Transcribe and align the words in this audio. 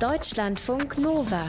Deutschlandfunk 0.00 0.98
Nova. 0.98 1.46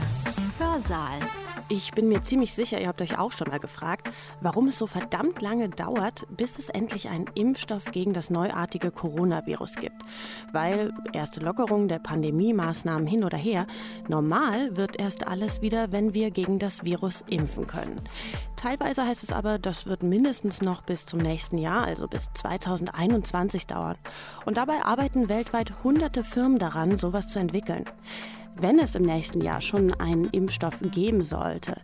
Hörsaal. 0.59 1.44
Ich 1.67 1.93
bin 1.93 2.07
mir 2.07 2.21
ziemlich 2.21 2.53
sicher, 2.53 2.79
ihr 2.79 2.87
habt 2.87 3.01
euch 3.01 3.17
auch 3.17 3.31
schon 3.31 3.49
mal 3.49 3.59
gefragt, 3.59 4.07
warum 4.39 4.67
es 4.67 4.77
so 4.77 4.85
verdammt 4.85 5.41
lange 5.41 5.67
dauert, 5.67 6.27
bis 6.29 6.59
es 6.59 6.69
endlich 6.69 7.09
einen 7.09 7.25
Impfstoff 7.33 7.91
gegen 7.91 8.13
das 8.13 8.29
neuartige 8.29 8.91
Coronavirus 8.91 9.77
gibt. 9.77 9.95
Weil 10.51 10.93
erste 11.11 11.39
Lockerungen 11.39 11.87
der 11.87 11.97
Pandemie-Maßnahmen 11.97 13.07
hin 13.07 13.23
oder 13.23 13.39
her, 13.39 13.65
normal 14.07 14.77
wird 14.77 14.99
erst 14.99 15.25
alles 15.25 15.63
wieder, 15.63 15.91
wenn 15.91 16.13
wir 16.13 16.29
gegen 16.29 16.59
das 16.59 16.85
Virus 16.85 17.23
impfen 17.27 17.65
können. 17.65 17.99
Teilweise 18.57 19.03
heißt 19.03 19.23
es 19.23 19.31
aber, 19.31 19.57
das 19.57 19.87
wird 19.87 20.03
mindestens 20.03 20.61
noch 20.61 20.83
bis 20.83 21.07
zum 21.07 21.17
nächsten 21.17 21.57
Jahr, 21.57 21.83
also 21.83 22.07
bis 22.07 22.29
2021 22.35 23.65
dauern. 23.65 23.97
Und 24.45 24.57
dabei 24.57 24.85
arbeiten 24.85 25.29
weltweit 25.29 25.83
hunderte 25.83 26.23
Firmen 26.23 26.59
daran, 26.59 26.99
sowas 26.99 27.29
zu 27.29 27.39
entwickeln. 27.39 27.85
Wenn 28.57 28.79
es 28.79 28.95
im 28.95 29.03
nächsten 29.03 29.41
Jahr 29.41 29.59
schon 29.59 29.93
einen 29.93 30.25
Impfstoff 30.25 30.79
geben 30.81 31.21
sollte, 31.21 31.75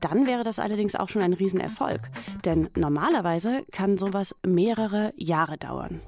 dann 0.00 0.26
wäre 0.26 0.42
das 0.42 0.58
allerdings 0.58 0.96
auch 0.96 1.08
schon 1.08 1.22
ein 1.22 1.32
Riesenerfolg. 1.32 2.00
Denn 2.44 2.68
normalerweise 2.76 3.62
kann 3.70 3.98
sowas 3.98 4.34
mehrere 4.44 5.12
Jahre 5.16 5.58
dauern. 5.58 6.00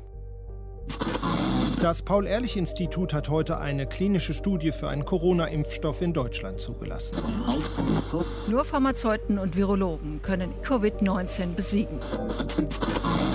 Das 1.81 2.03
Paul-Ehrlich-Institut 2.03 3.15
hat 3.15 3.31
heute 3.31 3.59
eine 3.59 3.87
klinische 3.87 4.35
Studie 4.35 4.73
für 4.73 4.89
einen 4.89 5.05
Corona-Impfstoff 5.05 6.03
in 6.03 6.13
Deutschland 6.13 6.61
zugelassen. 6.61 7.17
Nur 8.51 8.65
Pharmazeuten 8.65 9.39
und 9.39 9.57
Virologen 9.57 10.21
können 10.21 10.53
Covid-19 10.63 11.55
besiegen. 11.55 11.99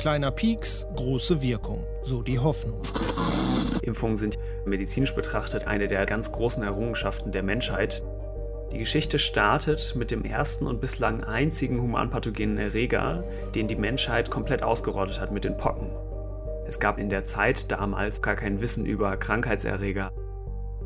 Kleiner 0.02 0.30
Pieks, 0.30 0.86
große 0.95 1.42
Wirkung, 1.42 1.84
so 2.03 2.22
die 2.22 2.38
Hoffnung. 2.38 2.81
Impfungen 3.85 4.17
sind 4.17 4.38
medizinisch 4.66 5.16
betrachtet 5.16 5.67
eine 5.67 5.88
der 5.88 6.05
ganz 6.05 6.31
großen 6.31 6.63
Errungenschaften 6.63 7.31
der 7.31 7.44
Menschheit. 7.44 8.03
Die 8.71 8.80
Geschichte 8.80 9.19
startet 9.19 9.95
mit 9.95 10.11
dem 10.11 10.25
ersten 10.25 10.67
und 10.67 10.81
bislang 10.81 11.23
einzigen 11.23 11.81
humanpathogenen 11.81 12.58
Erreger, 12.58 13.23
den 13.53 13.67
die 13.67 13.75
Menschheit 13.75 14.31
komplett 14.31 14.64
ausgerottet 14.64 15.19
hat, 15.19 15.31
mit 15.31 15.44
den 15.44 15.58
Pocken. 15.58 15.92
Es 16.67 16.80
gab 16.80 16.97
in 16.97 17.09
der 17.09 17.25
Zeit 17.25 17.72
damals 17.72 18.22
gar 18.22 18.36
kein 18.36 18.59
Wissen 18.59 18.86
über 18.86 19.17
Krankheitserreger. 19.17 20.11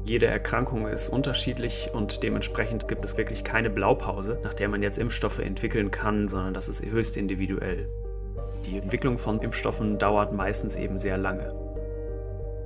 Jede 0.04 0.28
Erkrankung 0.28 0.88
ist 0.88 1.10
unterschiedlich 1.10 1.90
und 1.94 2.24
dementsprechend 2.24 2.88
gibt 2.88 3.06
es 3.06 3.18
wirklich 3.18 3.44
keine 3.44 3.70
Blaupause, 3.70 4.40
nach 4.44 4.54
der 4.54 4.68
man 4.68 4.82
jetzt 4.82 4.98
Impfstoffe 4.98 5.40
entwickeln 5.40 5.92
kann, 5.92 6.28
sondern 6.28 6.54
das 6.54 6.68
ist 6.68 6.84
höchst 6.84 7.16
individuell. 7.16 7.88
Die 8.66 8.78
Entwicklung 8.78 9.18
von 9.18 9.40
Impfstoffen 9.40 9.98
dauert 9.98 10.34
meistens 10.34 10.76
eben 10.76 11.00
sehr 11.00 11.18
lange. 11.18 11.69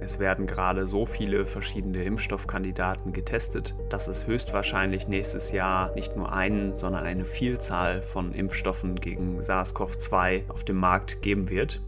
Es 0.03 0.19
werden 0.19 0.47
gerade 0.47 0.85
so 0.85 1.05
viele 1.05 1.45
verschiedene 1.45 2.03
Impfstoffkandidaten 2.03 3.13
getestet, 3.13 3.73
dass 3.87 4.09
es 4.09 4.27
höchstwahrscheinlich 4.27 5.07
nächstes 5.07 5.53
Jahr 5.53 5.95
nicht 5.95 6.17
nur 6.17 6.33
einen, 6.33 6.75
sondern 6.75 7.05
eine 7.05 7.23
Vielzahl 7.23 8.01
von 8.01 8.33
Impfstoffen 8.33 8.95
gegen 8.95 9.39
SARS-CoV-2 9.39 10.49
auf 10.49 10.65
dem 10.65 10.75
Markt 10.75 11.21
geben 11.21 11.49
wird. 11.49 11.81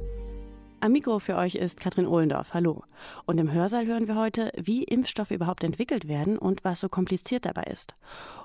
Am 0.86 0.92
Mikro 0.92 1.18
für 1.18 1.36
euch 1.36 1.56
ist 1.56 1.80
Katrin 1.80 2.06
Ohlendorf. 2.06 2.54
Hallo. 2.54 2.84
Und 3.26 3.40
im 3.40 3.52
Hörsaal 3.52 3.88
hören 3.88 4.08
wir 4.08 4.18
heute, 4.18 4.52
wie 4.56 4.84
Impfstoffe 4.84 5.32
überhaupt 5.32 5.64
entwickelt 5.64 6.08
werden 6.08 6.38
und 6.38 6.64
was 6.64 6.80
so 6.80 6.90
kompliziert 6.90 7.46
dabei 7.48 7.64
ist. 7.64 7.96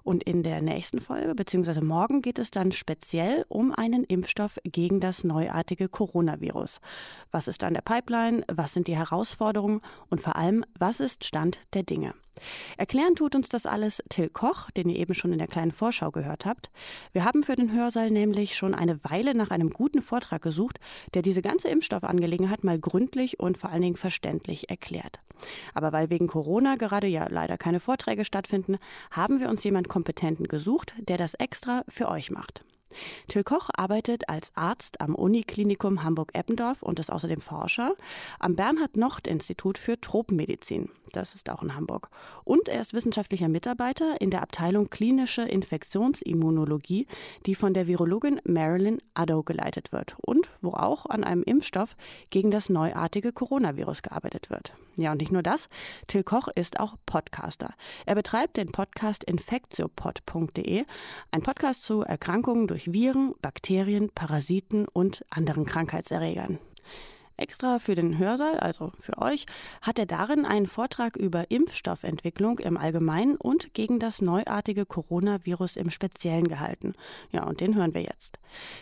Und 0.05 0.23
in 0.23 0.43
der 0.43 0.63
nächsten 0.63 1.03
Folge, 1.03 1.35
beziehungsweise 1.35 1.85
morgen, 1.85 2.23
geht 2.23 2.39
es 2.39 2.51
dann 2.51 2.73
speziell 2.73 3.45
um 3.51 3.75
einen 3.75 4.05
Impfstoff 4.05 4.59
gegen 4.65 5.01
das 5.01 5.23
neuartige 5.23 5.91
Coronavirus. 5.91 6.81
Was 7.31 7.47
ist 7.47 7.63
an 7.63 7.75
der 7.75 7.83
Pipeline? 7.83 8.43
Was 8.51 8.73
sind 8.73 8.87
die 8.87 8.97
Herausforderungen? 8.97 9.83
Und 10.09 10.23
vor 10.23 10.37
allem, 10.37 10.65
was 10.79 11.01
ist 11.01 11.27
Stand 11.27 11.59
der 11.75 11.83
Dinge? 11.83 12.15
Erklären 12.77 13.15
tut 13.15 13.35
uns 13.35 13.49
das 13.49 13.67
alles 13.67 14.03
Till 14.09 14.29
Koch, 14.29 14.71
den 14.71 14.89
ihr 14.89 14.97
eben 14.97 15.15
schon 15.15 15.33
in 15.33 15.39
der 15.39 15.49
kleinen 15.49 15.73
Vorschau 15.73 16.11
gehört 16.11 16.47
habt. 16.47 16.71
Wir 17.13 17.25
haben 17.25 17.43
für 17.43 17.57
den 17.57 17.73
Hörsaal 17.73 18.11
nämlich 18.11 18.55
schon 18.55 18.75
eine 18.75 19.03
Weile 19.05 19.35
nach 19.35 19.51
einem 19.51 19.71
guten 19.71 20.03
Vortrag 20.03 20.43
gesucht, 20.43 20.79
der 21.15 21.23
diese 21.23 21.43
ganze 21.43 21.69
Impfstoffangelegenheit 21.69 22.65
mal 22.65 22.79
gründlich 22.79 23.41
und 23.41 23.59
vor 23.59 23.71
allen 23.71 23.83
Dingen 23.83 23.97
verständlich 23.97 24.71
erklärt. 24.71 25.21
Aber 25.75 25.93
weil 25.93 26.11
wegen 26.11 26.27
Corona 26.27 26.77
gerade 26.77 27.07
ja 27.07 27.27
leider 27.29 27.57
keine 27.57 27.81
Vorträge 27.81 28.25
stattfinden, 28.25 28.79
haben 29.11 29.41
wir 29.41 29.49
uns 29.49 29.65
jemand 29.65 29.89
Kompetenten 29.89 30.49
gesucht, 30.49 30.95
der 30.99 31.17
das 31.17 31.35
extra 31.35 31.85
für 31.89 32.09
euch 32.09 32.31
macht. 32.31 32.65
Till 33.29 33.45
Koch 33.45 33.71
arbeitet 33.77 34.29
als 34.29 34.53
Arzt 34.55 35.01
am 35.01 35.15
Uniklinikum 35.15 36.03
Hamburg-Eppendorf 36.03 36.83
und 36.83 36.99
ist 36.99 37.13
außerdem 37.13 37.41
Forscher 37.41 37.95
am 38.39 38.57
Bernhard-Nocht-Institut 38.57 39.79
für 39.79 40.01
Tropenmedizin. 40.01 40.91
Das 41.13 41.35
ist 41.35 41.51
auch 41.51 41.63
in 41.63 41.75
Hamburg. 41.75 42.09
Und 42.45 42.69
er 42.69 42.81
ist 42.81 42.95
wissenschaftlicher 42.95 43.49
Mitarbeiter 43.49 44.21
in 44.21 44.31
der 44.31 44.43
Abteilung 44.43 44.91
Klinische 44.91 45.43
Infektionsimmunologie, 45.43 47.07
die 47.47 47.55
von 47.55 47.75
der 47.75 47.87
Virologin 47.87 48.41
Marilyn 48.45 48.99
Addo 49.15 49.43
geleitet 49.43 49.93
wird 49.93 50.17
und 50.21 50.49
wo 50.61 50.71
auch 50.71 51.07
an 51.07 51.25
einem 51.25 51.43
Impfstoff 51.43 51.97
gegen 52.31 52.51
das 52.51 52.69
neuartige 52.69 53.33
Coronavirus 53.33 54.03
gearbeitet 54.03 54.51
wird. 54.51 54.75
Ja, 54.97 55.13
und 55.13 55.21
nicht 55.21 55.33
nur 55.33 55.43
das. 55.43 55.69
Till 56.07 56.23
Koch 56.23 56.49
ist 56.55 56.79
auch 56.81 56.97
Podcaster. 57.07 57.75
Er 58.07 58.15
betreibt 58.15 58.57
den 58.57 58.71
Podcast 58.71 59.25
infektiopod.de, 59.25 60.85
ein 61.31 61.43
Podcast 61.43 61.85
zu 61.85 62.03
Erkrankungen 62.03 62.67
durch 62.67 62.80
durch 62.81 62.95
Viren, 62.95 63.35
Bakterien, 63.43 64.11
Parasiten 64.11 64.87
und 64.89 65.23
anderen 65.29 65.67
Krankheitserregern. 65.67 66.59
Extra 67.41 67.79
für 67.79 67.95
den 67.95 68.19
Hörsaal, 68.19 68.59
also 68.59 68.93
für 69.01 69.19
euch, 69.19 69.47
hat 69.83 69.99
er 69.99 70.07
darin 70.07 70.45
einen 70.45 70.67
Vortrag 70.67 71.17
über 71.17 71.51
Impfstoffentwicklung 71.51 72.59
im 72.59 72.77
Allgemeinen 72.77 73.37
und 73.37 73.73
gegen 73.73 73.99
das 73.99 74.21
neuartige 74.21 74.85
Coronavirus 74.85 75.77
im 75.77 75.91
Speziellen 75.91 76.49
gehalten. 76.49 76.93
Ja, 77.33 77.45
und 77.45 77.61
den 77.61 77.75
hören 77.75 77.95
wir 77.95 78.03
jetzt. 78.03 78.39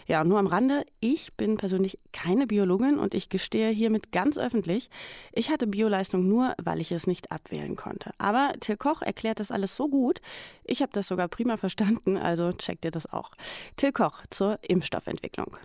Ja, 0.06 0.24
nur 0.24 0.38
am 0.38 0.46
Rande, 0.48 0.84
ich 1.00 1.34
bin 1.34 1.56
persönlich 1.56 1.98
keine 2.12 2.46
Biologin 2.46 2.98
und 2.98 3.14
ich 3.14 3.28
gestehe 3.28 3.70
hiermit 3.70 4.10
ganz 4.12 4.38
öffentlich, 4.38 4.90
ich 5.32 5.50
hatte 5.50 5.66
Bioleistung 5.66 6.26
nur, 6.26 6.54
weil 6.62 6.80
ich 6.80 6.90
es 6.90 7.06
nicht 7.06 7.30
abwählen 7.30 7.76
konnte. 7.76 8.10
Aber 8.18 8.52
Till 8.60 8.76
Koch 8.76 9.02
erklärt 9.02 9.40
das 9.40 9.52
alles 9.52 9.76
so 9.76 9.88
gut, 9.88 10.20
ich 10.64 10.82
habe 10.82 10.92
das 10.92 11.06
sogar 11.08 11.28
prima 11.28 11.56
verstanden, 11.56 12.16
also 12.16 12.52
checkt 12.52 12.84
ihr 12.84 12.90
das 12.90 13.12
auch. 13.12 13.30
Till 13.76 13.92
Koch 13.92 14.22
zur 14.30 14.58
Impfstoffentwicklung. 14.62 15.56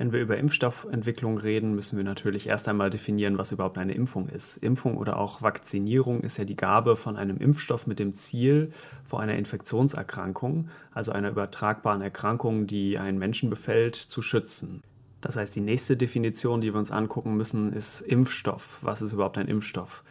Wenn 0.00 0.12
wir 0.12 0.20
über 0.22 0.38
Impfstoffentwicklung 0.38 1.36
reden, 1.36 1.74
müssen 1.74 1.98
wir 1.98 2.04
natürlich 2.06 2.48
erst 2.48 2.68
einmal 2.68 2.88
definieren, 2.88 3.36
was 3.36 3.52
überhaupt 3.52 3.76
eine 3.76 3.92
Impfung 3.92 4.30
ist. 4.30 4.56
Impfung 4.56 4.96
oder 4.96 5.18
auch 5.18 5.42
Vakzinierung 5.42 6.22
ist 6.22 6.38
ja 6.38 6.46
die 6.46 6.56
Gabe 6.56 6.96
von 6.96 7.18
einem 7.18 7.36
Impfstoff 7.36 7.86
mit 7.86 7.98
dem 7.98 8.14
Ziel, 8.14 8.72
vor 9.04 9.20
einer 9.20 9.36
Infektionserkrankung, 9.36 10.70
also 10.94 11.12
einer 11.12 11.28
übertragbaren 11.28 12.00
Erkrankung, 12.00 12.66
die 12.66 12.96
einen 12.96 13.18
Menschen 13.18 13.50
befällt, 13.50 13.94
zu 13.94 14.22
schützen. 14.22 14.82
Das 15.20 15.36
heißt, 15.36 15.54
die 15.54 15.60
nächste 15.60 15.98
Definition, 15.98 16.62
die 16.62 16.72
wir 16.72 16.78
uns 16.78 16.90
angucken 16.90 17.36
müssen, 17.36 17.70
ist 17.74 18.00
Impfstoff. 18.00 18.78
Was 18.80 19.02
ist 19.02 19.12
überhaupt 19.12 19.36
ein 19.36 19.48
Impfstoff? 19.48 20.02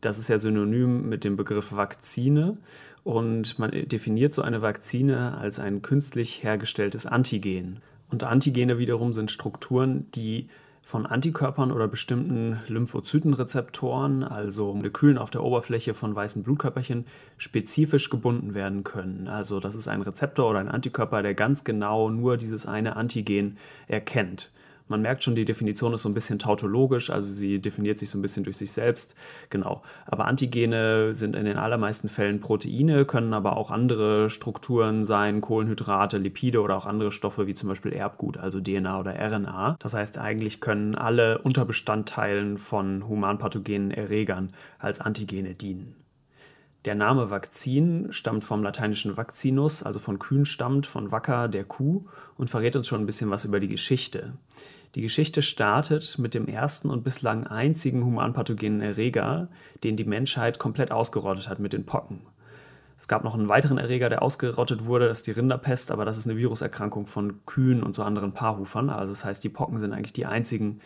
Das 0.00 0.18
ist 0.18 0.28
ja 0.28 0.38
synonym 0.38 1.06
mit 1.06 1.24
dem 1.24 1.36
Begriff 1.36 1.72
Vakzine 1.72 2.56
und 3.04 3.58
man 3.58 3.72
definiert 3.72 4.32
so 4.32 4.40
eine 4.40 4.62
Vakzine 4.62 5.36
als 5.36 5.58
ein 5.58 5.82
künstlich 5.82 6.42
hergestelltes 6.42 7.04
Antigen. 7.04 7.82
Und 8.10 8.24
Antigene 8.24 8.78
wiederum 8.78 9.12
sind 9.12 9.30
Strukturen, 9.30 10.10
die 10.12 10.48
von 10.88 11.04
Antikörpern 11.04 11.70
oder 11.70 11.86
bestimmten 11.86 12.60
Lymphozytenrezeptoren, 12.66 14.22
also 14.22 14.72
Molekülen 14.72 15.18
auf 15.18 15.28
der 15.28 15.44
Oberfläche 15.44 15.92
von 15.92 16.14
weißen 16.14 16.42
Blutkörperchen, 16.42 17.04
spezifisch 17.36 18.08
gebunden 18.08 18.54
werden 18.54 18.84
können. 18.84 19.28
Also 19.28 19.60
das 19.60 19.74
ist 19.74 19.86
ein 19.86 20.00
Rezeptor 20.00 20.48
oder 20.48 20.60
ein 20.60 20.70
Antikörper, 20.70 21.22
der 21.22 21.34
ganz 21.34 21.62
genau 21.64 22.08
nur 22.08 22.38
dieses 22.38 22.64
eine 22.64 22.96
Antigen 22.96 23.58
erkennt. 23.86 24.50
Man 24.88 25.02
merkt 25.02 25.22
schon, 25.22 25.34
die 25.34 25.44
Definition 25.44 25.92
ist 25.92 26.02
so 26.02 26.08
ein 26.08 26.14
bisschen 26.14 26.38
tautologisch, 26.38 27.10
also 27.10 27.28
sie 27.30 27.60
definiert 27.60 27.98
sich 27.98 28.10
so 28.10 28.18
ein 28.18 28.22
bisschen 28.22 28.44
durch 28.44 28.56
sich 28.56 28.72
selbst. 28.72 29.14
Genau. 29.50 29.82
Aber 30.06 30.26
Antigene 30.26 31.14
sind 31.14 31.36
in 31.36 31.44
den 31.44 31.58
allermeisten 31.58 32.08
Fällen 32.08 32.40
Proteine, 32.40 33.04
können 33.04 33.34
aber 33.34 33.56
auch 33.56 33.70
andere 33.70 34.30
Strukturen 34.30 35.04
sein, 35.04 35.40
Kohlenhydrate, 35.40 36.18
Lipide 36.18 36.60
oder 36.60 36.76
auch 36.76 36.86
andere 36.86 37.12
Stoffe 37.12 37.46
wie 37.46 37.54
zum 37.54 37.68
Beispiel 37.68 37.92
Erbgut, 37.92 38.38
also 38.38 38.60
DNA 38.60 38.98
oder 38.98 39.14
RNA. 39.14 39.76
Das 39.78 39.94
heißt, 39.94 40.18
eigentlich 40.18 40.60
können 40.60 40.94
alle 40.94 41.38
Unterbestandteilen 41.38 42.56
von 42.56 43.06
humanpathogenen 43.06 43.90
Erregern 43.90 44.52
als 44.78 45.00
Antigene 45.00 45.52
dienen. 45.52 45.94
Der 46.84 46.94
Name 46.94 47.28
Vakzin 47.28 48.12
stammt 48.12 48.44
vom 48.44 48.62
lateinischen 48.62 49.16
Vaccinus, 49.16 49.82
also 49.82 49.98
von 49.98 50.18
Kühen 50.18 50.46
stammt, 50.46 50.86
von 50.86 51.10
Wacker, 51.10 51.48
der 51.48 51.64
Kuh, 51.64 52.06
und 52.36 52.48
verrät 52.48 52.76
uns 52.76 52.86
schon 52.86 53.02
ein 53.02 53.06
bisschen 53.06 53.30
was 53.30 53.44
über 53.44 53.58
die 53.58 53.68
Geschichte. 53.68 54.34
Die 54.94 55.02
Geschichte 55.02 55.42
startet 55.42 56.18
mit 56.18 56.34
dem 56.34 56.46
ersten 56.46 56.90
und 56.90 57.04
bislang 57.04 57.46
einzigen 57.46 58.04
humanpathogenen 58.04 58.80
Erreger, 58.80 59.48
den 59.84 59.96
die 59.96 60.04
Menschheit 60.04 60.58
komplett 60.58 60.90
ausgerottet 60.90 61.48
hat, 61.48 61.58
mit 61.58 61.72
den 61.72 61.84
Pocken. 61.84 62.20
Es 62.96 63.06
gab 63.06 63.22
noch 63.22 63.34
einen 63.34 63.48
weiteren 63.48 63.78
Erreger, 63.78 64.08
der 64.08 64.22
ausgerottet 64.22 64.86
wurde, 64.86 65.06
das 65.06 65.18
ist 65.18 65.26
die 65.28 65.32
Rinderpest, 65.32 65.90
aber 65.90 66.04
das 66.04 66.16
ist 66.16 66.26
eine 66.26 66.36
Viruserkrankung 66.36 67.06
von 67.06 67.44
Kühen 67.46 67.82
und 67.82 67.94
so 67.94 68.02
anderen 68.02 68.32
Paarhufern. 68.32 68.90
Also 68.90 69.12
das 69.12 69.24
heißt, 69.24 69.44
die 69.44 69.48
Pocken 69.48 69.78
sind 69.78 69.92
eigentlich 69.92 70.14
die 70.14 70.26
einzigen 70.26 70.80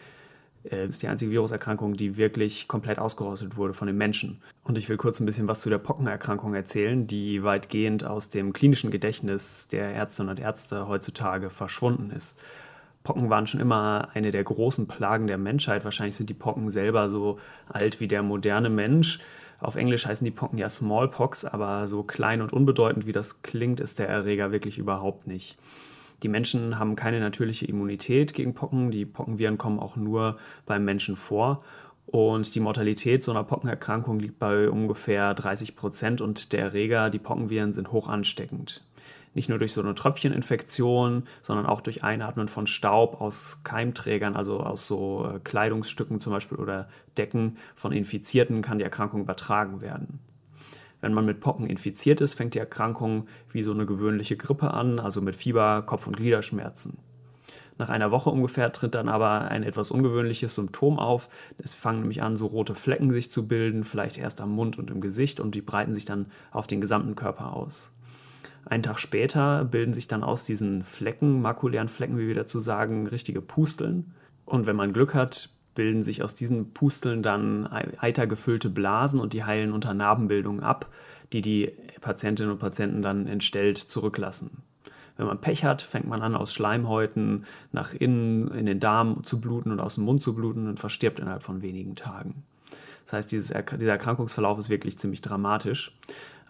äh, 0.70 0.86
ist 0.86 1.02
die 1.02 1.08
einzige 1.08 1.30
Viruserkrankung, 1.30 1.94
die 1.94 2.16
wirklich 2.16 2.68
komplett 2.68 2.98
ausgerostet 2.98 3.56
wurde 3.56 3.74
von 3.74 3.86
den 3.86 3.96
Menschen. 3.96 4.40
Und 4.64 4.78
ich 4.78 4.88
will 4.88 4.96
kurz 4.96 5.20
ein 5.20 5.26
bisschen 5.26 5.48
was 5.48 5.60
zu 5.60 5.68
der 5.68 5.78
Pockenerkrankung 5.78 6.54
erzählen, 6.54 7.06
die 7.06 7.42
weitgehend 7.42 8.04
aus 8.04 8.28
dem 8.28 8.52
klinischen 8.52 8.90
Gedächtnis 8.90 9.68
der 9.68 9.94
Ärztinnen 9.94 10.30
und 10.30 10.38
Ärzte 10.38 10.86
heutzutage 10.86 11.50
verschwunden 11.50 12.10
ist. 12.10 12.38
Pocken 13.04 13.30
waren 13.30 13.46
schon 13.46 13.60
immer 13.60 14.08
eine 14.14 14.30
der 14.30 14.44
großen 14.44 14.86
Plagen 14.86 15.26
der 15.26 15.38
Menschheit. 15.38 15.84
Wahrscheinlich 15.84 16.16
sind 16.16 16.30
die 16.30 16.34
Pocken 16.34 16.70
selber 16.70 17.08
so 17.08 17.38
alt 17.68 18.00
wie 18.00 18.08
der 18.08 18.22
moderne 18.22 18.70
Mensch. 18.70 19.20
Auf 19.60 19.76
Englisch 19.76 20.06
heißen 20.06 20.24
die 20.24 20.30
Pocken 20.30 20.58
ja 20.58 20.68
Smallpox, 20.68 21.44
aber 21.44 21.86
so 21.86 22.02
klein 22.02 22.42
und 22.42 22.52
unbedeutend 22.52 23.06
wie 23.06 23.12
das 23.12 23.42
klingt, 23.42 23.80
ist 23.80 23.98
der 23.98 24.08
Erreger 24.08 24.52
wirklich 24.52 24.78
überhaupt 24.78 25.26
nicht. 25.26 25.56
Die 26.22 26.28
Menschen 26.28 26.78
haben 26.78 26.94
keine 26.94 27.20
natürliche 27.20 27.66
Immunität 27.66 28.34
gegen 28.34 28.54
Pocken. 28.54 28.90
Die 28.90 29.04
Pockenviren 29.04 29.58
kommen 29.58 29.80
auch 29.80 29.96
nur 29.96 30.38
beim 30.66 30.84
Menschen 30.84 31.16
vor. 31.16 31.58
Und 32.06 32.54
die 32.54 32.60
Mortalität 32.60 33.22
so 33.22 33.30
einer 33.30 33.44
Pockenerkrankung 33.44 34.20
liegt 34.20 34.38
bei 34.38 34.68
ungefähr 34.68 35.34
30 35.34 35.76
Prozent 35.76 36.20
und 36.20 36.52
der 36.52 36.60
Erreger, 36.60 37.10
die 37.10 37.18
Pockenviren, 37.18 37.72
sind 37.72 37.90
hoch 37.90 38.08
ansteckend. 38.08 38.84
Nicht 39.34 39.48
nur 39.48 39.58
durch 39.58 39.72
so 39.72 39.80
eine 39.80 39.94
Tröpfcheninfektion, 39.94 41.24
sondern 41.40 41.66
auch 41.66 41.80
durch 41.80 42.04
Einatmen 42.04 42.48
von 42.48 42.66
Staub 42.66 43.20
aus 43.20 43.60
Keimträgern, 43.64 44.36
also 44.36 44.60
aus 44.60 44.86
so 44.86 45.26
äh, 45.26 45.38
Kleidungsstücken 45.38 46.20
zum 46.20 46.32
Beispiel 46.32 46.58
oder 46.58 46.88
Decken 47.16 47.56
von 47.74 47.92
Infizierten 47.92 48.60
kann 48.62 48.78
die 48.78 48.84
Erkrankung 48.84 49.22
übertragen 49.22 49.80
werden. 49.80 50.18
Wenn 51.00 51.14
man 51.14 51.24
mit 51.24 51.40
Pocken 51.40 51.66
infiziert 51.66 52.20
ist, 52.20 52.34
fängt 52.34 52.54
die 52.54 52.60
Erkrankung 52.60 53.26
wie 53.50 53.62
so 53.62 53.72
eine 53.72 53.86
gewöhnliche 53.86 54.36
Grippe 54.36 54.72
an, 54.72 55.00
also 55.00 55.20
mit 55.20 55.34
Fieber, 55.34 55.82
Kopf- 55.82 56.06
und 56.06 56.16
Gliederschmerzen. 56.16 56.98
Nach 57.78 57.88
einer 57.88 58.10
Woche 58.10 58.30
ungefähr 58.30 58.70
tritt 58.70 58.94
dann 58.94 59.08
aber 59.08 59.48
ein 59.50 59.62
etwas 59.62 59.90
ungewöhnliches 59.90 60.54
Symptom 60.54 60.98
auf. 60.98 61.28
Es 61.58 61.74
fangen 61.74 62.00
nämlich 62.00 62.22
an, 62.22 62.36
so 62.36 62.46
rote 62.46 62.74
Flecken 62.74 63.10
sich 63.10 63.32
zu 63.32 63.48
bilden, 63.48 63.82
vielleicht 63.82 64.18
erst 64.18 64.40
am 64.40 64.50
Mund 64.50 64.78
und 64.78 64.90
im 64.90 65.00
Gesicht 65.00 65.40
und 65.40 65.54
die 65.54 65.62
breiten 65.62 65.94
sich 65.94 66.04
dann 66.04 66.26
auf 66.50 66.66
den 66.66 66.80
gesamten 66.80 67.16
Körper 67.16 67.56
aus. 67.56 67.92
Einen 68.64 68.82
Tag 68.82 69.00
später 69.00 69.64
bilden 69.64 69.94
sich 69.94 70.08
dann 70.08 70.22
aus 70.22 70.44
diesen 70.44 70.84
Flecken, 70.84 71.42
makulären 71.42 71.88
Flecken, 71.88 72.18
wie 72.18 72.28
wir 72.28 72.34
dazu 72.34 72.58
sagen, 72.58 73.06
richtige 73.06 73.40
Pusteln. 73.40 74.12
Und 74.44 74.66
wenn 74.66 74.76
man 74.76 74.92
Glück 74.92 75.14
hat, 75.14 75.50
bilden 75.74 76.04
sich 76.04 76.22
aus 76.22 76.34
diesen 76.34 76.72
Pusteln 76.72 77.22
dann 77.22 77.66
eitergefüllte 77.66 78.70
Blasen 78.70 79.20
und 79.20 79.32
die 79.32 79.44
heilen 79.44 79.72
unter 79.72 79.94
Narbenbildung 79.94 80.60
ab, 80.60 80.90
die 81.32 81.42
die 81.42 81.72
Patientinnen 82.00 82.52
und 82.52 82.58
Patienten 82.58 83.02
dann 83.02 83.26
entstellt 83.26 83.78
zurücklassen. 83.78 84.62
Wenn 85.16 85.26
man 85.26 85.40
Pech 85.40 85.64
hat, 85.64 85.82
fängt 85.82 86.06
man 86.06 86.22
an, 86.22 86.34
aus 86.34 86.52
Schleimhäuten 86.52 87.44
nach 87.70 87.94
innen 87.94 88.48
in 88.52 88.66
den 88.66 88.80
Darm 88.80 89.24
zu 89.24 89.40
bluten 89.40 89.70
und 89.70 89.80
aus 89.80 89.96
dem 89.96 90.04
Mund 90.04 90.22
zu 90.22 90.34
bluten 90.34 90.68
und 90.68 90.80
verstirbt 90.80 91.18
innerhalb 91.18 91.42
von 91.42 91.62
wenigen 91.62 91.96
Tagen. 91.96 92.44
Das 93.04 93.14
heißt, 93.14 93.32
dieses, 93.32 93.52
dieser 93.78 93.92
Erkrankungsverlauf 93.92 94.58
ist 94.58 94.68
wirklich 94.68 94.98
ziemlich 94.98 95.20
dramatisch. 95.20 95.96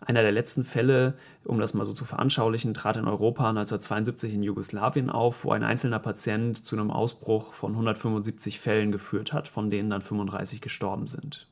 Einer 0.04 0.22
der 0.22 0.32
letzten 0.32 0.64
Fälle, 0.64 1.14
um 1.44 1.60
das 1.60 1.74
mal 1.74 1.84
so 1.84 1.92
zu 1.92 2.04
veranschaulichen, 2.04 2.74
trat 2.74 2.96
in 2.96 3.06
Europa 3.06 3.48
1972 3.48 4.34
in 4.34 4.42
Jugoslawien 4.42 5.10
auf, 5.10 5.44
wo 5.44 5.52
ein 5.52 5.62
einzelner 5.62 6.00
Patient 6.00 6.58
zu 6.58 6.74
einem 6.74 6.90
Ausbruch 6.90 7.52
von 7.52 7.70
175 7.72 8.58
Fällen 8.58 8.90
geführt 8.90 9.32
hat, 9.32 9.46
von 9.46 9.70
denen 9.70 9.90
dann 9.90 10.02
35 10.02 10.60
gestorben 10.60 11.06
sind. 11.06 11.46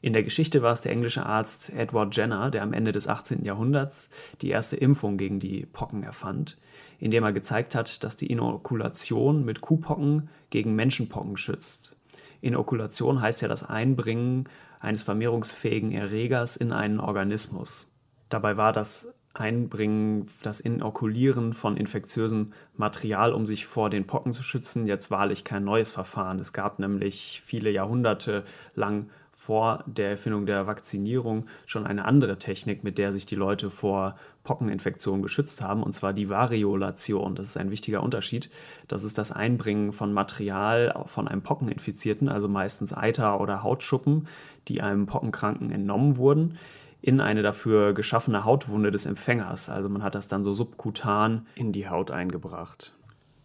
In 0.00 0.14
der 0.14 0.22
Geschichte 0.22 0.62
war 0.62 0.72
es 0.72 0.80
der 0.80 0.90
englische 0.90 1.26
Arzt 1.26 1.70
Edward 1.70 2.16
Jenner, 2.16 2.50
der 2.50 2.62
am 2.62 2.72
Ende 2.72 2.92
des 2.92 3.06
18. 3.06 3.44
Jahrhunderts 3.44 4.08
die 4.40 4.48
erste 4.48 4.76
Impfung 4.76 5.18
gegen 5.18 5.38
die 5.38 5.66
Pocken 5.66 6.02
erfand, 6.02 6.58
indem 6.98 7.24
er 7.24 7.32
gezeigt 7.32 7.74
hat, 7.74 8.02
dass 8.02 8.16
die 8.16 8.26
Inokulation 8.26 9.44
mit 9.44 9.60
Kuhpocken 9.60 10.30
gegen 10.48 10.74
Menschenpocken 10.74 11.36
schützt. 11.36 11.94
Inokulation 12.40 13.20
heißt 13.20 13.42
ja 13.42 13.48
das 13.48 13.62
Einbringen 13.62 14.48
eines 14.82 15.02
vermehrungsfähigen 15.02 15.92
Erregers 15.92 16.56
in 16.56 16.72
einen 16.72 17.00
Organismus. 17.00 17.88
Dabei 18.28 18.56
war 18.56 18.72
das 18.72 19.08
Einbringen, 19.34 20.26
das 20.42 20.60
Inokulieren 20.60 21.54
von 21.54 21.76
infektiösem 21.76 22.52
Material, 22.76 23.32
um 23.32 23.46
sich 23.46 23.66
vor 23.66 23.88
den 23.88 24.06
Pocken 24.06 24.34
zu 24.34 24.42
schützen, 24.42 24.86
jetzt 24.86 25.10
wahrlich 25.10 25.44
kein 25.44 25.64
neues 25.64 25.90
Verfahren. 25.90 26.38
Es 26.38 26.52
gab 26.52 26.78
nämlich 26.78 27.40
viele 27.44 27.70
Jahrhunderte 27.70 28.44
lang 28.74 29.08
vor 29.42 29.82
der 29.86 30.10
Erfindung 30.10 30.46
der 30.46 30.68
Vakzinierung 30.68 31.46
schon 31.66 31.84
eine 31.84 32.04
andere 32.04 32.38
Technik, 32.38 32.84
mit 32.84 32.96
der 32.96 33.12
sich 33.12 33.26
die 33.26 33.34
Leute 33.34 33.70
vor 33.70 34.14
Pockeninfektionen 34.44 35.20
geschützt 35.20 35.62
haben, 35.62 35.82
und 35.82 35.96
zwar 35.96 36.12
die 36.12 36.28
Variolation. 36.28 37.34
Das 37.34 37.48
ist 37.48 37.56
ein 37.56 37.72
wichtiger 37.72 38.04
Unterschied. 38.04 38.50
Das 38.86 39.02
ist 39.02 39.18
das 39.18 39.32
Einbringen 39.32 39.90
von 39.90 40.12
Material 40.12 40.94
von 41.06 41.26
einem 41.26 41.42
Pockeninfizierten, 41.42 42.28
also 42.28 42.46
meistens 42.46 42.96
Eiter 42.96 43.40
oder 43.40 43.64
Hautschuppen, 43.64 44.28
die 44.68 44.80
einem 44.80 45.06
Pockenkranken 45.06 45.72
entnommen 45.72 46.18
wurden 46.18 46.56
in 47.00 47.20
eine 47.20 47.42
dafür 47.42 47.94
geschaffene 47.94 48.44
Hautwunde 48.44 48.92
des 48.92 49.06
Empfängers. 49.06 49.68
Also 49.68 49.88
man 49.88 50.04
hat 50.04 50.14
das 50.14 50.28
dann 50.28 50.44
so 50.44 50.54
subkutan 50.54 51.48
in 51.56 51.72
die 51.72 51.88
Haut 51.88 52.12
eingebracht. 52.12 52.94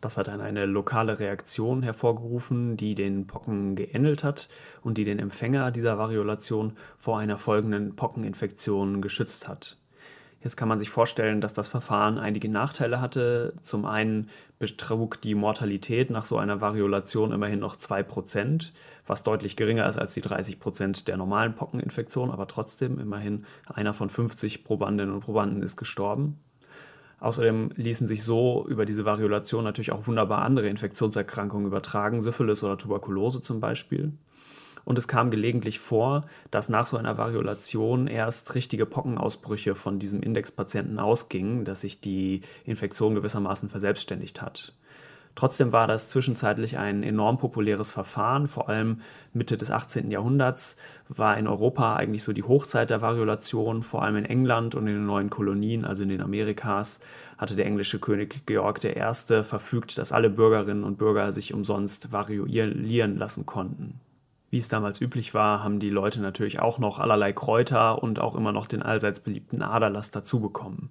Das 0.02 0.18
hat 0.18 0.28
dann 0.28 0.42
eine 0.42 0.66
lokale 0.66 1.20
Reaktion 1.20 1.82
hervorgerufen, 1.82 2.78
die 2.78 2.94
den 2.94 3.26
Pocken 3.26 3.76
geändelt 3.76 4.24
hat 4.24 4.48
und 4.84 4.98
die 4.98 5.04
den 5.04 5.20
Empfänger 5.20 5.72
dieser 5.72 5.98
Variolation 5.98 6.74
vor 6.98 7.18
einer 7.18 7.38
folgenden 7.38 7.96
Pockeninfektion 7.96 9.02
geschützt 9.02 9.48
hat. 9.48 9.78
Jetzt 10.44 10.56
kann 10.56 10.70
man 10.70 10.78
sich 10.78 10.92
vorstellen, 10.92 11.42
dass 11.42 11.54
das 11.54 11.68
Verfahren 11.68 12.20
einige 12.20 12.48
Nachteile 12.48 13.02
hatte. 13.02 13.54
Zum 13.62 13.86
einen 13.86 14.30
betrug 14.60 15.20
die 15.20 15.34
Mortalität 15.34 16.12
nach 16.12 16.26
so 16.26 16.38
einer 16.38 16.62
Variolation 16.62 17.32
immerhin 17.32 17.60
noch 17.60 17.76
2%, 17.76 18.72
was 19.06 19.24
deutlich 19.24 19.56
geringer 19.56 19.90
ist 19.90 19.98
als 19.98 20.14
die 20.14 20.22
30% 20.22 21.06
der 21.06 21.18
normalen 21.18 21.56
Pockeninfektion, 21.56 22.30
aber 22.30 22.48
trotzdem 22.48 23.00
immerhin 23.00 23.46
einer 23.66 23.96
von 23.96 24.10
50 24.10 24.64
Probandinnen 24.64 25.14
und 25.14 25.22
Probanden 25.22 25.64
ist 25.64 25.76
gestorben. 25.76 26.40
Außerdem 27.20 27.72
ließen 27.76 28.08
sich 28.08 28.24
so 28.24 28.66
über 28.68 28.86
diese 28.86 29.06
Variolation 29.06 29.64
natürlich 29.64 29.92
auch 29.92 30.06
wunderbar 30.08 30.44
andere 30.44 30.68
Infektionserkrankungen 30.70 31.66
übertragen, 31.66 32.22
Syphilis 32.22 32.64
oder 32.64 32.78
Tuberkulose 32.78 33.42
zum 33.42 33.60
Beispiel. 33.60 34.14
Und 34.86 34.98
es 34.98 35.10
kam 35.10 35.32
gelegentlich 35.32 35.80
vor, 35.80 36.26
dass 36.50 36.70
nach 36.70 36.86
so 36.86 36.96
einer 36.96 37.18
Variolation 37.18 38.08
erst 38.08 38.56
richtige 38.56 38.86
Pockenausbrüche 38.86 39.76
von 39.76 40.00
diesem 40.00 40.22
Indexpatienten 40.22 40.98
ausgingen, 40.98 41.66
dass 41.66 41.82
sich 41.82 42.00
die 42.00 42.40
Infektion 42.64 43.14
gewissermaßen 43.14 43.70
verselbstständigt 43.70 44.42
hat. 44.42 44.74
Trotzdem 45.38 45.72
war 45.72 45.86
das 45.86 46.10
zwischenzeitlich 46.10 46.80
ein 46.80 47.04
enorm 47.04 47.38
populäres 47.38 47.92
Verfahren. 47.92 48.48
Vor 48.48 48.70
allem 48.70 49.02
Mitte 49.34 49.56
des 49.56 49.70
18. 49.70 50.10
Jahrhunderts 50.10 50.78
war 51.10 51.38
in 51.38 51.46
Europa 51.46 51.96
eigentlich 51.96 52.24
so 52.24 52.34
die 52.34 52.42
Hochzeit 52.42 52.90
der 52.90 53.04
Variolation. 53.04 53.84
Vor 53.84 54.02
allem 54.02 54.16
in 54.16 54.26
England 54.26 54.74
und 54.74 54.88
in 54.88 54.96
den 54.96 55.06
neuen 55.06 55.30
Kolonien, 55.30 55.86
also 55.86 56.02
in 56.02 56.10
den 56.10 56.24
Amerikas, 56.24 57.02
hatte 57.38 57.56
der 57.56 57.68
englische 57.68 58.00
König 58.00 58.48
Georg 58.48 58.84
I. 58.84 59.44
verfügt, 59.44 60.00
dass 60.00 60.12
alle 60.12 60.32
Bürgerinnen 60.32 60.84
und 60.84 60.98
Bürger 60.98 61.32
sich 61.32 61.54
umsonst 61.54 62.12
variolieren 62.12 63.16
lassen 63.16 63.46
konnten. 63.46 64.00
Wie 64.50 64.58
es 64.58 64.70
damals 64.70 65.00
üblich 65.00 65.36
war, 65.36 65.64
haben 65.64 65.80
die 65.80 65.92
Leute 65.92 66.20
natürlich 66.20 66.62
auch 66.62 66.80
noch 66.80 66.98
allerlei 66.98 67.32
Kräuter 67.32 68.02
und 68.02 68.20
auch 68.20 68.34
immer 68.34 68.54
noch 68.54 68.66
den 68.66 68.82
allseits 68.82 69.20
beliebten 69.20 69.62
Aderlass 69.62 70.10
dazu 70.10 70.40
bekommen. 70.40 70.90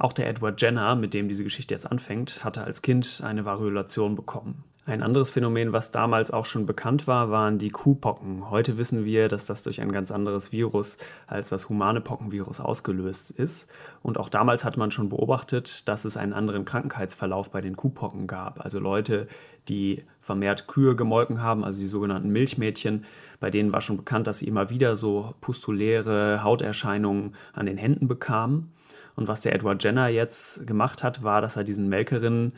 Auch 0.00 0.14
der 0.14 0.30
Edward 0.30 0.58
Jenner, 0.62 0.94
mit 0.94 1.12
dem 1.12 1.28
diese 1.28 1.44
Geschichte 1.44 1.74
jetzt 1.74 1.84
anfängt, 1.84 2.42
hatte 2.42 2.64
als 2.64 2.80
Kind 2.80 3.20
eine 3.22 3.44
Variolation 3.44 4.14
bekommen. 4.14 4.64
Ein 4.86 5.02
anderes 5.02 5.30
Phänomen, 5.30 5.74
was 5.74 5.90
damals 5.90 6.30
auch 6.30 6.46
schon 6.46 6.64
bekannt 6.64 7.06
war, 7.06 7.30
waren 7.30 7.58
die 7.58 7.68
Kuhpocken. 7.68 8.48
Heute 8.48 8.78
wissen 8.78 9.04
wir, 9.04 9.28
dass 9.28 9.44
das 9.44 9.60
durch 9.60 9.78
ein 9.82 9.92
ganz 9.92 10.10
anderes 10.10 10.52
Virus 10.52 10.96
als 11.26 11.50
das 11.50 11.68
humane 11.68 12.00
Pockenvirus 12.00 12.60
ausgelöst 12.60 13.30
ist. 13.30 13.68
Und 14.00 14.16
auch 14.16 14.30
damals 14.30 14.64
hat 14.64 14.78
man 14.78 14.90
schon 14.90 15.10
beobachtet, 15.10 15.86
dass 15.86 16.06
es 16.06 16.16
einen 16.16 16.32
anderen 16.32 16.64
Krankheitsverlauf 16.64 17.50
bei 17.50 17.60
den 17.60 17.76
Kuhpocken 17.76 18.26
gab. 18.26 18.64
Also 18.64 18.78
Leute, 18.78 19.26
die 19.68 20.02
vermehrt 20.22 20.66
Kühe 20.66 20.96
gemolken 20.96 21.42
haben, 21.42 21.62
also 21.62 21.78
die 21.78 21.86
sogenannten 21.86 22.30
Milchmädchen, 22.30 23.04
bei 23.38 23.50
denen 23.50 23.70
war 23.70 23.82
schon 23.82 23.98
bekannt, 23.98 24.28
dass 24.28 24.38
sie 24.38 24.48
immer 24.48 24.70
wieder 24.70 24.96
so 24.96 25.34
pustuläre 25.42 26.42
Hauterscheinungen 26.42 27.34
an 27.52 27.66
den 27.66 27.76
Händen 27.76 28.08
bekamen. 28.08 28.72
Und 29.20 29.28
was 29.28 29.42
der 29.42 29.54
Edward 29.54 29.84
Jenner 29.84 30.08
jetzt 30.08 30.66
gemacht 30.66 31.02
hat, 31.02 31.22
war, 31.22 31.42
dass 31.42 31.56
er 31.56 31.62
diesen 31.62 31.90
Melkerinnen 31.90 32.54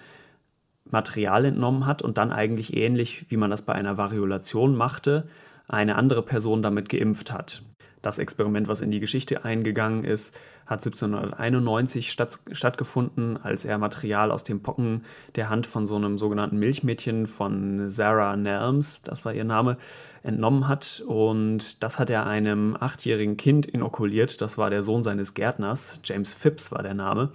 Material 0.84 1.44
entnommen 1.44 1.86
hat 1.86 2.02
und 2.02 2.18
dann 2.18 2.30
eigentlich 2.30 2.76
ähnlich, 2.76 3.26
wie 3.30 3.36
man 3.36 3.50
das 3.50 3.62
bei 3.62 3.72
einer 3.72 3.96
Variolation 3.96 4.76
machte, 4.76 5.26
eine 5.68 5.96
andere 5.96 6.22
Person 6.22 6.62
damit 6.62 6.88
geimpft 6.88 7.32
hat. 7.32 7.62
Das 8.02 8.18
Experiment, 8.18 8.66
was 8.66 8.80
in 8.80 8.90
die 8.90 8.98
Geschichte 8.98 9.44
eingegangen 9.44 10.02
ist, 10.02 10.34
hat 10.66 10.84
1791 10.84 12.10
statt, 12.10 12.40
stattgefunden, 12.50 13.36
als 13.40 13.64
er 13.64 13.78
Material 13.78 14.32
aus 14.32 14.42
dem 14.42 14.60
Pocken 14.60 15.04
der 15.36 15.48
Hand 15.48 15.68
von 15.68 15.86
so 15.86 15.94
einem 15.94 16.18
sogenannten 16.18 16.58
Milchmädchen 16.58 17.26
von 17.26 17.88
Sarah 17.88 18.36
Nelms, 18.36 19.02
das 19.02 19.24
war 19.24 19.32
ihr 19.32 19.44
Name, 19.44 19.76
entnommen 20.24 20.66
hat. 20.66 21.04
Und 21.06 21.82
das 21.84 22.00
hat 22.00 22.10
er 22.10 22.26
einem 22.26 22.76
achtjährigen 22.78 23.36
Kind 23.36 23.66
inokuliert. 23.66 24.42
Das 24.42 24.58
war 24.58 24.68
der 24.68 24.82
Sohn 24.82 25.04
seines 25.04 25.34
Gärtners, 25.34 26.00
James 26.02 26.34
Phipps 26.34 26.72
war 26.72 26.82
der 26.82 26.94
Name. 26.94 27.30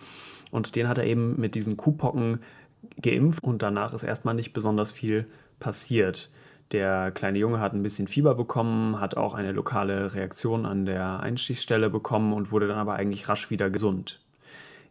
Und 0.51 0.75
den 0.75 0.89
hat 0.89 0.97
er 0.97 1.05
eben 1.05 1.39
mit 1.39 1.55
diesen 1.55 1.77
Kuhpocken 1.77 2.39
geimpft 3.01 3.43
und 3.43 3.61
danach 3.61 3.93
ist 3.93 4.03
erstmal 4.03 4.33
nicht 4.33 4.51
besonders 4.51 4.91
viel 4.91 5.25
passiert. 5.59 6.29
Der 6.71 7.11
kleine 7.11 7.39
Junge 7.39 7.59
hat 7.59 7.73
ein 7.73 7.83
bisschen 7.83 8.07
Fieber 8.07 8.35
bekommen, 8.35 8.99
hat 8.99 9.15
auch 9.15 9.33
eine 9.33 9.53
lokale 9.53 10.13
Reaktion 10.13 10.65
an 10.65 10.85
der 10.85 11.21
Einstichstelle 11.21 11.89
bekommen 11.89 12.33
und 12.33 12.51
wurde 12.51 12.67
dann 12.67 12.77
aber 12.77 12.95
eigentlich 12.95 13.29
rasch 13.29 13.49
wieder 13.49 13.69
gesund. 13.69 14.19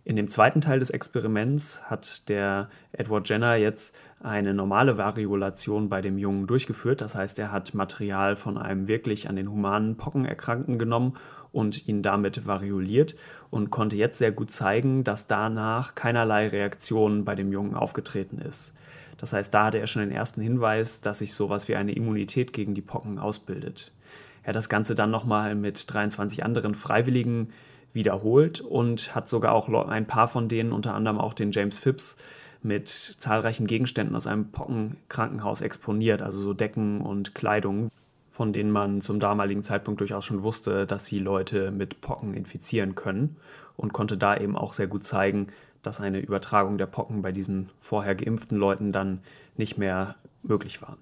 In 0.07 0.15
dem 0.15 0.31
zweiten 0.31 0.61
Teil 0.61 0.79
des 0.79 0.91
Experiments 0.91 1.83
hat 1.91 2.29
der 2.29 2.71
Edward 2.93 3.29
Jenner 3.29 3.57
jetzt 3.57 3.93
eine 4.21 4.55
normale 4.55 4.99
Variolation 4.99 5.89
bei 5.89 6.01
dem 6.01 6.17
Jungen 6.17 6.47
durchgeführt. 6.47 7.01
Das 7.01 7.17
heißt, 7.17 7.41
er 7.41 7.51
hat 7.51 7.75
Material 7.75 8.37
von 8.37 8.57
einem 8.57 8.87
wirklich 8.87 9.29
an 9.29 9.35
den 9.35 9.51
humanen 9.51 9.97
Pockenerkrankten 9.97 10.79
genommen 10.79 11.17
und 11.51 11.89
ihn 11.89 12.03
damit 12.03 12.47
varioliert 12.47 13.17
und 13.51 13.71
konnte 13.71 13.97
jetzt 13.97 14.19
sehr 14.19 14.31
gut 14.31 14.53
zeigen, 14.53 15.03
dass 15.03 15.27
danach 15.27 15.97
keinerlei 15.97 16.49
Reaktion 16.49 17.25
bei 17.25 17.35
dem 17.35 17.51
Jungen 17.51 17.75
aufgetreten 17.75 18.39
ist. 18.39 18.75
Das 19.19 19.33
heißt, 19.33 19.53
da 19.53 19.67
hatte 19.67 19.79
er 19.79 19.87
schon 19.87 20.03
den 20.03 20.11
ersten 20.11 20.41
Hinweis, 20.41 21.01
dass 21.01 21.21
sich 21.21 21.35
sowas 21.35 21.69
wie 21.69 21.77
eine 21.77 21.93
Immunität 21.93 22.53
gegen 22.53 22.75
die 22.75 22.83
Pocken 22.83 23.19
ausbildet. 23.19 23.93
Er 24.43 24.49
hat 24.49 24.57
das 24.57 24.69
Ganze 24.69 24.95
dann 24.95 25.11
nochmal 25.11 25.55
mit 25.55 25.93
23 25.93 26.45
anderen 26.45 26.75
Freiwilligen 26.75 27.53
wiederholt 27.93 28.61
und 28.61 29.15
hat 29.15 29.29
sogar 29.29 29.53
auch 29.53 29.69
ein 29.89 30.07
paar 30.07 30.29
von 30.29 30.49
denen, 30.49 30.73
unter 30.73 30.95
anderem 30.95 31.19
auch 31.19 31.35
den 31.35 31.51
James 31.51 31.79
Phipps, 31.79 32.17
mit 32.63 32.89
zahlreichen 32.89 33.67
Gegenständen 33.67 34.17
aus 34.17 34.27
einem 34.27 34.51
Pockenkrankenhaus 34.51 35.63
exponiert, 35.63 36.23
also 36.23 36.43
so 36.43 36.53
Decken 36.53 37.01
und 37.01 37.35
Kleidung, 37.35 37.91
von 38.31 38.53
denen 38.53 38.71
man 38.71 39.01
zum 39.01 39.19
damaligen 39.19 39.63
Zeitpunkt 39.63 40.01
durchaus 40.01 40.25
schon 40.25 40.43
wusste, 40.43 40.87
dass 40.87 41.07
sie 41.07 41.19
Leute 41.19 41.71
mit 41.71 42.01
Pocken 42.01 42.35
infizieren 42.35 42.95
können 42.95 43.37
und 43.77 43.93
konnte 43.93 44.17
da 44.17 44.37
eben 44.37 44.57
auch 44.57 44.75
sehr 44.75 44.89
gut 44.89 45.07
zeigen, 45.07 45.49
dass 45.87 46.01
eine 46.01 46.19
Übertragung 46.19 46.79
der 46.79 46.87
Pocken 46.87 47.23
bei 47.23 47.33
diesen 47.33 47.71
vorher 47.79 48.15
geimpften 48.15 48.59
Leuten 48.59 48.93
dann 48.93 49.21
nicht 49.57 49.79
mehr 49.79 50.17
möglich 50.43 50.83
war. 50.83 50.99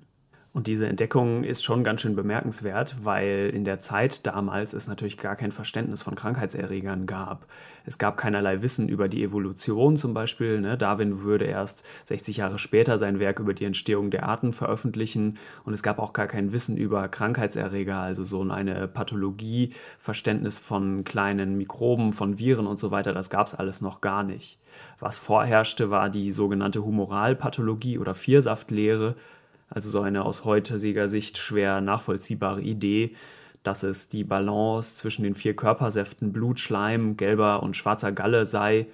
Und 0.54 0.68
diese 0.68 0.86
Entdeckung 0.86 1.42
ist 1.42 1.64
schon 1.64 1.82
ganz 1.82 2.00
schön 2.00 2.14
bemerkenswert, 2.14 2.94
weil 3.02 3.50
in 3.52 3.64
der 3.64 3.80
Zeit 3.80 4.24
damals 4.24 4.72
es 4.72 4.86
natürlich 4.86 5.18
gar 5.18 5.34
kein 5.34 5.50
Verständnis 5.50 6.04
von 6.04 6.14
Krankheitserregern 6.14 7.06
gab. 7.06 7.48
Es 7.84 7.98
gab 7.98 8.16
keinerlei 8.16 8.62
Wissen 8.62 8.88
über 8.88 9.08
die 9.08 9.24
Evolution 9.24 9.96
zum 9.96 10.14
Beispiel. 10.14 10.60
Ne? 10.60 10.78
Darwin 10.78 11.22
würde 11.22 11.46
erst 11.46 11.84
60 12.04 12.36
Jahre 12.36 12.60
später 12.60 12.98
sein 12.98 13.18
Werk 13.18 13.40
über 13.40 13.52
die 13.52 13.64
Entstehung 13.64 14.12
der 14.12 14.28
Arten 14.28 14.52
veröffentlichen. 14.52 15.38
Und 15.64 15.74
es 15.74 15.82
gab 15.82 15.98
auch 15.98 16.12
gar 16.12 16.28
kein 16.28 16.52
Wissen 16.52 16.76
über 16.76 17.08
Krankheitserreger, 17.08 17.96
also 17.98 18.22
so 18.22 18.42
eine 18.42 18.86
Pathologie, 18.86 19.70
Verständnis 19.98 20.60
von 20.60 21.02
kleinen 21.02 21.58
Mikroben, 21.58 22.12
von 22.12 22.38
Viren 22.38 22.68
und 22.68 22.78
so 22.78 22.92
weiter. 22.92 23.12
Das 23.12 23.28
gab 23.28 23.48
es 23.48 23.56
alles 23.56 23.80
noch 23.80 24.00
gar 24.00 24.22
nicht. 24.22 24.60
Was 25.00 25.18
vorherrschte, 25.18 25.90
war 25.90 26.10
die 26.10 26.30
sogenannte 26.30 26.84
Humoralpathologie 26.84 27.98
oder 27.98 28.14
Viersaftlehre 28.14 29.16
also 29.74 29.88
so 29.88 30.00
eine 30.00 30.24
aus 30.24 30.44
heutiger 30.44 31.08
Sicht 31.08 31.36
schwer 31.36 31.80
nachvollziehbare 31.80 32.62
Idee, 32.62 33.14
dass 33.62 33.82
es 33.82 34.08
die 34.08 34.24
Balance 34.24 34.94
zwischen 34.94 35.24
den 35.24 35.34
vier 35.34 35.56
Körpersäften 35.56 36.32
Blut, 36.32 36.60
Schleim, 36.60 37.16
gelber 37.16 37.62
und 37.62 37.76
schwarzer 37.76 38.12
Galle 38.12 38.46
sei, 38.46 38.86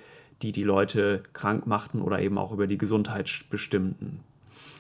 die 0.43 0.53
die 0.53 0.63
Leute 0.63 1.23
krank 1.33 1.67
machten 1.67 2.01
oder 2.01 2.21
eben 2.21 2.39
auch 2.39 2.53
über 2.53 2.67
die 2.67 2.79
Gesundheit 2.79 3.31
bestimmten. 3.51 4.21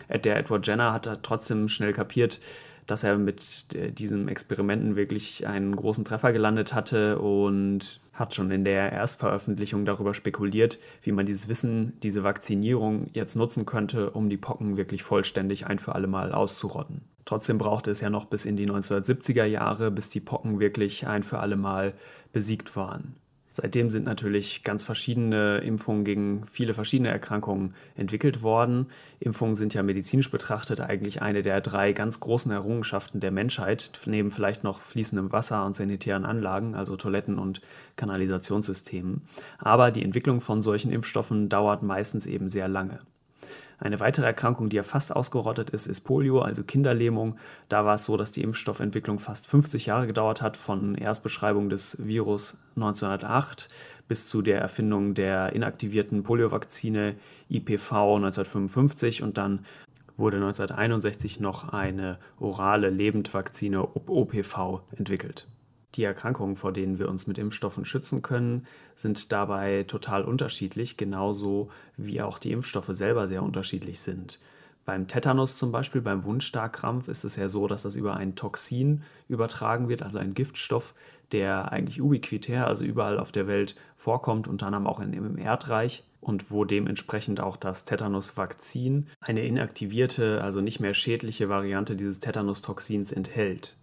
Der 0.08 0.36
Edward 0.36 0.66
Jenner 0.66 0.92
hat 0.92 1.08
trotzdem 1.22 1.68
schnell 1.68 1.92
kapiert, 1.92 2.40
dass 2.86 3.04
er 3.04 3.18
mit 3.18 3.66
äh, 3.74 3.90
diesen 3.92 4.28
Experimenten 4.28 4.96
wirklich 4.96 5.46
einen 5.46 5.74
großen 5.74 6.04
Treffer 6.04 6.32
gelandet 6.32 6.74
hatte 6.74 7.18
und 7.18 8.00
hat 8.12 8.34
schon 8.34 8.50
in 8.50 8.64
der 8.64 8.92
Erstveröffentlichung 8.92 9.84
darüber 9.84 10.14
spekuliert, 10.14 10.78
wie 11.02 11.12
man 11.12 11.26
dieses 11.26 11.48
Wissen, 11.48 11.94
diese 12.02 12.22
Vakzinierung 12.22 13.08
jetzt 13.12 13.36
nutzen 13.36 13.66
könnte, 13.66 14.10
um 14.10 14.28
die 14.28 14.36
Pocken 14.36 14.76
wirklich 14.76 15.02
vollständig 15.02 15.66
ein 15.66 15.78
für 15.78 15.94
alle 15.94 16.06
Mal 16.06 16.32
auszurotten. 16.32 17.02
Trotzdem 17.24 17.58
brauchte 17.58 17.90
es 17.90 18.00
ja 18.00 18.10
noch 18.10 18.24
bis 18.24 18.44
in 18.44 18.56
die 18.56 18.68
1970er 18.68 19.44
Jahre, 19.44 19.90
bis 19.90 20.08
die 20.08 20.20
Pocken 20.20 20.60
wirklich 20.60 21.06
ein 21.06 21.22
für 21.22 21.38
alle 21.38 21.56
Mal 21.56 21.94
besiegt 22.32 22.76
waren. 22.76 23.14
Seitdem 23.50 23.90
sind 23.90 24.04
natürlich 24.04 24.62
ganz 24.62 24.84
verschiedene 24.84 25.58
Impfungen 25.58 26.04
gegen 26.04 26.46
viele 26.46 26.72
verschiedene 26.72 27.10
Erkrankungen 27.10 27.74
entwickelt 27.96 28.42
worden. 28.42 28.86
Impfungen 29.18 29.56
sind 29.56 29.74
ja 29.74 29.82
medizinisch 29.82 30.30
betrachtet 30.30 30.80
eigentlich 30.80 31.20
eine 31.20 31.42
der 31.42 31.60
drei 31.60 31.92
ganz 31.92 32.20
großen 32.20 32.52
Errungenschaften 32.52 33.18
der 33.18 33.32
Menschheit, 33.32 33.90
neben 34.06 34.30
vielleicht 34.30 34.62
noch 34.62 34.80
fließendem 34.80 35.32
Wasser 35.32 35.66
und 35.66 35.74
sanitären 35.74 36.24
Anlagen, 36.24 36.76
also 36.76 36.96
Toiletten 36.96 37.38
und 37.38 37.60
Kanalisationssystemen. 37.96 39.22
Aber 39.58 39.90
die 39.90 40.04
Entwicklung 40.04 40.40
von 40.40 40.62
solchen 40.62 40.92
Impfstoffen 40.92 41.48
dauert 41.48 41.82
meistens 41.82 42.26
eben 42.26 42.50
sehr 42.50 42.68
lange. 42.68 43.00
Eine 43.80 43.98
weitere 43.98 44.26
Erkrankung, 44.26 44.68
die 44.68 44.76
ja 44.76 44.82
fast 44.82 45.16
ausgerottet 45.16 45.70
ist, 45.70 45.86
ist 45.86 46.02
Polio, 46.02 46.40
also 46.42 46.62
Kinderlähmung. 46.62 47.38
Da 47.70 47.86
war 47.86 47.94
es 47.94 48.04
so, 48.04 48.18
dass 48.18 48.30
die 48.30 48.42
Impfstoffentwicklung 48.42 49.18
fast 49.18 49.46
50 49.46 49.86
Jahre 49.86 50.06
gedauert 50.06 50.42
hat, 50.42 50.58
von 50.58 50.94
Erstbeschreibung 50.94 51.70
des 51.70 51.96
Virus 51.98 52.58
1908 52.76 53.70
bis 54.06 54.28
zu 54.28 54.42
der 54.42 54.60
Erfindung 54.60 55.14
der 55.14 55.54
inaktivierten 55.54 56.22
Poliovakzine 56.22 57.14
IPV 57.48 58.16
1955 58.16 59.22
und 59.22 59.38
dann 59.38 59.60
wurde 60.18 60.36
1961 60.36 61.40
noch 61.40 61.72
eine 61.72 62.18
orale 62.38 62.90
Lebendvakzine 62.90 63.82
OPV 63.82 64.82
entwickelt. 64.94 65.46
Die 65.96 66.04
Erkrankungen, 66.04 66.56
vor 66.56 66.72
denen 66.72 66.98
wir 66.98 67.08
uns 67.08 67.26
mit 67.26 67.38
Impfstoffen 67.38 67.84
schützen 67.84 68.22
können, 68.22 68.66
sind 68.94 69.32
dabei 69.32 69.84
total 69.84 70.24
unterschiedlich, 70.24 70.96
genauso 70.96 71.70
wie 71.96 72.22
auch 72.22 72.38
die 72.38 72.52
Impfstoffe 72.52 72.90
selber 72.90 73.26
sehr 73.26 73.42
unterschiedlich 73.42 74.00
sind. 74.00 74.40
Beim 74.84 75.08
Tetanus 75.08 75.56
zum 75.56 75.72
Beispiel, 75.72 76.00
beim 76.00 76.24
Wundstarkrampf, 76.24 77.08
ist 77.08 77.24
es 77.24 77.36
ja 77.36 77.48
so, 77.48 77.66
dass 77.66 77.82
das 77.82 77.96
über 77.96 78.16
ein 78.16 78.34
Toxin 78.34 79.02
übertragen 79.28 79.88
wird, 79.88 80.02
also 80.02 80.18
ein 80.18 80.34
Giftstoff, 80.34 80.94
der 81.32 81.70
eigentlich 81.70 82.00
ubiquitär, 82.00 82.66
also 82.66 82.84
überall 82.84 83.18
auf 83.18 83.30
der 83.30 83.46
Welt 83.46 83.76
vorkommt, 83.96 84.48
unter 84.48 84.66
anderem 84.66 84.86
auch 84.86 85.00
in, 85.00 85.12
im 85.12 85.38
Erdreich 85.38 86.02
und 86.20 86.50
wo 86.50 86.64
dementsprechend 86.64 87.40
auch 87.40 87.56
das 87.56 87.84
Tetanus-Vakzin 87.84 89.06
eine 89.20 89.44
inaktivierte, 89.44 90.42
also 90.42 90.60
nicht 90.60 90.80
mehr 90.80 90.94
schädliche 90.94 91.48
Variante 91.48 91.94
dieses 91.94 92.20
Tetanus-Toxins 92.20 93.12
enthält. 93.12 93.76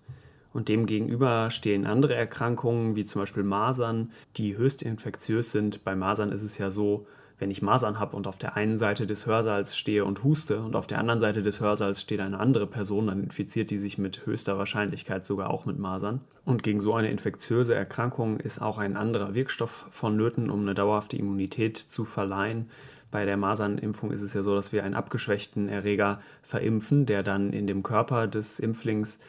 Und 0.57 0.69
demgegenüber 0.69 1.51
stehen 1.51 1.85
andere 1.85 2.15
Erkrankungen, 2.15 2.95
wie 2.95 3.05
zum 3.05 3.21
Beispiel 3.21 3.43
Masern, 3.43 4.09
die 4.37 4.57
höchst 4.57 4.81
infektiös 4.81 5.51
sind. 5.51 5.83
Bei 5.83 5.95
Masern 5.95 6.31
ist 6.31 6.41
es 6.41 6.57
ja 6.57 6.71
so, 6.71 7.05
wenn 7.37 7.51
ich 7.51 7.61
Masern 7.61 7.99
habe 7.99 8.15
und 8.17 8.25
auf 8.25 8.39
der 8.39 8.57
einen 8.57 8.79
Seite 8.79 9.05
des 9.05 9.27
Hörsaals 9.27 9.77
stehe 9.77 10.03
und 10.03 10.23
huste 10.23 10.59
und 10.63 10.75
auf 10.75 10.87
der 10.87 10.97
anderen 10.97 11.19
Seite 11.19 11.43
des 11.43 11.61
Hörsaals 11.61 12.01
steht 12.01 12.21
eine 12.21 12.39
andere 12.39 12.65
Person, 12.65 13.05
dann 13.05 13.21
infiziert 13.21 13.69
die 13.69 13.77
sich 13.77 13.99
mit 13.99 14.25
höchster 14.25 14.57
Wahrscheinlichkeit 14.57 15.27
sogar 15.27 15.51
auch 15.51 15.67
mit 15.67 15.77
Masern. 15.77 16.21
Und 16.43 16.63
gegen 16.63 16.81
so 16.81 16.95
eine 16.95 17.11
infektiöse 17.11 17.75
Erkrankung 17.75 18.39
ist 18.39 18.59
auch 18.59 18.79
ein 18.79 18.97
anderer 18.97 19.35
Wirkstoff 19.35 19.85
vonnöten, 19.91 20.49
um 20.49 20.61
eine 20.61 20.73
dauerhafte 20.73 21.17
Immunität 21.17 21.77
zu 21.77 22.03
verleihen. 22.03 22.71
Bei 23.11 23.25
der 23.25 23.37
Masernimpfung 23.37 24.11
ist 24.11 24.21
es 24.21 24.33
ja 24.33 24.41
so, 24.41 24.55
dass 24.55 24.73
wir 24.73 24.83
einen 24.83 24.95
abgeschwächten 24.95 25.69
Erreger 25.69 26.19
verimpfen, 26.41 27.05
der 27.05 27.21
dann 27.21 27.53
in 27.53 27.67
dem 27.67 27.83
Körper 27.83 28.27
des 28.27 28.59
Impflings 28.59 29.19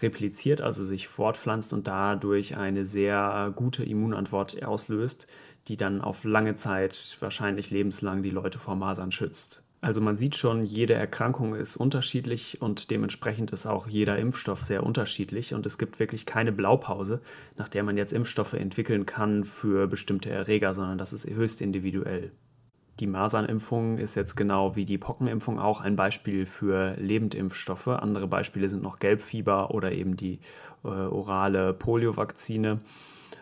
repliziert, 0.00 0.60
also 0.60 0.84
sich 0.84 1.08
fortpflanzt 1.08 1.72
und 1.72 1.86
dadurch 1.86 2.56
eine 2.56 2.84
sehr 2.84 3.52
gute 3.54 3.84
Immunantwort 3.84 4.62
auslöst, 4.64 5.26
die 5.68 5.76
dann 5.76 6.00
auf 6.00 6.24
lange 6.24 6.56
Zeit, 6.56 7.16
wahrscheinlich 7.20 7.70
lebenslang, 7.70 8.22
die 8.22 8.30
Leute 8.30 8.58
vor 8.58 8.76
Masern 8.76 9.12
schützt. 9.12 9.62
Also 9.84 10.00
man 10.00 10.16
sieht 10.16 10.34
schon, 10.34 10.62
jede 10.62 10.94
Erkrankung 10.94 11.54
ist 11.54 11.76
unterschiedlich 11.76 12.62
und 12.62 12.90
dementsprechend 12.90 13.50
ist 13.50 13.66
auch 13.66 13.86
jeder 13.86 14.18
Impfstoff 14.18 14.62
sehr 14.62 14.82
unterschiedlich 14.82 15.52
und 15.52 15.66
es 15.66 15.76
gibt 15.76 15.98
wirklich 15.98 16.24
keine 16.24 16.52
Blaupause, 16.52 17.20
nach 17.58 17.68
der 17.68 17.82
man 17.82 17.98
jetzt 17.98 18.14
Impfstoffe 18.14 18.54
entwickeln 18.54 19.04
kann 19.04 19.44
für 19.44 19.86
bestimmte 19.86 20.30
Erreger, 20.30 20.72
sondern 20.72 20.96
das 20.96 21.12
ist 21.12 21.28
höchst 21.28 21.60
individuell. 21.60 22.32
Die 23.00 23.08
Masernimpfung 23.08 23.98
ist 23.98 24.14
jetzt 24.14 24.36
genau 24.36 24.76
wie 24.76 24.84
die 24.84 24.98
Pockenimpfung 24.98 25.58
auch 25.58 25.80
ein 25.80 25.96
Beispiel 25.96 26.46
für 26.46 26.94
Lebendimpfstoffe. 26.96 27.88
Andere 27.88 28.28
Beispiele 28.28 28.68
sind 28.68 28.84
noch 28.84 29.00
Gelbfieber 29.00 29.72
oder 29.72 29.90
eben 29.90 30.16
die 30.16 30.38
äh, 30.84 30.88
orale 30.88 31.72
Poliovakzine. 31.72 32.80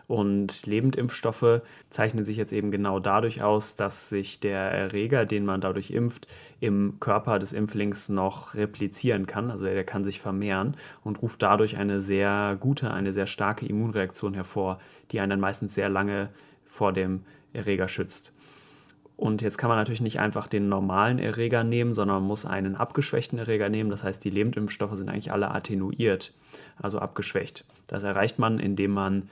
Und 0.07 0.65
Lebendimpfstoffe 0.65 1.61
zeichnen 1.89 2.25
sich 2.25 2.35
jetzt 2.35 2.51
eben 2.51 2.71
genau 2.71 2.99
dadurch 2.99 3.41
aus, 3.41 3.75
dass 3.75 4.09
sich 4.09 4.39
der 4.39 4.59
Erreger, 4.59 5.25
den 5.25 5.45
man 5.45 5.61
dadurch 5.61 5.91
impft, 5.91 6.27
im 6.59 6.99
Körper 6.99 7.39
des 7.39 7.53
Impflings 7.53 8.09
noch 8.09 8.55
replizieren 8.55 9.27
kann. 9.27 9.49
Also 9.49 9.65
er 9.65 9.83
kann 9.83 10.03
sich 10.03 10.19
vermehren 10.19 10.75
und 11.03 11.21
ruft 11.21 11.41
dadurch 11.41 11.77
eine 11.77 12.01
sehr 12.01 12.57
gute, 12.59 12.91
eine 12.91 13.13
sehr 13.13 13.27
starke 13.27 13.65
Immunreaktion 13.65 14.33
hervor, 14.33 14.79
die 15.11 15.19
einen 15.19 15.29
dann 15.29 15.39
meistens 15.39 15.73
sehr 15.73 15.89
lange 15.89 16.29
vor 16.65 16.91
dem 16.91 17.21
Erreger 17.53 17.87
schützt. 17.87 18.33
Und 19.23 19.41
jetzt 19.41 19.57
kann 19.57 19.69
man 19.69 19.77
natürlich 19.77 20.01
nicht 20.01 20.19
einfach 20.19 20.47
den 20.47 20.67
normalen 20.67 21.17
Erreger 21.17 21.63
nehmen, 21.63 21.93
sondern 21.93 22.17
man 22.17 22.27
muss 22.27 22.45
einen 22.45 22.75
abgeschwächten 22.75 23.39
Erreger 23.39 23.69
nehmen. 23.69 23.89
Das 23.89 24.03
heißt, 24.03 24.21
die 24.25 24.29
Lebendimpfstoffe 24.29 24.95
sind 24.95 25.07
eigentlich 25.07 25.31
alle 25.31 25.49
attenuiert, 25.49 26.33
also 26.75 26.99
abgeschwächt. 26.99 27.63
Das 27.87 28.03
erreicht 28.03 28.37
man, 28.37 28.59
indem 28.59 28.91
man 28.91 29.29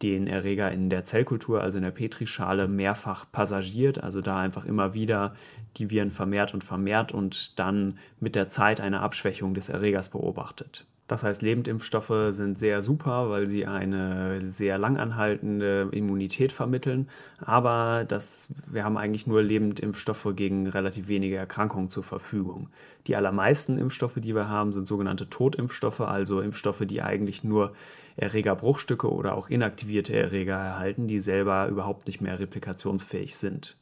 den 0.00 0.28
Erreger 0.28 0.70
in 0.70 0.90
der 0.90 1.02
Zellkultur, 1.02 1.60
also 1.60 1.78
in 1.78 1.82
der 1.82 1.90
Petrischale, 1.90 2.68
mehrfach 2.68 3.26
passagiert, 3.32 4.00
also 4.00 4.20
da 4.20 4.38
einfach 4.38 4.64
immer 4.64 4.94
wieder 4.94 5.34
die 5.76 5.90
Viren 5.90 6.12
vermehrt 6.12 6.54
und 6.54 6.62
vermehrt 6.62 7.10
und 7.10 7.58
dann 7.58 7.98
mit 8.20 8.36
der 8.36 8.48
Zeit 8.48 8.80
eine 8.80 9.00
Abschwächung 9.00 9.54
des 9.54 9.70
Erregers 9.70 10.08
beobachtet. 10.10 10.86
Das 11.12 11.24
heißt, 11.24 11.42
Lebendimpfstoffe 11.42 12.30
sind 12.30 12.58
sehr 12.58 12.80
super, 12.80 13.28
weil 13.28 13.46
sie 13.46 13.66
eine 13.66 14.40
sehr 14.40 14.78
langanhaltende 14.78 15.90
Immunität 15.92 16.52
vermitteln. 16.52 17.06
Aber 17.38 18.06
das, 18.08 18.48
wir 18.66 18.82
haben 18.82 18.96
eigentlich 18.96 19.26
nur 19.26 19.42
Lebendimpfstoffe 19.42 20.28
gegen 20.34 20.68
relativ 20.68 21.08
wenige 21.08 21.36
Erkrankungen 21.36 21.90
zur 21.90 22.02
Verfügung. 22.02 22.70
Die 23.08 23.14
allermeisten 23.14 23.76
Impfstoffe, 23.76 24.16
die 24.16 24.34
wir 24.34 24.48
haben, 24.48 24.72
sind 24.72 24.88
sogenannte 24.88 25.28
Totimpfstoffe, 25.28 26.00
also 26.00 26.40
Impfstoffe, 26.40 26.84
die 26.86 27.02
eigentlich 27.02 27.44
nur 27.44 27.74
Erregerbruchstücke 28.16 29.12
oder 29.12 29.34
auch 29.34 29.50
inaktivierte 29.50 30.16
Erreger 30.16 30.56
erhalten, 30.56 31.08
die 31.08 31.18
selber 31.18 31.68
überhaupt 31.68 32.06
nicht 32.06 32.22
mehr 32.22 32.38
replikationsfähig 32.38 33.36
sind. 33.36 33.76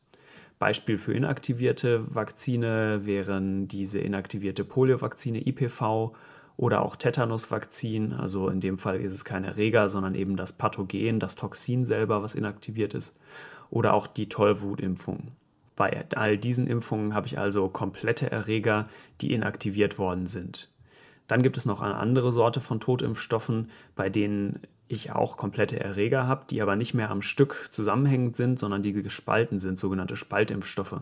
Beispiel 0.59 0.99
für 0.99 1.13
inaktivierte 1.13 2.13
Vakzine 2.13 3.03
wären 3.05 3.69
diese 3.69 4.01
inaktivierte 4.01 4.65
Poliovakzine 4.65 5.47
IPV 5.47 6.13
oder 6.61 6.83
auch 6.83 6.95
Tetanusvakzin. 6.95 8.13
Also 8.13 8.51
in 8.51 8.61
dem 8.61 8.77
Fall 8.77 9.01
ist 9.01 9.13
es 9.13 9.25
kein 9.25 9.45
Erreger, 9.45 9.89
sondern 9.89 10.15
eben 10.15 10.37
das 10.37 10.53
Pathogen, 10.53 11.19
das 11.19 11.35
Toxin 11.35 11.87
selber, 11.87 12.23
was 12.23 12.35
inaktiviert 12.35 12.93
ist. 12.93 13.17
Oder 13.71 13.95
auch 13.95 14.07
die 14.07 14.29
Tollwutimpfung. 14.29 15.29
Bei 15.75 16.05
all 16.15 16.37
diesen 16.37 16.67
Impfungen 16.67 17.15
habe 17.15 17.27
ich 17.27 17.39
also 17.39 17.69
komplette 17.69 18.31
Erreger, 18.31 18.85
die 19.23 19.33
inaktiviert 19.33 19.99
worden 19.99 20.27
sind. 20.27 20.69
Dann 21.29 21.43
gibt 21.43 21.57
es 21.57 21.65
noch 21.65 21.81
eine 21.81 21.97
andere 21.97 22.31
Sorte 22.31 22.61
von 22.61 22.79
Totimpfstoffen, 22.79 23.71
bei 23.97 24.11
denen 24.11 24.61
ich 24.87 25.13
auch 25.13 25.39
komplette 25.39 25.81
Erreger 25.81 26.27
habe, 26.27 26.45
die 26.51 26.61
aber 26.61 26.77
nicht 26.77 26.93
mehr 26.93 27.11
am 27.11 27.23
Stück 27.23 27.69
zusammenhängend 27.71 28.37
sind, 28.37 28.59
sondern 28.59 28.83
die 28.83 28.93
gespalten 28.93 29.61
sind, 29.61 29.79
sogenannte 29.79 30.17
Spaltimpfstoffe. 30.17 31.01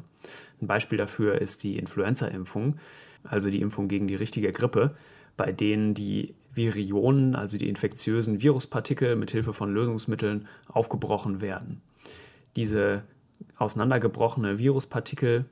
Ein 0.60 0.66
Beispiel 0.68 0.98
dafür 0.98 1.40
ist 1.40 1.64
die 1.64 1.78
Influenza-Impfung, 1.78 2.76
also 3.24 3.50
die 3.50 3.60
Impfung 3.60 3.88
gegen 3.88 4.06
die 4.06 4.14
richtige 4.14 4.52
Grippe, 4.52 4.94
bei 5.38 5.52
denen 5.52 5.94
die 5.94 6.34
Virionen, 6.52 7.34
also 7.34 7.56
die 7.56 7.68
infektiösen 7.70 8.42
Viruspartikel, 8.42 9.16
mit 9.16 9.30
Hilfe 9.30 9.54
von 9.54 9.72
Lösungsmitteln 9.72 10.46
aufgebrochen 10.66 11.40
werden. 11.40 11.80
Diese 12.56 13.04
auseinandergebrochene 13.56 14.58
Viruspartikel 14.58 15.46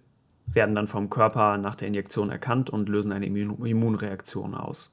werden 0.47 0.75
dann 0.75 0.89
vom 0.89 1.09
Körper 1.09 1.57
nach 1.57 1.77
der 1.77 1.89
Injektion 1.89 2.31
erkannt 2.31 2.69
und 2.69 2.89
lösen 2.89 3.13
eine 3.13 3.27
Immunreaktion 3.27 4.55
aus. 4.55 4.93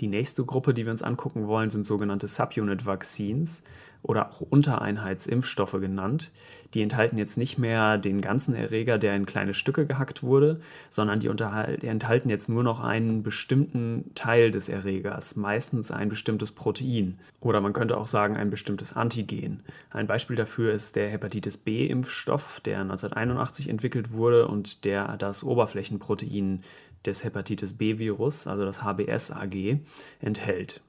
Die 0.00 0.08
nächste 0.08 0.44
Gruppe, 0.44 0.74
die 0.74 0.84
wir 0.84 0.92
uns 0.92 1.02
angucken 1.02 1.46
wollen, 1.46 1.70
sind 1.70 1.86
sogenannte 1.86 2.26
Subunit 2.26 2.86
Vaccines 2.86 3.62
oder 4.02 4.30
auch 4.30 4.40
Untereinheitsimpfstoffe 4.40 5.72
genannt. 5.80 6.32
Die 6.74 6.82
enthalten 6.82 7.18
jetzt 7.18 7.38
nicht 7.38 7.58
mehr 7.58 7.98
den 7.98 8.20
ganzen 8.20 8.54
Erreger, 8.54 8.98
der 8.98 9.14
in 9.14 9.26
kleine 9.26 9.54
Stücke 9.54 9.86
gehackt 9.86 10.22
wurde, 10.22 10.60
sondern 10.90 11.20
die 11.20 11.28
enthalten 11.28 12.28
jetzt 12.28 12.48
nur 12.48 12.62
noch 12.62 12.80
einen 12.80 13.22
bestimmten 13.22 14.10
Teil 14.14 14.50
des 14.50 14.68
Erregers, 14.68 15.36
meistens 15.36 15.90
ein 15.90 16.08
bestimmtes 16.08 16.52
Protein 16.52 17.18
oder 17.40 17.60
man 17.60 17.72
könnte 17.72 17.96
auch 17.96 18.06
sagen 18.06 18.36
ein 18.36 18.50
bestimmtes 18.50 18.92
Antigen. 18.92 19.62
Ein 19.90 20.06
Beispiel 20.06 20.36
dafür 20.36 20.72
ist 20.72 20.96
der 20.96 21.10
Hepatitis 21.10 21.56
B-Impfstoff, 21.56 22.60
der 22.60 22.80
1981 22.80 23.68
entwickelt 23.68 24.12
wurde 24.12 24.48
und 24.48 24.84
der 24.84 25.16
das 25.16 25.44
Oberflächenprotein 25.44 26.62
des 27.04 27.24
Hepatitis 27.24 27.72
B-Virus, 27.74 28.46
also 28.46 28.64
das 28.64 28.82
HBS-AG, 28.82 29.80
enthält. 30.20 30.80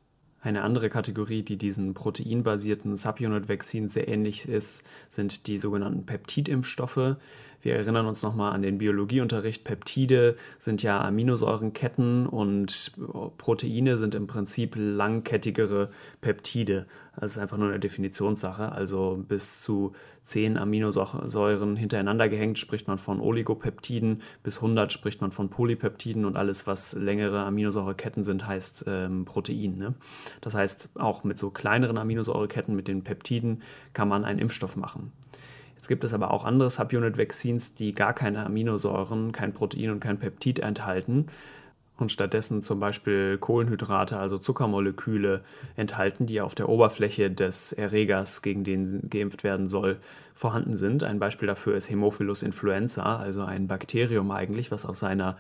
Eine 0.44 0.64
andere 0.64 0.90
Kategorie, 0.90 1.42
die 1.42 1.56
diesen 1.56 1.94
proteinbasierten 1.94 2.98
Subunit-Vaccines 2.98 3.94
sehr 3.94 4.10
ähnlich 4.10 4.50
ist, 4.50 4.84
sind 5.08 5.48
die 5.48 5.58
sogenannten 5.58 6.06
Peptidimpfstoffe. 6.06 7.16
Wir 7.64 7.76
erinnern 7.78 8.08
uns 8.08 8.22
nochmal 8.24 8.52
an 8.52 8.62
den 8.62 8.78
Biologieunterricht. 8.78 9.64
Peptide 9.64 10.36
sind 10.60 10.84
ja 10.84 11.02
Aminosäurenketten 11.02 12.28
und 12.28 12.92
Proteine 13.38 13.98
sind 13.98 14.16
im 14.16 14.28
Prinzip 14.28 14.76
langkettigere 14.78 15.90
Peptide. 16.20 16.86
Das 17.16 17.32
ist 17.32 17.38
einfach 17.38 17.56
nur 17.56 17.70
eine 17.70 17.80
Definitionssache. 17.80 18.74
Also 18.74 19.24
bis 19.26 19.62
zu 19.62 19.94
10 20.24 20.58
Aminosäuren 20.58 21.78
hintereinander 21.78 22.28
gehängt 22.28 22.60
spricht 22.60 22.90
man 22.90 22.98
von 22.98 23.22
Oligopeptiden, 23.22 24.22
bis 24.44 24.58
100 24.58 24.92
spricht 24.92 25.22
man 25.22 25.32
von 25.32 25.50
Polypeptiden 25.50 26.26
und 26.26 26.36
alles, 26.36 26.68
was 26.68 26.94
längere 26.94 27.46
Aminosäureketten 27.46 28.24
sind, 28.24 28.46
heißt 28.46 28.86
ähm, 28.88 29.24
Protein. 29.24 29.78
Ne? 29.78 29.94
Das 30.42 30.54
heißt, 30.54 30.90
auch 30.96 31.24
mit 31.24 31.38
so 31.38 31.50
kleineren 31.50 31.98
Aminosäureketten, 31.98 32.76
mit 32.76 32.90
den 32.90 33.06
Peptiden, 33.06 33.62
kann 33.94 34.10
man 34.10 34.26
einen 34.26 34.40
Impfstoff 34.40 34.76
machen. 34.76 35.14
Jetzt 35.84 35.90
gibt 35.90 36.06
es 36.06 36.14
aber 36.14 36.32
auch 36.32 36.46
andere 36.46 36.70
Subunit-Vaccines, 36.70 37.76
die 37.76 37.94
gar 37.94 38.14
keine 38.14 38.46
Aminosäuren, 38.46 39.34
kein 39.34 39.52
Protein 39.52 39.90
und 39.90 40.00
kein 40.00 40.18
Peptid 40.18 40.60
enthalten 40.60 41.26
und 41.98 42.10
stattdessen 42.10 42.62
zum 42.62 42.80
Beispiel 42.80 43.38
Kohlenhydrate, 43.38 44.18
also 44.18 44.38
Zuckermoleküle 44.38 45.44
enthalten, 45.76 46.26
die 46.26 46.40
auf 46.40 46.56
der 46.56 46.70
Oberfläche 46.70 47.30
des 47.30 47.74
Erregers, 47.74 48.42
gegen 48.42 48.64
den 48.64 49.10
geimpft 49.10 49.44
werden 49.44 49.68
soll, 49.68 49.98
vorhanden 50.34 50.78
sind. 50.78 51.04
Ein 51.04 51.20
Beispiel 51.20 51.50
dafür 51.50 51.76
ist 51.76 51.90
Hämophilus 51.90 52.44
influenza, 52.44 53.18
also 53.18 53.44
ein 53.44 53.68
Bakterium 53.68 54.32
eigentlich, 54.32 54.72
was 54.72 54.86
auf 54.86 54.96
seiner 54.96 55.38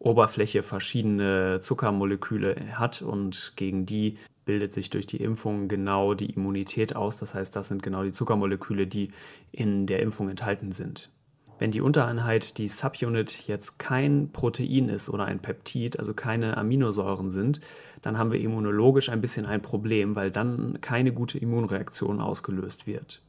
Oberfläche 0.00 0.62
verschiedene 0.62 1.60
Zuckermoleküle 1.62 2.56
hat 2.74 3.00
und 3.00 3.54
gegen 3.56 3.86
die 3.86 4.18
bildet 4.48 4.72
sich 4.72 4.88
durch 4.88 5.06
die 5.06 5.18
Impfung 5.18 5.68
genau 5.68 6.14
die 6.14 6.30
Immunität 6.30 6.96
aus. 6.96 7.18
Das 7.18 7.34
heißt, 7.34 7.54
das 7.54 7.68
sind 7.68 7.82
genau 7.82 8.02
die 8.02 8.14
Zuckermoleküle, 8.14 8.86
die 8.86 9.10
in 9.52 9.86
der 9.86 10.00
Impfung 10.00 10.30
enthalten 10.30 10.72
sind. 10.72 11.10
Wenn 11.58 11.70
die 11.70 11.82
Untereinheit, 11.82 12.56
die 12.56 12.66
Subunit, 12.66 13.46
jetzt 13.46 13.78
kein 13.78 14.30
Protein 14.32 14.88
ist 14.88 15.10
oder 15.10 15.26
ein 15.26 15.40
Peptid, 15.40 15.98
also 15.98 16.14
keine 16.14 16.56
Aminosäuren 16.56 17.28
sind, 17.30 17.60
dann 18.00 18.16
haben 18.16 18.32
wir 18.32 18.40
immunologisch 18.40 19.10
ein 19.10 19.20
bisschen 19.20 19.44
ein 19.44 19.60
Problem, 19.60 20.16
weil 20.16 20.30
dann 20.30 20.78
keine 20.80 21.12
gute 21.12 21.36
Immunreaktion 21.36 22.18
ausgelöst 22.18 22.86
wird. 22.86 23.20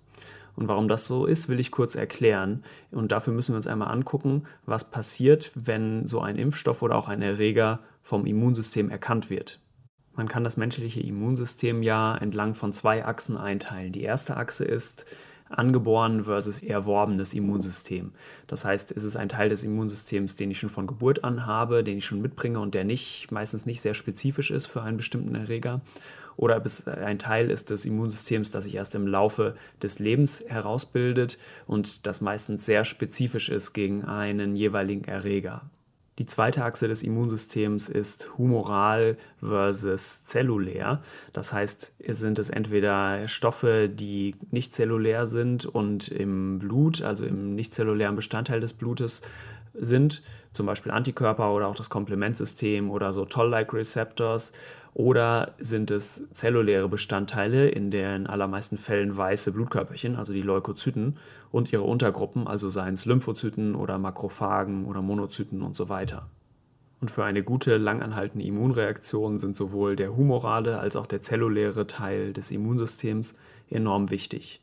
Und 0.55 0.69
warum 0.69 0.87
das 0.87 1.05
so 1.05 1.25
ist, 1.25 1.49
will 1.49 1.59
ich 1.59 1.69
kurz 1.69 1.95
erklären. 1.95 2.63
Und 2.91 3.11
dafür 3.11 3.33
müssen 3.33 3.51
wir 3.51 3.57
uns 3.57 3.67
einmal 3.67 3.91
angucken, 3.91 4.43
was 4.65 4.89
passiert, 4.89 5.51
wenn 5.53 6.07
so 6.07 6.21
ein 6.21 6.37
Impfstoff 6.37 6.81
oder 6.81 6.95
auch 6.95 7.09
ein 7.09 7.21
Erreger 7.21 7.79
vom 8.03 8.25
Immunsystem 8.25 8.89
erkannt 8.89 9.29
wird. 9.29 9.59
Man 10.19 10.27
kann 10.27 10.43
das 10.43 10.57
menschliche 10.57 10.99
Immunsystem 10.99 11.81
ja 11.81 12.13
entlang 12.17 12.53
von 12.53 12.73
zwei 12.73 13.05
Achsen 13.05 13.37
einteilen. 13.37 13.93
Die 13.93 14.01
erste 14.01 14.35
Achse 14.35 14.65
ist 14.65 15.05
angeboren 15.47 16.25
versus 16.25 16.61
erworbenes 16.61 17.33
Immunsystem. 17.33 18.11
Das 18.45 18.65
heißt, 18.65 18.91
ist 18.91 19.03
es 19.03 19.15
ein 19.15 19.29
Teil 19.29 19.47
des 19.47 19.63
Immunsystems, 19.63 20.35
den 20.35 20.51
ich 20.51 20.59
schon 20.59 20.67
von 20.67 20.87
Geburt 20.87 21.23
an 21.23 21.45
habe, 21.45 21.85
den 21.85 21.99
ich 21.99 22.05
schon 22.05 22.21
mitbringe 22.21 22.59
und 22.59 22.73
der 22.73 22.83
nicht, 22.83 23.31
meistens 23.31 23.65
nicht 23.65 23.79
sehr 23.79 23.93
spezifisch 23.93 24.51
ist 24.51 24.65
für 24.65 24.81
einen 24.81 24.97
bestimmten 24.97 25.35
Erreger. 25.35 25.79
Oder 26.35 26.57
ob 26.57 26.65
es 26.65 26.85
ein 26.85 27.17
Teil 27.17 27.49
ist 27.49 27.69
des 27.69 27.85
Immunsystems, 27.85 28.51
das 28.51 28.65
sich 28.65 28.75
erst 28.75 28.95
im 28.95 29.07
Laufe 29.07 29.55
des 29.81 29.99
Lebens 29.99 30.43
herausbildet 30.45 31.39
und 31.65 32.07
das 32.07 32.19
meistens 32.19 32.65
sehr 32.65 32.83
spezifisch 32.83 33.47
ist 33.47 33.71
gegen 33.71 34.03
einen 34.03 34.57
jeweiligen 34.57 35.05
Erreger. 35.05 35.69
Die 36.19 36.25
zweite 36.25 36.65
Achse 36.65 36.89
des 36.89 37.01
Immunsystems 37.01 37.87
ist 37.87 38.37
humoral 38.37 39.17
versus 39.39 40.23
zellulär. 40.23 41.01
Das 41.31 41.53
heißt, 41.53 41.93
sind 42.09 42.39
es 42.39 42.49
entweder 42.49 43.27
Stoffe, 43.29 43.89
die 43.89 44.35
nicht 44.51 44.75
zellulär 44.75 45.25
sind 45.25 45.65
und 45.65 46.09
im 46.09 46.59
Blut, 46.59 47.01
also 47.01 47.25
im 47.25 47.55
nicht 47.55 47.73
zellulären 47.73 48.17
Bestandteil 48.17 48.59
des 48.59 48.73
Blutes 48.73 49.21
sind, 49.73 50.23
zum 50.53 50.65
Beispiel 50.65 50.91
Antikörper 50.91 51.53
oder 51.53 51.67
auch 51.67 51.75
das 51.75 51.89
Komplementsystem 51.89 52.89
oder 52.89 53.13
so 53.13 53.25
Toll-like 53.25 53.73
Receptors 53.73 54.51
oder 54.93 55.53
sind 55.59 55.91
es 55.91 56.29
zelluläre 56.31 56.89
Bestandteile, 56.89 57.69
in 57.69 57.91
den 57.91 58.27
allermeisten 58.27 58.77
Fällen 58.77 59.15
weiße 59.15 59.51
Blutkörperchen, 59.51 60.15
also 60.15 60.33
die 60.33 60.41
Leukozyten 60.41 61.17
und 61.51 61.71
ihre 61.71 61.83
Untergruppen, 61.83 62.47
also 62.47 62.69
seien 62.69 62.95
es 62.95 63.05
Lymphozyten 63.05 63.75
oder 63.75 63.97
Makrophagen 63.97 64.85
oder 64.85 65.01
Monozyten 65.01 65.61
und 65.61 65.77
so 65.77 65.89
weiter. 65.89 66.27
Und 67.01 67.11
für 67.11 67.23
eine 67.23 67.43
gute, 67.43 67.77
langanhaltende 67.77 68.45
Immunreaktion 68.45 69.39
sind 69.39 69.55
sowohl 69.55 69.95
der 69.95 70.15
humorale 70.17 70.79
als 70.79 70.95
auch 70.95 71.07
der 71.07 71.21
zelluläre 71.21 71.87
Teil 71.87 72.33
des 72.33 72.51
Immunsystems 72.51 73.35
enorm 73.69 74.11
wichtig. 74.11 74.61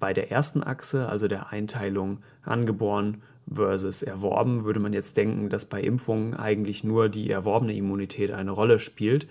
Bei 0.00 0.12
der 0.12 0.30
ersten 0.30 0.62
Achse, 0.62 1.08
also 1.08 1.28
der 1.28 1.52
Einteilung 1.52 2.18
angeboren 2.42 3.22
versus 3.52 4.02
erworben, 4.02 4.64
würde 4.64 4.80
man 4.80 4.92
jetzt 4.92 5.16
denken, 5.16 5.48
dass 5.48 5.64
bei 5.64 5.80
Impfungen 5.80 6.34
eigentlich 6.34 6.84
nur 6.84 7.08
die 7.08 7.30
erworbene 7.30 7.74
Immunität 7.74 8.30
eine 8.30 8.50
Rolle 8.50 8.78
spielt. 8.78 9.26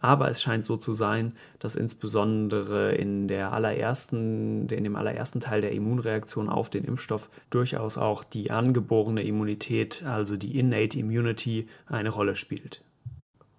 Aber 0.00 0.30
es 0.30 0.40
scheint 0.40 0.64
so 0.64 0.76
zu 0.76 0.92
sein, 0.92 1.32
dass 1.58 1.74
insbesondere 1.74 2.94
in, 2.94 3.28
der 3.28 3.52
allerersten, 3.52 4.68
in 4.68 4.84
dem 4.84 4.96
allerersten 4.96 5.40
Teil 5.40 5.60
der 5.60 5.72
Immunreaktion 5.72 6.48
auf 6.48 6.70
den 6.70 6.84
Impfstoff 6.84 7.28
durchaus 7.50 7.98
auch 7.98 8.24
die 8.24 8.50
angeborene 8.50 9.22
Immunität, 9.22 10.04
also 10.04 10.36
die 10.36 10.58
Innate 10.58 10.98
Immunity, 10.98 11.68
eine 11.86 12.08
Rolle 12.08 12.36
spielt. 12.36 12.82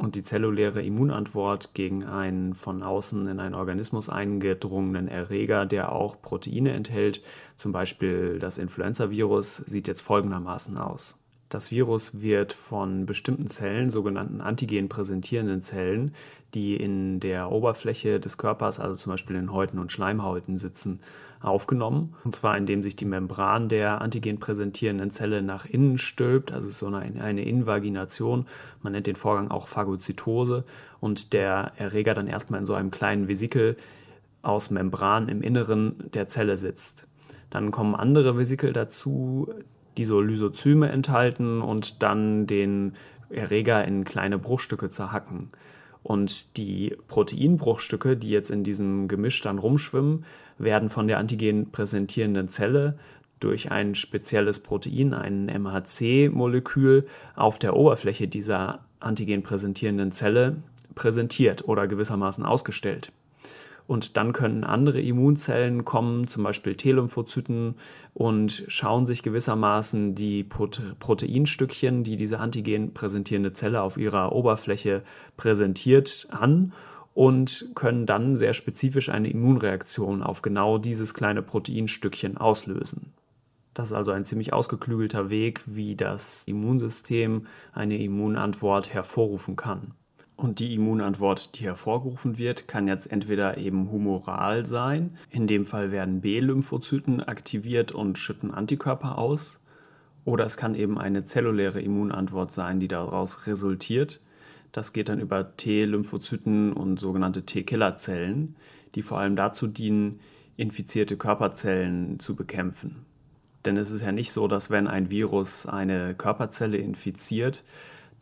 Und 0.02 0.16
die 0.16 0.24
zelluläre 0.24 0.82
Immunantwort 0.82 1.76
gegen 1.76 2.06
einen 2.06 2.56
von 2.56 2.82
außen 2.82 3.28
in 3.28 3.40
einen 3.40 3.54
Organismus 3.54 4.10
eingedrungenen 4.10 5.08
Erreger, 5.08 5.68
der 5.68 5.92
auch 5.92 6.20
Proteine 6.24 6.72
enthält, 6.72 7.22
zum 7.56 7.72
Beispiel 7.72 8.40
das 8.40 8.58
Influenzavirus, 8.58 9.58
sieht 9.58 9.88
jetzt 9.88 10.02
folgendermaßen 10.02 10.76
aus. 10.80 11.20
Das 11.50 11.70
Virus 11.70 12.20
wird 12.20 12.52
von 12.52 13.06
bestimmten 13.06 13.46
Zellen, 13.46 13.92
sogenannten 13.92 14.42
antigen 14.42 14.90
präsentierenden 14.90 15.62
Zellen, 15.62 16.16
die 16.56 16.78
in 16.78 17.20
der 17.20 17.52
Oberfläche 17.52 18.20
des 18.20 18.40
Körpers, 18.40 18.80
also 18.80 18.96
zum 18.96 19.12
Beispiel 19.12 19.36
in 19.36 19.52
Häuten 19.52 19.78
und 19.78 19.92
Schleimhäuten 19.92 20.58
sitzen, 20.58 21.02
aufgenommen. 21.42 22.16
Und 22.24 22.36
zwar 22.36 22.58
indem 22.58 22.84
sich 22.84 22.96
die 22.96 23.06
Membran 23.06 23.70
der 23.70 24.02
antigen 24.02 24.40
präsentierenden 24.40 25.12
Zelle 25.12 25.42
nach 25.42 25.66
innen 25.66 25.98
stülpt, 25.98 26.52
also 26.52 26.70
so 26.70 26.88
eine, 26.88 27.22
eine 27.22 27.44
Invagination. 27.44 28.46
Man 28.82 28.94
nennt 28.94 29.08
den 29.08 29.16
Vorgang 29.16 29.50
auch 29.50 29.68
Phagozytose 29.68 30.64
und 31.00 31.34
der 31.34 31.74
Erreger 31.78 32.14
dann 32.14 32.28
erstmal 32.28 32.60
in 32.60 32.66
so 32.66 32.74
einem 32.74 32.92
kleinen 32.92 33.28
Vesikel 33.28 33.76
aus 34.42 34.72
Membran 34.72 35.28
im 35.30 35.42
Inneren 35.42 35.96
der 36.14 36.28
Zelle 36.28 36.58
sitzt. 36.58 37.08
Dann 37.50 37.72
kommen 37.72 37.96
andere 37.96 38.38
Vesikel 38.38 38.74
dazu, 38.74 39.50
die 39.98 40.06
so 40.06 40.22
Lysozyme 40.22 40.90
enthalten 40.90 41.62
und 41.62 42.02
dann 42.02 42.48
den 42.48 42.94
Erreger 43.30 43.86
in 43.86 44.04
kleine 44.04 44.38
Bruchstücke 44.38 44.90
zerhacken. 44.90 45.52
Und 46.04 46.58
die 46.58 46.98
Proteinbruchstücke, 47.08 48.18
die 48.18 48.30
jetzt 48.30 48.50
in 48.50 48.64
diesem 48.64 49.08
Gemisch 49.08 49.42
dann 49.42 49.60
rumschwimmen, 49.60 50.26
werden 50.58 50.90
von 50.90 51.08
der 51.08 51.20
antigen 51.20 51.72
präsentierenden 51.72 52.48
Zelle 52.48 52.98
durch 53.40 53.72
ein 53.72 53.96
spezielles 53.96 54.60
Protein, 54.60 55.14
ein 55.14 55.48
MHC-Molekül, 55.48 57.08
auf 57.36 57.60
der 57.60 57.76
Oberfläche 57.76 58.28
dieser 58.28 58.86
antigen 59.00 59.44
präsentierenden 59.44 60.12
Zelle 60.12 60.58
präsentiert 60.96 61.68
oder 61.68 61.88
gewissermaßen 61.88 62.46
ausgestellt. 62.46 63.12
Und 63.92 64.16
dann 64.16 64.32
können 64.32 64.64
andere 64.64 65.02
Immunzellen 65.02 65.84
kommen, 65.84 66.26
zum 66.26 66.44
Beispiel 66.44 66.76
T-Lymphozyten, 66.76 67.76
und 68.14 68.64
schauen 68.70 69.06
sich 69.06 69.22
gewissermaßen 69.22 70.16
die 70.16 70.46
Proteinstückchen, 70.46 72.06
die 72.06 72.16
diese 72.16 72.40
antigen 72.40 72.94
präsentierende 72.94 73.52
Zelle 73.52 73.82
auf 73.82 73.98
ihrer 73.98 74.32
Oberfläche 74.32 75.04
präsentiert, 75.36 76.30
an 76.32 76.72
und 77.14 77.68
können 77.76 78.06
dann 78.06 78.38
sehr 78.38 78.54
spezifisch 78.54 79.10
eine 79.10 79.30
Immunreaktion 79.30 80.24
auf 80.24 80.42
genau 80.42 80.78
dieses 80.78 81.14
kleine 81.14 81.42
Proteinstückchen 81.42 82.38
auslösen. 82.38 83.12
Das 83.74 83.90
ist 83.90 83.94
also 83.94 84.12
ein 84.12 84.24
ziemlich 84.24 84.54
ausgeklügelter 84.54 85.30
Weg, 85.30 85.64
wie 85.66 85.98
das 85.98 86.44
Immunsystem 86.46 87.46
eine 87.74 88.02
Immunantwort 88.02 88.94
hervorrufen 88.94 89.58
kann. 89.58 89.96
Und 90.42 90.58
die 90.58 90.74
Immunantwort, 90.74 91.60
die 91.60 91.66
hervorgerufen 91.66 92.40
wird, 92.40 92.68
kann 92.68 92.88
jetzt 92.88 93.12
entweder 93.12 93.60
eben 93.60 93.92
humoral 93.92 94.66
sein. 94.66 95.16
In 95.30 95.46
dem 95.46 95.66
Fall 95.66 95.92
werden 95.92 96.22
B-Lymphozyten 96.22 97.22
aktiviert 97.22 97.92
und 97.92 98.18
schütten 98.18 98.50
Antikörper 98.50 99.20
aus. 99.20 99.60
Oder 100.26 100.46
es 100.46 100.58
kann 100.58 100.74
eben 100.74 100.98
eine 100.98 101.26
zelluläre 101.26 101.80
Immunantwort 101.80 102.52
sein, 102.52 102.80
die 102.80 102.88
daraus 102.88 103.46
resultiert. 103.46 104.20
Das 104.72 104.94
geht 104.94 105.10
dann 105.10 105.20
über 105.20 105.56
T-Lymphozyten 105.58 106.74
und 106.74 107.00
sogenannte 107.00 107.46
T-Killerzellen, 107.46 108.56
die 108.96 109.04
vor 109.04 109.20
allem 109.20 109.36
dazu 109.36 109.68
dienen, 109.68 110.22
infizierte 110.58 111.18
Körperzellen 111.18 112.18
zu 112.18 112.36
bekämpfen. 112.36 113.06
Denn 113.66 113.78
es 113.78 113.92
ist 113.92 114.02
ja 114.02 114.12
nicht 114.12 114.32
so, 114.32 114.48
dass 114.48 114.72
wenn 114.72 114.88
ein 114.88 115.12
Virus 115.12 115.68
eine 115.68 116.16
Körperzelle 116.16 116.78
infiziert, 116.78 117.64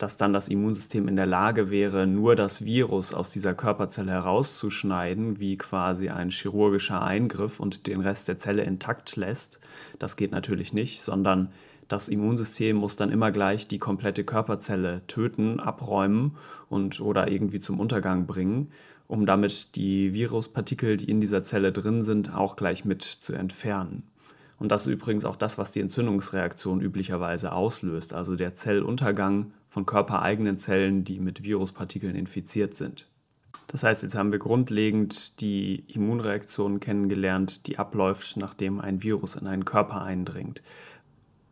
dass 0.00 0.16
dann 0.16 0.32
das 0.32 0.48
Immunsystem 0.48 1.08
in 1.08 1.16
der 1.16 1.26
Lage 1.26 1.70
wäre, 1.70 2.06
nur 2.06 2.34
das 2.34 2.64
Virus 2.64 3.12
aus 3.12 3.28
dieser 3.30 3.52
Körperzelle 3.52 4.12
herauszuschneiden, 4.12 5.38
wie 5.38 5.58
quasi 5.58 6.08
ein 6.08 6.30
chirurgischer 6.30 7.02
Eingriff 7.02 7.60
und 7.60 7.86
den 7.86 8.00
Rest 8.00 8.26
der 8.26 8.38
Zelle 8.38 8.62
intakt 8.62 9.16
lässt. 9.16 9.60
Das 9.98 10.16
geht 10.16 10.32
natürlich 10.32 10.72
nicht, 10.72 11.02
sondern 11.02 11.52
das 11.86 12.08
Immunsystem 12.08 12.76
muss 12.76 12.96
dann 12.96 13.10
immer 13.10 13.30
gleich 13.30 13.68
die 13.68 13.78
komplette 13.78 14.24
Körperzelle 14.24 15.02
töten, 15.06 15.60
abräumen 15.60 16.38
und 16.70 17.00
oder 17.00 17.30
irgendwie 17.30 17.60
zum 17.60 17.78
Untergang 17.78 18.26
bringen, 18.26 18.72
um 19.06 19.26
damit 19.26 19.76
die 19.76 20.14
Viruspartikel, 20.14 20.96
die 20.96 21.10
in 21.10 21.20
dieser 21.20 21.42
Zelle 21.42 21.72
drin 21.72 22.00
sind, 22.00 22.34
auch 22.34 22.56
gleich 22.56 22.86
mit 22.86 23.02
zu 23.02 23.34
entfernen. 23.34 24.04
Und 24.60 24.70
das 24.70 24.86
ist 24.86 24.92
übrigens 24.92 25.24
auch 25.24 25.36
das, 25.36 25.56
was 25.56 25.72
die 25.72 25.80
Entzündungsreaktion 25.80 26.82
üblicherweise 26.82 27.52
auslöst, 27.52 28.12
also 28.12 28.36
der 28.36 28.54
Zelluntergang 28.54 29.52
von 29.68 29.86
körpereigenen 29.86 30.58
Zellen, 30.58 31.02
die 31.02 31.18
mit 31.18 31.42
Viruspartikeln 31.42 32.14
infiziert 32.14 32.74
sind. 32.74 33.08
Das 33.68 33.84
heißt, 33.84 34.02
jetzt 34.02 34.16
haben 34.16 34.32
wir 34.32 34.38
grundlegend 34.38 35.40
die 35.40 35.84
Immunreaktion 35.88 36.78
kennengelernt, 36.78 37.68
die 37.68 37.78
abläuft, 37.78 38.36
nachdem 38.36 38.82
ein 38.82 39.02
Virus 39.02 39.34
in 39.34 39.46
einen 39.46 39.64
Körper 39.64 40.02
eindringt. 40.02 40.62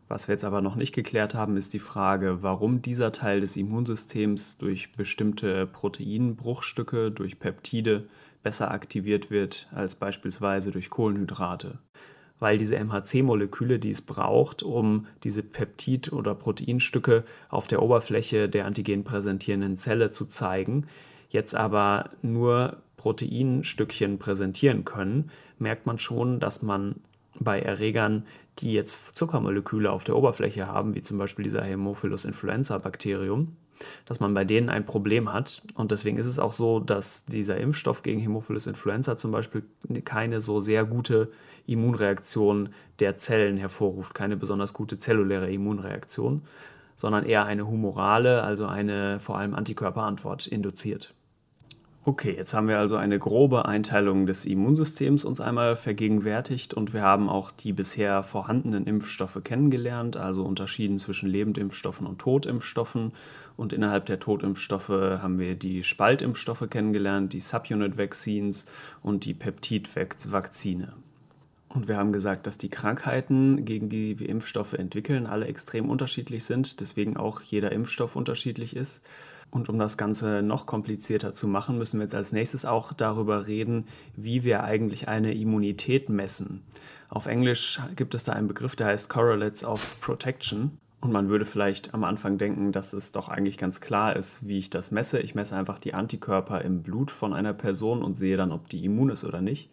Was 0.07 0.27
wir 0.27 0.33
jetzt 0.33 0.45
aber 0.45 0.61
noch 0.61 0.75
nicht 0.75 0.93
geklärt 0.93 1.33
haben, 1.33 1.57
ist 1.57 1.73
die 1.73 1.79
Frage, 1.79 2.43
warum 2.43 2.83
dieser 2.83 3.11
Teil 3.11 3.41
des 3.41 3.57
Immunsystems 3.57 4.57
durch 4.57 4.91
bestimmte 4.91 5.65
Proteinbruchstücke, 5.65 7.09
durch 7.09 7.39
Peptide 7.39 8.07
besser 8.43 8.69
aktiviert 8.69 9.31
wird 9.31 9.67
als 9.71 9.95
beispielsweise 9.95 10.69
durch 10.69 10.91
Kohlenhydrate 10.91 11.79
weil 12.39 12.57
diese 12.57 12.77
MHC-Moleküle, 12.77 13.77
die 13.79 13.89
es 13.89 14.01
braucht, 14.01 14.63
um 14.63 15.07
diese 15.23 15.43
Peptid- 15.43 16.11
oder 16.11 16.35
Proteinstücke 16.35 17.23
auf 17.49 17.67
der 17.67 17.81
Oberfläche 17.81 18.49
der 18.49 18.65
antigen 18.65 19.03
präsentierenden 19.03 19.77
Zelle 19.77 20.11
zu 20.11 20.25
zeigen, 20.25 20.87
jetzt 21.29 21.55
aber 21.55 22.09
nur 22.21 22.77
Proteinstückchen 22.97 24.19
präsentieren 24.19 24.83
können, 24.85 25.31
merkt 25.57 25.85
man 25.85 25.97
schon, 25.97 26.39
dass 26.39 26.61
man 26.61 26.95
bei 27.39 27.61
Erregern, 27.61 28.25
die 28.59 28.73
jetzt 28.73 29.17
Zuckermoleküle 29.17 29.91
auf 29.91 30.03
der 30.03 30.17
Oberfläche 30.17 30.67
haben, 30.67 30.95
wie 30.95 31.01
zum 31.01 31.17
Beispiel 31.17 31.43
dieser 31.43 31.63
Haemophilus 31.63 32.25
influenza 32.25 32.77
Bakterium, 32.77 33.55
dass 34.05 34.19
man 34.19 34.33
bei 34.33 34.45
denen 34.45 34.69
ein 34.69 34.85
Problem 34.85 35.31
hat. 35.31 35.61
Und 35.75 35.91
deswegen 35.91 36.17
ist 36.17 36.25
es 36.25 36.39
auch 36.39 36.53
so, 36.53 36.79
dass 36.79 37.25
dieser 37.25 37.57
Impfstoff 37.57 38.03
gegen 38.03 38.19
Hämophilus 38.19 38.67
influenza 38.67 39.17
zum 39.17 39.31
Beispiel 39.31 39.63
keine 40.05 40.41
so 40.41 40.59
sehr 40.59 40.85
gute 40.85 41.31
Immunreaktion 41.65 42.69
der 42.99 43.17
Zellen 43.17 43.57
hervorruft, 43.57 44.13
keine 44.13 44.37
besonders 44.37 44.73
gute 44.73 44.99
zelluläre 44.99 45.51
Immunreaktion, 45.51 46.43
sondern 46.95 47.25
eher 47.25 47.45
eine 47.45 47.67
humorale, 47.67 48.43
also 48.43 48.65
eine 48.65 49.19
vor 49.19 49.37
allem 49.37 49.53
Antikörperantwort 49.53 50.47
induziert. 50.47 51.13
Okay, 52.05 52.33
jetzt 52.35 52.53
haben 52.53 52.69
wir 52.69 52.79
also 52.79 52.95
eine 52.95 53.19
grobe 53.19 53.65
Einteilung 53.65 54.25
des 54.25 54.45
Immunsystems 54.45 55.25
uns 55.25 55.41
einmal 55.41 55.75
vergegenwärtigt 55.75 56.73
und 56.73 56.93
wir 56.93 57.01
haben 57.01 57.27
auch 57.27 57.51
die 57.51 57.73
bisher 57.73 58.23
vorhandenen 58.23 58.85
Impfstoffe 58.85 59.41
kennengelernt, 59.43 60.15
also 60.15 60.45
unterschieden 60.45 60.97
zwischen 60.97 61.27
Lebendimpfstoffen 61.29 62.07
und 62.07 62.19
Totimpfstoffen. 62.19 63.11
Und 63.57 63.73
innerhalb 63.73 64.05
der 64.05 64.21
Totimpfstoffe 64.21 64.89
haben 64.89 65.39
wir 65.39 65.55
die 65.55 65.83
Spaltimpfstoffe 65.83 66.69
kennengelernt, 66.69 67.33
die 67.33 67.41
Subunit 67.41 67.97
Vaccines 67.97 68.65
und 69.03 69.25
die 69.25 69.33
Peptid-Vakzine. 69.33 70.93
Und 71.67 71.87
wir 71.87 71.97
haben 71.97 72.13
gesagt, 72.13 72.47
dass 72.47 72.57
die 72.57 72.69
Krankheiten, 72.69 73.65
gegen 73.65 73.89
die 73.89 74.19
wir 74.19 74.29
Impfstoffe 74.29 74.73
entwickeln, 74.73 75.27
alle 75.27 75.45
extrem 75.45 75.89
unterschiedlich 75.89 76.45
sind, 76.45 76.79
deswegen 76.79 77.17
auch 77.17 77.41
jeder 77.41 77.71
Impfstoff 77.71 78.15
unterschiedlich 78.15 78.75
ist. 78.75 79.03
Und 79.51 79.67
um 79.67 79.79
das 79.79 79.97
Ganze 79.97 80.41
noch 80.43 80.65
komplizierter 80.65 81.33
zu 81.33 81.47
machen, 81.47 81.77
müssen 81.77 81.99
wir 81.99 82.03
jetzt 82.03 82.15
als 82.15 82.31
nächstes 82.31 82.65
auch 82.65 82.93
darüber 82.93 83.47
reden, 83.47 83.85
wie 84.15 84.43
wir 84.43 84.63
eigentlich 84.63 85.07
eine 85.07 85.33
Immunität 85.33 86.09
messen. 86.09 86.63
Auf 87.09 87.25
Englisch 87.25 87.81
gibt 87.95 88.13
es 88.13 88.23
da 88.23 88.33
einen 88.33 88.47
Begriff, 88.47 88.75
der 88.75 88.87
heißt 88.87 89.09
Correlates 89.09 89.63
of 89.63 89.99
Protection. 90.01 90.77
Und 91.01 91.11
man 91.11 91.29
würde 91.29 91.45
vielleicht 91.45 91.93
am 91.93 92.03
Anfang 92.03 92.37
denken, 92.37 92.71
dass 92.71 92.93
es 92.93 93.11
doch 93.11 93.29
eigentlich 93.29 93.57
ganz 93.57 93.79
klar 93.79 94.15
ist, 94.15 94.45
wie 94.47 94.57
ich 94.57 94.69
das 94.69 94.91
messe. 94.91 95.19
Ich 95.19 95.33
messe 95.33 95.55
einfach 95.55 95.79
die 95.79 95.93
Antikörper 95.93 96.61
im 96.61 96.83
Blut 96.83 97.09
von 97.09 97.33
einer 97.33 97.53
Person 97.53 98.03
und 98.03 98.15
sehe 98.15 98.35
dann, 98.35 98.51
ob 98.51 98.69
die 98.69 98.83
immun 98.83 99.09
ist 99.09 99.23
oder 99.23 99.41
nicht. 99.41 99.69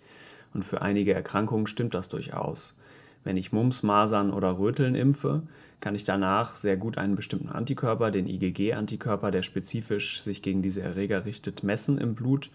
Und 0.54 0.64
für 0.64 0.82
einige 0.82 1.12
Erkrankungen 1.12 1.66
stimmt 1.66 1.94
das 1.94 2.08
durchaus. 2.08 2.78
Wenn 3.24 3.36
ich 3.36 3.52
Mumps, 3.52 3.82
Masern 3.82 4.32
oder 4.32 4.56
Röteln 4.56 4.94
impfe, 4.94 5.42
kann 5.80 5.94
ich 5.94 6.04
danach 6.04 6.54
sehr 6.54 6.76
gut 6.76 6.98
einen 6.98 7.14
bestimmten 7.14 7.48
Antikörper, 7.48 8.10
den 8.10 8.26
IgG-Antikörper, 8.26 9.30
der 9.30 9.42
spezifisch 9.42 10.20
sich 10.20 10.42
gegen 10.42 10.62
diese 10.62 10.82
Erreger 10.82 11.24
richtet, 11.24 11.62
messen 11.62 11.98
im 11.98 12.14
Blut. 12.14 12.50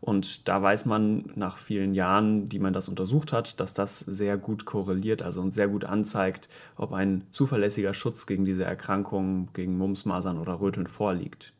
Und 0.00 0.46
da 0.48 0.62
weiß 0.62 0.84
man 0.84 1.24
nach 1.34 1.58
vielen 1.58 1.94
Jahren, 1.94 2.44
die 2.44 2.58
man 2.58 2.72
das 2.72 2.88
untersucht 2.88 3.32
hat, 3.32 3.60
dass 3.60 3.72
das 3.72 3.98
sehr 3.98 4.36
gut 4.36 4.66
korreliert, 4.66 5.22
also 5.22 5.40
und 5.40 5.52
sehr 5.52 5.68
gut 5.68 5.84
anzeigt, 5.84 6.48
ob 6.76 6.92
ein 6.92 7.24
zuverlässiger 7.32 7.94
Schutz 7.94 8.26
gegen 8.26 8.44
diese 8.44 8.64
Erkrankungen, 8.64 9.48
gegen 9.54 9.78
Mumps, 9.78 10.04
Masern 10.04 10.38
oder 10.38 10.60
Röteln 10.60 10.86
vorliegt. 10.86 11.54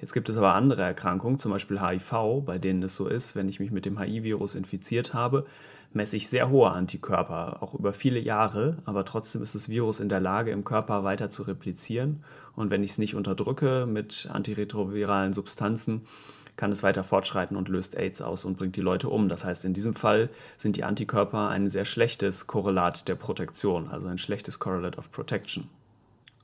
Jetzt 0.00 0.14
gibt 0.14 0.30
es 0.30 0.36
aber 0.36 0.54
andere 0.54 0.82
Erkrankungen, 0.82 1.38
zum 1.38 1.52
Beispiel 1.52 1.80
HIV, 1.80 2.42
bei 2.44 2.58
denen 2.58 2.82
es 2.82 2.96
so 2.96 3.06
ist, 3.06 3.36
wenn 3.36 3.48
ich 3.48 3.60
mich 3.60 3.70
mit 3.70 3.84
dem 3.84 3.98
HIV-Virus 3.98 4.54
infiziert 4.54 5.12
habe, 5.12 5.44
messe 5.92 6.16
ich 6.16 6.28
sehr 6.28 6.50
hohe 6.50 6.70
Antikörper, 6.70 7.62
auch 7.62 7.74
über 7.74 7.92
viele 7.92 8.20
Jahre, 8.20 8.78
aber 8.84 9.04
trotzdem 9.04 9.42
ist 9.42 9.54
das 9.54 9.68
Virus 9.68 10.00
in 10.00 10.08
der 10.08 10.20
Lage, 10.20 10.50
im 10.50 10.64
Körper 10.64 11.04
weiter 11.04 11.30
zu 11.30 11.42
replizieren. 11.42 12.22
Und 12.54 12.70
wenn 12.70 12.82
ich 12.82 12.90
es 12.90 12.98
nicht 12.98 13.14
unterdrücke 13.14 13.86
mit 13.86 14.28
antiretroviralen 14.32 15.32
Substanzen, 15.32 16.02
kann 16.56 16.72
es 16.72 16.82
weiter 16.82 17.02
fortschreiten 17.02 17.56
und 17.56 17.68
löst 17.68 17.96
AIDS 17.96 18.20
aus 18.20 18.44
und 18.44 18.58
bringt 18.58 18.76
die 18.76 18.82
Leute 18.82 19.08
um. 19.08 19.28
Das 19.28 19.44
heißt, 19.44 19.64
in 19.64 19.72
diesem 19.72 19.94
Fall 19.94 20.28
sind 20.58 20.76
die 20.76 20.84
Antikörper 20.84 21.48
ein 21.48 21.68
sehr 21.68 21.84
schlechtes 21.84 22.46
Korrelat 22.46 23.08
der 23.08 23.14
Protektion, 23.14 23.88
also 23.88 24.08
ein 24.08 24.18
schlechtes 24.18 24.58
Correlate 24.58 24.98
of 24.98 25.10
Protection. 25.10 25.68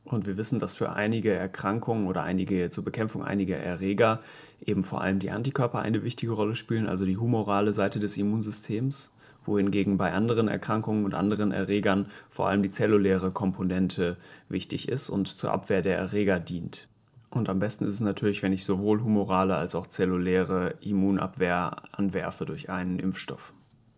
Und 0.04 0.26
wir 0.26 0.37
wissen, 0.37 0.59
dass 0.59 0.76
für 0.76 0.92
einige 0.92 1.32
Erkrankungen 1.32 2.06
oder 2.06 2.22
einige 2.22 2.70
zur 2.70 2.85
Bekämpfung 2.85 3.24
einiger 3.24 3.56
Erreger 3.56 4.20
eben 4.64 4.85
vor 4.85 5.00
allem 5.00 5.18
die 5.18 5.30
Antikörper 5.30 5.80
eine 5.80 6.04
wichtige 6.04 6.32
Rolle 6.32 6.54
spielen, 6.54 6.87
also 6.87 7.04
die 7.04 7.16
humorale 7.16 7.72
Seite 7.72 7.98
des 7.98 8.16
Immunsystems, 8.16 9.12
wohingegen 9.46 9.96
bei 9.96 10.12
anderen 10.12 10.48
Erkrankungen 10.48 11.04
und 11.04 11.14
anderen 11.14 11.52
Erregern 11.52 12.06
vor 12.30 12.48
allem 12.48 12.62
die 12.62 12.70
zelluläre 12.70 13.30
Komponente 13.30 14.16
wichtig 14.48 14.88
ist 14.88 15.09
und 15.09 15.28
zur 15.28 15.52
Abwehr 15.52 15.82
der 15.82 15.98
Erreger 15.98 16.38
dient. 16.38 16.88
Und 17.30 17.48
am 17.48 17.59
besten 17.59 17.85
ist 17.85 17.94
es 17.94 18.00
natürlich, 18.00 18.42
wenn 18.42 18.52
ich 18.52 18.64
sowohl 18.64 19.02
humorale 19.02 19.56
als 19.56 19.74
auch 19.74 19.87
zelluläre 19.87 20.74
Immunabwehr 20.80 21.76
anwerfe 21.92 22.46
durch 22.46 22.70
einen 22.70 22.98
Impfstoff. 22.98 23.52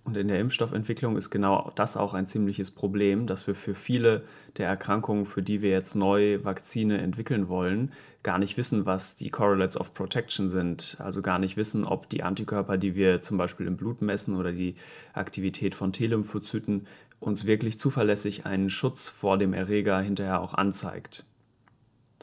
Und 0.09 0.17
in 0.17 0.29
der 0.29 0.41
Impfstoffentwicklung 0.41 1.19
ist 1.19 1.29
genau 1.29 1.71
das 1.75 1.99
auch 1.99 2.15
ein 2.15 2.25
ziemliches 2.25 2.71
Problem, 2.71 3.27
dass 3.27 3.47
wir 3.47 3.55
für 3.55 3.75
viele 3.75 4.23
der 4.57 4.67
Erkrankungen, 4.67 5.27
für 5.27 5.43
die 5.43 5.61
wir 5.61 5.69
jetzt 5.69 5.97
neu 5.97 6.43
Vakzine 6.43 6.97
entwickeln 6.97 7.49
wollen, 7.51 7.93
gar 8.23 8.39
nicht 8.39 8.57
wissen, 8.57 8.87
was 8.87 9.17
die 9.17 9.29
Correlates 9.29 9.79
of 9.79 9.93
Protection 9.93 10.49
sind. 10.49 10.97
Also 10.99 11.21
gar 11.21 11.39
nicht 11.39 11.59
wissen, 11.59 11.85
ob 11.85 12.09
die 12.09 12.23
Antikörper, 12.23 12.79
die 12.79 12.95
wir 12.95 13.21
zum 13.21 13.37
Beispiel 13.37 13.67
im 13.67 13.77
Blut 13.77 14.01
messen 14.01 14.35
oder 14.35 14.51
die 14.51 14.77
Aktivität 15.13 15.75
von 15.75 15.93
T-Lymphozyten 15.93 16.87
uns 17.21 17.45
wirklich 17.45 17.79
zuverlässig 17.79 18.47
einen 18.47 18.71
Schutz 18.71 19.11
vor 19.11 19.37
dem 19.37 19.53
Erreger 19.53 20.01
hinterher 20.01 20.41
auch 20.41 20.55
anzeigt. 20.55 21.27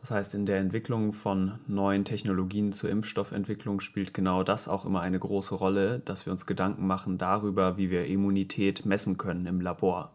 Das 0.06 0.12
heißt, 0.12 0.36
in 0.36 0.46
der 0.46 0.60
Entwicklung 0.60 1.14
von 1.14 1.54
neuen 1.66 2.06
Technologien 2.06 2.74
zur 2.74 2.92
Impfstoffentwicklung 2.92 3.80
spielt 3.80 4.14
genau 4.14 4.44
das 4.44 4.68
auch 4.68 4.86
immer 4.86 5.02
eine 5.02 5.18
große 5.18 5.56
Rolle, 5.56 6.00
dass 6.06 6.28
wir 6.28 6.32
uns 6.32 6.46
Gedanken 6.46 6.86
machen 6.86 7.18
darüber, 7.18 7.76
wie 7.78 7.90
wir 7.90 8.06
Immunität 8.06 8.86
messen 8.86 9.18
können 9.18 9.48
im 9.48 9.62
Labor. 9.62 10.12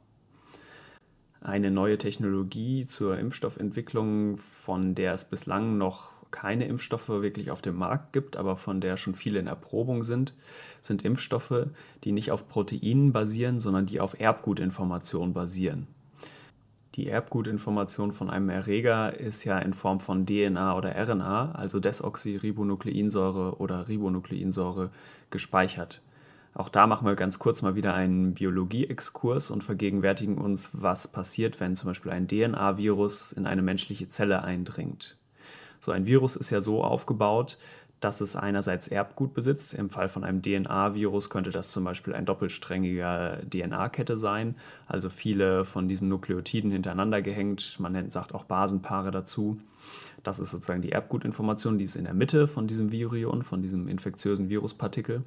Eine 1.41 1.73
neue 1.73 1.99
Technologie 1.99 2.87
zur 2.87 3.19
Impfstoffentwicklung, 3.19 4.37
von 4.37 4.95
der 4.95 5.13
es 5.13 5.25
bislang 5.25 5.77
noch 5.77 6.13
keine 6.31 6.67
Impfstoffe 6.67 7.09
wirklich 7.09 7.51
auf 7.51 7.61
dem 7.61 7.75
Markt 7.75 8.13
gibt, 8.13 8.37
aber 8.37 8.57
von 8.57 8.81
der 8.81 8.97
schon 8.97 9.17
viele 9.17 9.41
in 9.41 9.49
Erprobung 9.49 10.05
sind, 10.05 10.35
sind 10.81 11.05
Impfstoffe, 11.05 11.67
die 12.05 12.13
nicht 12.13 12.31
auf 12.31 12.47
Proteinen 12.47 13.13
basieren, 13.13 13.59
sondern 13.59 13.87
die 13.87 13.99
auf 13.99 14.21
Erbgutinformationen 14.21 15.35
basieren. 15.35 15.89
Die 16.97 17.07
Erbgutinformation 17.07 18.13
von 18.13 18.31
einem 18.31 18.49
Erreger 18.49 19.19
ist 19.19 19.45
ja 19.45 19.59
in 19.61 19.75
Form 19.75 20.01
von 20.01 20.27
DNA 20.27 20.77
oder 20.77 20.97
RNA, 20.97 21.53
also 21.53 21.79
Desoxyribonukleinsäure 21.79 23.59
oder 23.59 23.87
Ribonukleinsäure, 23.89 24.91
gespeichert. 25.31 26.03
Auch 26.53 26.69
da 26.69 26.89
machen 26.89 27.07
wir 27.07 27.15
ganz 27.15 27.39
kurz 27.39 27.63
mal 27.63 27.77
wieder 27.77 27.95
einen 27.95 28.35
Biologie-Exkurs 28.35 29.53
und 29.53 29.63
vergegenwärtigen 29.63 30.37
uns, 30.39 30.71
was 30.73 31.07
passiert, 31.07 31.61
wenn 31.61 31.77
zum 31.77 31.89
Beispiel 31.91 32.11
ein 32.11 32.27
DNA-Virus 32.27 33.31
in 33.31 33.47
eine 33.47 33.63
menschliche 33.63 34.09
Zelle 34.09 34.43
eindringt. 34.43 35.17
So 35.79 35.93
ein 35.93 36.07
Virus 36.07 36.37
ist 36.37 36.51
ja 36.51 36.61
so 36.61 36.83
aufgebaut, 36.83 37.57
dass 38.01 38.21
es 38.21 38.35
einerseits 38.35 38.89
Erbgut 38.89 39.35
besitzt. 39.35 39.75
Im 39.75 39.91
Fall 39.91 40.09
von 40.09 40.25
einem 40.25 40.43
DNA-Virus 40.43 41.31
könnte 41.31 41.51
das 41.51 41.71
zum 41.71 41.85
Beispiel 41.85 42.15
ein 42.15 42.25
doppelsträngiger 42.25 43.39
DNA-Kette 43.49 44.17
sein, 44.17 44.57
also 44.87 45.11
viele 45.11 45.65
von 45.65 45.89
diesen 45.89 46.09
Nukleotiden 46.09 46.71
hintereinander 46.71 47.23
gehängt. 47.23 47.79
Man 47.79 47.93
nennt, 47.93 48.13
sagt 48.13 48.35
auch 48.35 48.45
Basenpaare 48.45 49.11
dazu. 49.11 49.61
Das 50.23 50.39
ist 50.39 50.51
sozusagen 50.51 50.83
die 50.83 50.93
Erbgutinformation, 50.93 51.79
die 51.79 51.85
ist 51.85 51.97
in 51.97 52.05
der 52.05 52.15
Mitte 52.15 52.47
von 52.49 52.67
diesem 52.67 52.93
Virion, 52.93 53.43
von 53.43 53.63
diesem 53.63 53.89
infektiösen 53.89 54.49
Viruspartikel. 54.49 55.23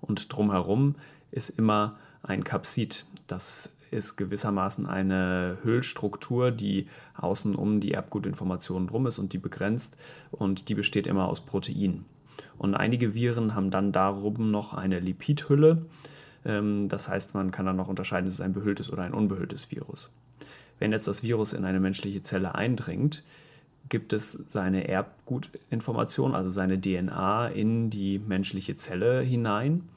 Und 0.00 0.32
drumherum 0.32 0.96
ist 1.30 1.50
immer 1.50 1.96
ein 2.22 2.44
Kapsid. 2.44 3.06
Das 3.26 3.72
ist 3.94 4.16
gewissermaßen 4.16 4.86
eine 4.86 5.58
Hüllstruktur, 5.62 6.50
die 6.50 6.88
außen 7.16 7.54
um 7.54 7.80
die 7.80 7.92
Erbgutinformationen 7.92 8.88
drum 8.88 9.06
ist 9.06 9.18
und 9.18 9.32
die 9.32 9.38
begrenzt 9.38 9.96
und 10.30 10.68
die 10.68 10.74
besteht 10.74 11.06
immer 11.06 11.28
aus 11.28 11.40
Proteinen. 11.40 12.04
Und 12.58 12.74
einige 12.74 13.14
Viren 13.14 13.54
haben 13.54 13.70
dann 13.70 13.92
darum 13.92 14.50
noch 14.50 14.74
eine 14.74 15.00
Lipidhülle. 15.00 15.86
Ähm, 16.44 16.88
das 16.88 17.08
heißt, 17.08 17.34
man 17.34 17.50
kann 17.50 17.66
dann 17.66 17.76
noch 17.76 17.88
unterscheiden, 17.88 18.26
ist 18.26 18.34
es 18.34 18.40
ein 18.40 18.52
behülltes 18.52 18.92
oder 18.92 19.02
ein 19.02 19.14
unbehülltes 19.14 19.70
Virus. 19.70 20.12
Wenn 20.78 20.92
jetzt 20.92 21.08
das 21.08 21.22
Virus 21.22 21.52
in 21.52 21.64
eine 21.64 21.80
menschliche 21.80 22.22
Zelle 22.22 22.54
eindringt, 22.54 23.22
gibt 23.88 24.12
es 24.12 24.32
seine 24.48 24.88
Erbgutinformation, 24.88 26.34
also 26.34 26.48
seine 26.48 26.80
DNA, 26.80 27.48
in 27.48 27.90
die 27.90 28.18
menschliche 28.18 28.76
Zelle 28.76 29.20
hinein. 29.20 29.88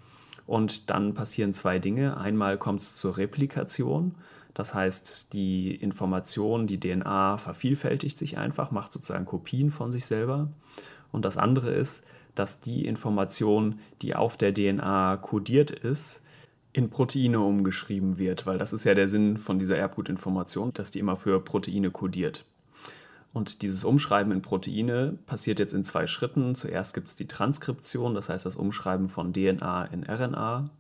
Und 0.47 0.89
dann 0.89 1.13
passieren 1.13 1.53
zwei 1.53 1.77
Dinge. 1.77 2.17
Einmal 2.17 2.57
kommt 2.57 2.81
es 2.81 2.95
zur 2.95 3.17
Replikation. 3.17 4.15
Das 4.53 4.73
heißt, 4.73 5.33
die 5.33 5.75
Information, 5.75 6.65
die 6.65 6.79
DNA 6.79 7.38
vervielfältigt 7.38 8.17
sich 8.17 8.39
einfach, 8.39 8.71
macht 8.71 8.93
sozusagen 8.93 9.25
Kopien 9.25 9.69
von 9.69 9.91
sich 9.91 10.05
selber. 10.05 10.49
Und 11.12 11.25
das 11.25 11.38
andere 11.38 11.71
ist, 11.71 12.03
dass 12.33 12.60
die 12.60 12.86
Information, 12.86 13.79
die 14.01 14.15
auf 14.15 14.38
der 14.38 14.53
DNA 14.53 15.17
kodiert 15.17 15.69
ist, 15.69 16.21
in 16.73 16.89
Proteine 16.89 17.39
umgeschrieben 17.39 18.17
wird, 18.17 18.45
weil 18.45 18.57
das 18.57 18.73
ist 18.73 18.83
ja 18.83 18.93
der 18.93 19.07
Sinn 19.07 19.38
von 19.38 19.60
dieser 19.60 19.77
Erbgutinformation, 19.77 20.73
dass 20.73 20.91
die 20.91 20.99
immer 20.99 21.15
für 21.15 21.39
Proteine 21.39 21.91
kodiert. 21.91 22.45
Und 23.38 23.62
dieses 23.62 23.84
Umschreiben 23.84 24.32
in 24.32 24.41
Proteine 24.41 25.15
passiert 25.28 25.60
jetzt 25.60 25.76
in 25.76 25.84
zwei 25.84 26.08
Schritten. 26.08 26.56
Zuerst 26.56 26.95
gibt 26.95 27.08
es 27.08 27.15
die 27.15 27.28
Transkription, 27.28 28.15
das 28.15 28.30
heißt 28.30 28.47
das 28.47 28.56
Umschreiben 28.56 29.10
von 29.10 29.32
DNA 29.32 29.86
in 29.86 30.04
RNA. 30.04 30.71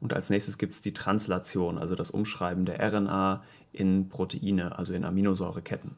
Und 0.00 0.14
als 0.14 0.30
nächstes 0.30 0.56
gibt 0.56 0.72
es 0.72 0.80
die 0.80 0.94
Translation, 0.94 1.76
also 1.76 1.94
das 1.94 2.10
Umschreiben 2.10 2.64
der 2.64 2.80
RNA 2.80 3.42
in 3.74 4.08
Proteine, 4.08 4.78
also 4.78 4.94
in 4.94 5.04
Aminosäureketten. 5.04 5.90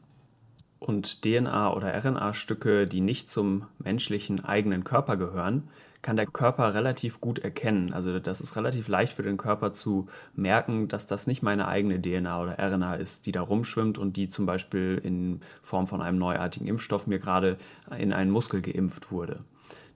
Und 0.77 1.23
DNA- 1.23 1.73
oder 1.73 1.93
RNA-Stücke, 1.93 2.85
die 2.85 2.99
nicht 2.99 3.31
zum 3.31 3.67
menschlichen 3.79 4.43
eigenen 4.43 4.83
Körper 4.83 5.15
gehören, 5.15 5.69
kann 6.03 6.17
der 6.17 6.27
Körper 6.27 6.75
relativ 6.75 7.19
gut 7.19 7.39
erkennen. 7.39 7.93
Also 7.93 8.19
das 8.19 8.41
ist 8.41 8.55
relativ 8.55 8.87
leicht 8.87 9.13
für 9.13 9.23
den 9.23 9.37
Körper 9.37 9.71
zu 9.71 10.07
merken, 10.35 10.87
dass 10.89 11.07
das 11.07 11.25
nicht 11.25 11.41
meine 11.41 11.67
eigene 11.67 11.99
DNA 11.99 12.41
oder 12.41 12.59
RNA 12.59 12.95
ist, 12.95 13.25
die 13.25 13.31
da 13.31 13.41
rumschwimmt 13.41 13.97
und 13.97 14.17
die 14.17 14.29
zum 14.29 14.45
Beispiel 14.45 14.99
in 15.01 15.39
Form 15.63 15.87
von 15.87 16.01
einem 16.01 16.19
neuartigen 16.19 16.67
Impfstoff 16.67 17.07
mir 17.07 17.19
gerade 17.19 17.57
in 17.97 18.13
einen 18.13 18.29
Muskel 18.29 18.61
geimpft 18.61 19.11
wurde. 19.11 19.39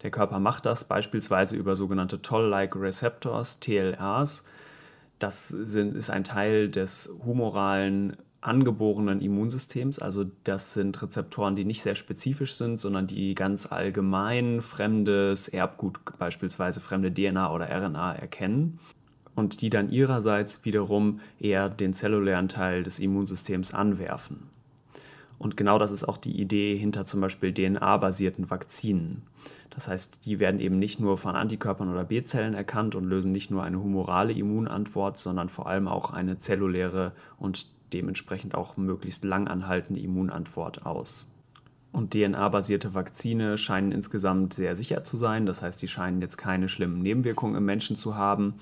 Der 0.01 0.09
Körper 0.09 0.39
macht 0.39 0.65
das 0.65 0.85
beispielsweise 0.85 1.57
über 1.57 1.75
sogenannte 1.75 2.21
Toll-like 2.21 2.75
Receptors, 2.75 3.59
TLRs. 3.59 4.45
Das 5.19 5.49
sind, 5.49 5.95
ist 5.95 6.09
ein 6.09 6.23
Teil 6.23 6.69
des 6.69 7.13
humoralen 7.25 8.15
angeborenen 8.47 9.21
Immunsystems. 9.21 9.99
Also 9.99 10.25
das 10.43 10.73
sind 10.73 11.01
Rezeptoren, 11.01 11.55
die 11.55 11.65
nicht 11.65 11.81
sehr 11.81 11.95
spezifisch 11.95 12.53
sind, 12.53 12.79
sondern 12.79 13.05
die 13.05 13.35
ganz 13.35 13.71
allgemein 13.71 14.61
fremdes 14.61 15.47
Erbgut, 15.47 15.99
beispielsweise 16.17 16.79
fremde 16.79 17.13
DNA 17.13 17.51
oder 17.51 17.69
RNA 17.69 18.13
erkennen 18.13 18.79
und 19.35 19.61
die 19.61 19.69
dann 19.69 19.91
ihrerseits 19.91 20.65
wiederum 20.65 21.19
eher 21.39 21.69
den 21.69 21.93
zellulären 21.93 22.47
Teil 22.47 22.83
des 22.83 22.99
Immunsystems 22.99 23.73
anwerfen. 23.73 24.49
Und 25.37 25.55
genau 25.55 25.77
das 25.77 25.91
ist 25.91 26.05
auch 26.05 26.17
die 26.17 26.39
Idee 26.41 26.75
hinter 26.75 27.05
zum 27.05 27.21
Beispiel 27.21 27.53
DNA-basierten 27.53 28.49
Vakzinen. 28.49 29.21
Das 29.69 29.87
heißt, 29.87 30.25
die 30.25 30.39
werden 30.39 30.59
eben 30.59 30.79
nicht 30.79 30.99
nur 30.99 31.17
von 31.17 31.35
Antikörpern 31.35 31.91
oder 31.91 32.03
B-Zellen 32.03 32.55
erkannt 32.55 32.95
und 32.95 33.05
lösen 33.05 33.31
nicht 33.31 33.51
nur 33.51 33.61
eine 33.61 33.79
humorale 33.79 34.33
Immunantwort, 34.33 35.19
sondern 35.19 35.49
vor 35.49 35.67
allem 35.67 35.87
auch 35.87 36.09
eine 36.09 36.39
zelluläre 36.39 37.11
und 37.37 37.67
dementsprechend 37.93 38.55
auch 38.55 38.77
möglichst 38.77 39.23
lang 39.23 39.47
anhaltende 39.47 40.01
Immunantwort 40.01 40.85
aus. 40.85 41.31
Und 41.91 42.13
DNA-basierte 42.13 42.93
Vakzine 42.93 43.57
scheinen 43.57 43.91
insgesamt 43.91 44.53
sehr 44.53 44.75
sicher 44.75 45.03
zu 45.03 45.17
sein. 45.17 45.45
Das 45.45 45.61
heißt, 45.61 45.81
die 45.81 45.87
scheinen 45.87 46.21
jetzt 46.21 46.37
keine 46.37 46.69
schlimmen 46.69 47.01
Nebenwirkungen 47.01 47.55
im 47.55 47.65
Menschen 47.65 47.95
zu 47.95 48.15
haben. 48.15 48.55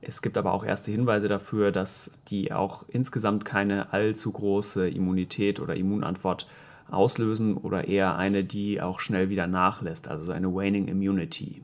Es 0.00 0.22
gibt 0.22 0.38
aber 0.38 0.52
auch 0.52 0.64
erste 0.64 0.90
Hinweise 0.90 1.28
dafür, 1.28 1.70
dass 1.70 2.20
die 2.28 2.52
auch 2.52 2.84
insgesamt 2.88 3.44
keine 3.44 3.92
allzu 3.92 4.32
große 4.32 4.88
Immunität 4.88 5.60
oder 5.60 5.76
Immunantwort 5.76 6.46
auslösen 6.90 7.56
oder 7.56 7.86
eher 7.88 8.16
eine, 8.16 8.42
die 8.44 8.80
auch 8.80 9.00
schnell 9.00 9.28
wieder 9.28 9.46
nachlässt, 9.46 10.08
also 10.08 10.32
eine 10.32 10.52
Waning 10.52 10.88
Immunity. 10.88 11.62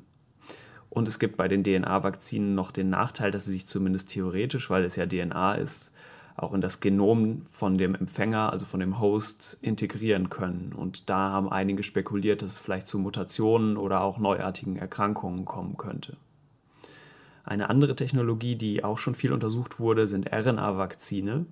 Und 0.90 1.08
es 1.08 1.18
gibt 1.18 1.37
bei 1.37 1.48
den 1.48 1.64
DNA-Vakzinen 1.64 2.54
noch 2.54 2.70
den 2.70 2.90
Nachteil, 2.90 3.30
dass 3.30 3.44
sie 3.44 3.52
sich 3.52 3.66
zumindest 3.66 4.11
theoretisch, 4.11 4.70
weil 4.70 4.84
es 4.84 4.96
ja 4.96 5.06
DNA 5.06 5.54
ist, 5.54 5.92
auch 6.38 6.55
in 6.55 6.61
das 6.61 6.81
Genom 6.81 7.42
von 7.51 7.79
dem 7.79 7.94
Empfänger, 7.94 8.53
also 8.53 8.64
von 8.64 8.81
dem 8.81 9.01
Host, 9.01 9.59
integrieren 9.61 10.31
können. 10.31 10.72
Und 10.72 11.11
da 11.11 11.31
haben 11.31 11.51
einige 11.51 11.83
spekuliert, 11.83 12.42
dass 12.42 12.53
es 12.53 12.59
vielleicht 12.59 12.87
zu 12.87 12.98
Mutationen 12.98 13.77
oder 13.77 14.03
auch 14.03 14.18
neuartigen 14.18 14.77
Erkrankungen 14.77 15.44
kommen 15.44 15.77
könnte. 15.77 16.16
Eine 17.44 17.70
andere 17.70 17.96
Technologie, 17.96 18.57
die 18.57 18.85
auch 18.85 18.98
schon 18.98 19.14
viel 19.14 19.33
untersucht 19.33 19.81
wurde, 19.81 20.07
sind 20.07 20.33
RNA-Vakzine. 20.33 21.46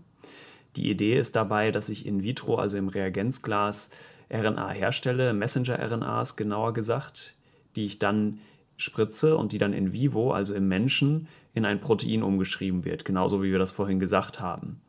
Die 0.76 0.90
Idee 0.90 1.18
ist 1.18 1.34
dabei, 1.34 1.72
dass 1.72 1.88
ich 1.88 2.06
in 2.06 2.22
vitro, 2.22 2.56
also 2.56 2.76
im 2.76 2.88
Reagenzglas, 2.88 3.90
RNA 4.30 4.70
herstelle, 4.70 5.32
Messenger-RNAs 5.32 6.36
genauer 6.36 6.74
gesagt, 6.74 7.34
die 7.74 7.86
ich 7.86 7.98
dann 7.98 8.38
spritze 8.76 9.36
und 9.36 9.52
die 9.52 9.58
dann 9.58 9.72
in 9.72 9.92
vivo, 9.92 10.32
also 10.32 10.54
im 10.54 10.68
Menschen, 10.68 11.28
in 11.54 11.64
ein 11.64 11.80
Protein 11.80 12.22
umgeschrieben 12.22 12.84
wird, 12.84 13.04
genauso 13.04 13.42
wie 13.42 13.50
wir 13.50 13.58
das 13.58 13.70
vorhin 13.70 13.98
gesagt 13.98 14.40
haben. 14.40 14.80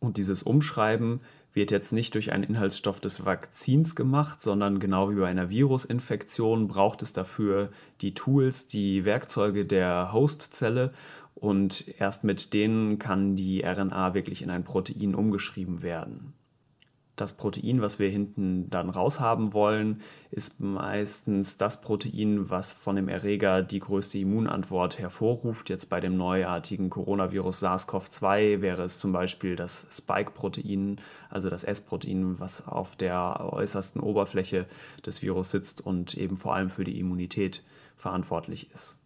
Und 0.00 0.16
dieses 0.16 0.42
Umschreiben 0.42 1.20
wird 1.52 1.70
jetzt 1.70 1.92
nicht 1.92 2.14
durch 2.14 2.32
einen 2.32 2.44
Inhaltsstoff 2.44 3.00
des 3.00 3.24
Vakzins 3.24 3.96
gemacht, 3.96 4.40
sondern 4.40 4.78
genau 4.78 5.10
wie 5.10 5.16
bei 5.16 5.28
einer 5.28 5.50
Virusinfektion 5.50 6.68
braucht 6.68 7.02
es 7.02 7.12
dafür 7.12 7.70
die 8.00 8.14
Tools, 8.14 8.68
die 8.68 9.04
Werkzeuge 9.04 9.64
der 9.64 10.12
Hostzelle 10.12 10.92
und 11.34 11.86
erst 11.98 12.24
mit 12.24 12.52
denen 12.52 12.98
kann 12.98 13.34
die 13.34 13.62
RNA 13.64 14.14
wirklich 14.14 14.42
in 14.42 14.50
ein 14.50 14.64
Protein 14.64 15.14
umgeschrieben 15.14 15.82
werden 15.82 16.34
das 17.20 17.36
Protein, 17.36 17.80
was 17.82 17.98
wir 17.98 18.08
hinten 18.08 18.70
dann 18.70 18.90
raushaben 18.90 19.52
wollen, 19.52 20.00
ist 20.30 20.60
meistens 20.60 21.56
das 21.56 21.80
Protein, 21.80 22.48
was 22.50 22.72
von 22.72 22.96
dem 22.96 23.08
Erreger 23.08 23.62
die 23.62 23.80
größte 23.80 24.18
Immunantwort 24.18 24.98
hervorruft. 24.98 25.68
Jetzt 25.68 25.88
bei 25.88 26.00
dem 26.00 26.16
neuartigen 26.16 26.90
Coronavirus 26.90 27.62
SARS-CoV-2 27.62 28.60
wäre 28.60 28.82
es 28.82 28.98
zum 28.98 29.12
Beispiel 29.12 29.56
das 29.56 29.86
Spike-Protein, 29.90 31.00
also 31.30 31.50
das 31.50 31.64
S-Protein, 31.64 32.38
was 32.38 32.66
auf 32.66 32.96
der 32.96 33.52
äußersten 33.52 34.00
Oberfläche 34.00 34.66
des 35.04 35.22
Virus 35.22 35.50
sitzt 35.50 35.80
und 35.80 36.14
eben 36.14 36.36
vor 36.36 36.54
allem 36.54 36.70
für 36.70 36.84
die 36.84 36.98
Immunität 36.98 37.64
verantwortlich 37.96 38.70
ist. 38.72 38.96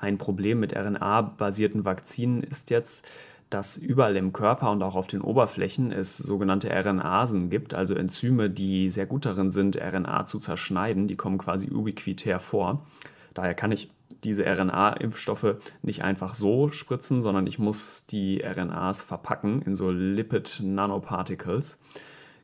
Ein 0.00 0.18
Problem 0.18 0.60
mit 0.60 0.76
RNA-basierten 0.76 1.84
Vakzinen 1.84 2.42
ist 2.42 2.70
jetzt, 2.70 3.06
dass 3.50 3.76
überall 3.78 4.16
im 4.16 4.32
Körper 4.32 4.70
und 4.70 4.82
auch 4.82 4.94
auf 4.94 5.06
den 5.06 5.20
Oberflächen 5.20 5.92
es 5.92 6.18
sogenannte 6.18 6.70
RNAsen 6.70 7.50
gibt, 7.50 7.74
also 7.74 7.94
Enzyme, 7.94 8.50
die 8.50 8.90
sehr 8.90 9.06
gut 9.06 9.24
darin 9.24 9.50
sind, 9.50 9.76
RNA 9.76 10.26
zu 10.26 10.38
zerschneiden. 10.38 11.08
Die 11.08 11.16
kommen 11.16 11.38
quasi 11.38 11.70
ubiquitär 11.70 12.40
vor. 12.40 12.86
Daher 13.34 13.54
kann 13.54 13.72
ich 13.72 13.90
diese 14.24 14.44
RNA-Impfstoffe 14.44 15.56
nicht 15.82 16.02
einfach 16.02 16.34
so 16.34 16.68
spritzen, 16.68 17.22
sondern 17.22 17.46
ich 17.46 17.58
muss 17.58 18.04
die 18.06 18.42
RNAs 18.44 19.02
verpacken 19.02 19.62
in 19.62 19.76
so 19.76 19.90
Lipid 19.90 20.60
Nanoparticles. 20.62 21.78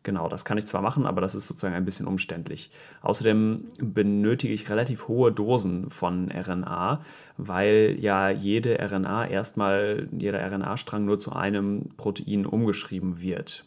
Genau, 0.05 0.29
das 0.29 0.45
kann 0.45 0.59
ich 0.59 0.67
zwar 0.67 0.83
machen, 0.83 1.07
aber 1.07 1.23
das 1.23 1.35
ist 1.35 1.47
sozusagen 1.47 1.75
ein 1.75 1.87
bisschen 1.87 2.07
umständlich. 2.07 2.71
Außerdem 3.01 3.65
benötige 3.79 4.53
ich 4.53 4.69
relativ 4.69 5.09
hohe 5.09 5.33
Dosen 5.33 5.89
von 5.89 6.31
RNA, 6.31 7.01
weil 7.39 7.97
ja 7.99 8.29
jede 8.29 8.79
RNA 8.79 9.29
erstmal, 9.29 10.07
jeder 10.13 10.47
RNA-Strang 10.47 11.07
nur 11.07 11.21
zu 11.21 11.33
einem 11.33 11.89
Protein 11.97 12.45
umgeschrieben 12.45 13.23
wird. 13.23 13.65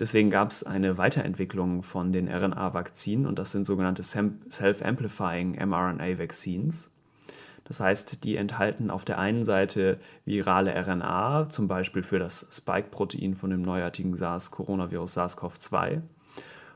Deswegen 0.00 0.28
gab 0.28 0.50
es 0.50 0.64
eine 0.64 0.98
Weiterentwicklung 0.98 1.84
von 1.84 2.12
den 2.12 2.28
RNA-Vakzinen 2.28 3.24
und 3.24 3.38
das 3.38 3.52
sind 3.52 3.64
sogenannte 3.64 4.02
Self-Amplifying 4.02 5.52
mRNA-Vaccines. 5.64 6.90
Das 7.64 7.80
heißt, 7.80 8.24
die 8.24 8.36
enthalten 8.36 8.90
auf 8.90 9.04
der 9.04 9.18
einen 9.18 9.44
Seite 9.44 9.98
virale 10.24 10.74
RNA, 10.74 11.48
zum 11.48 11.66
Beispiel 11.66 12.02
für 12.02 12.18
das 12.18 12.46
Spike-Protein 12.50 13.34
von 13.34 13.50
dem 13.50 13.62
neuartigen 13.62 14.16
SARS-Coronavirus 14.16 15.16
SARS-CoV-2. 15.16 16.02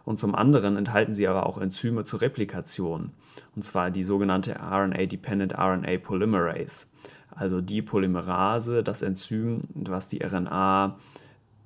Und 0.04 0.18
zum 0.18 0.34
anderen 0.34 0.78
enthalten 0.78 1.12
sie 1.12 1.28
aber 1.28 1.44
auch 1.44 1.58
Enzyme 1.58 2.04
zur 2.04 2.22
Replikation, 2.22 3.12
und 3.54 3.62
zwar 3.62 3.90
die 3.90 4.02
sogenannte 4.02 4.56
RNA-Dependent 4.58 5.52
RNA 5.52 5.98
Polymerase, 5.98 6.86
also 7.30 7.60
die 7.60 7.82
Polymerase, 7.82 8.82
das 8.82 9.02
Enzym, 9.02 9.60
was 9.74 10.08
die 10.08 10.24
RNA 10.24 10.96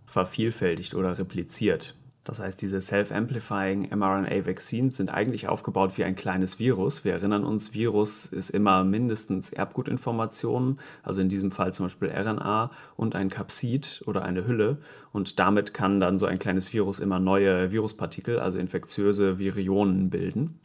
vervielfältigt 0.05 0.97
oder 0.97 1.19
repliziert. 1.21 1.95
Das 2.25 2.39
heißt, 2.39 2.63
diese 2.63 2.81
Self-Amplifying 2.81 3.89
mRNA-Vaccines 3.91 4.97
sind 4.97 5.13
eigentlich 5.13 5.49
aufgebaut 5.49 5.93
wie 5.97 6.05
ein 6.05 6.15
kleines 6.15 6.61
Virus. 6.61 7.05
Wir 7.05 7.15
erinnern 7.15 7.45
uns, 7.45 7.75
Virus 7.75 8.27
ist 8.27 8.51
immer 8.51 8.85
mindestens 8.85 9.51
Erbgutinformationen, 9.51 10.79
also 11.03 11.21
in 11.21 11.29
diesem 11.29 11.51
Fall 11.51 11.73
zum 11.73 11.87
Beispiel 11.87 12.11
RNA 12.11 12.71
und 12.97 13.17
ein 13.17 13.29
Kapsid 13.29 14.03
oder 14.07 14.23
eine 14.23 14.47
Hülle. 14.47 14.79
Und 15.13 15.41
damit 15.41 15.75
kann 15.75 15.99
dann 15.99 16.21
so 16.21 16.27
ein 16.27 16.39
kleines 16.39 16.73
Virus 16.73 17.01
immer 17.01 17.19
neue 17.19 17.73
Viruspartikel, 17.73 18.39
also 18.39 18.57
infektiöse 18.57 19.39
Virionen 19.41 20.09
bilden. 20.11 20.61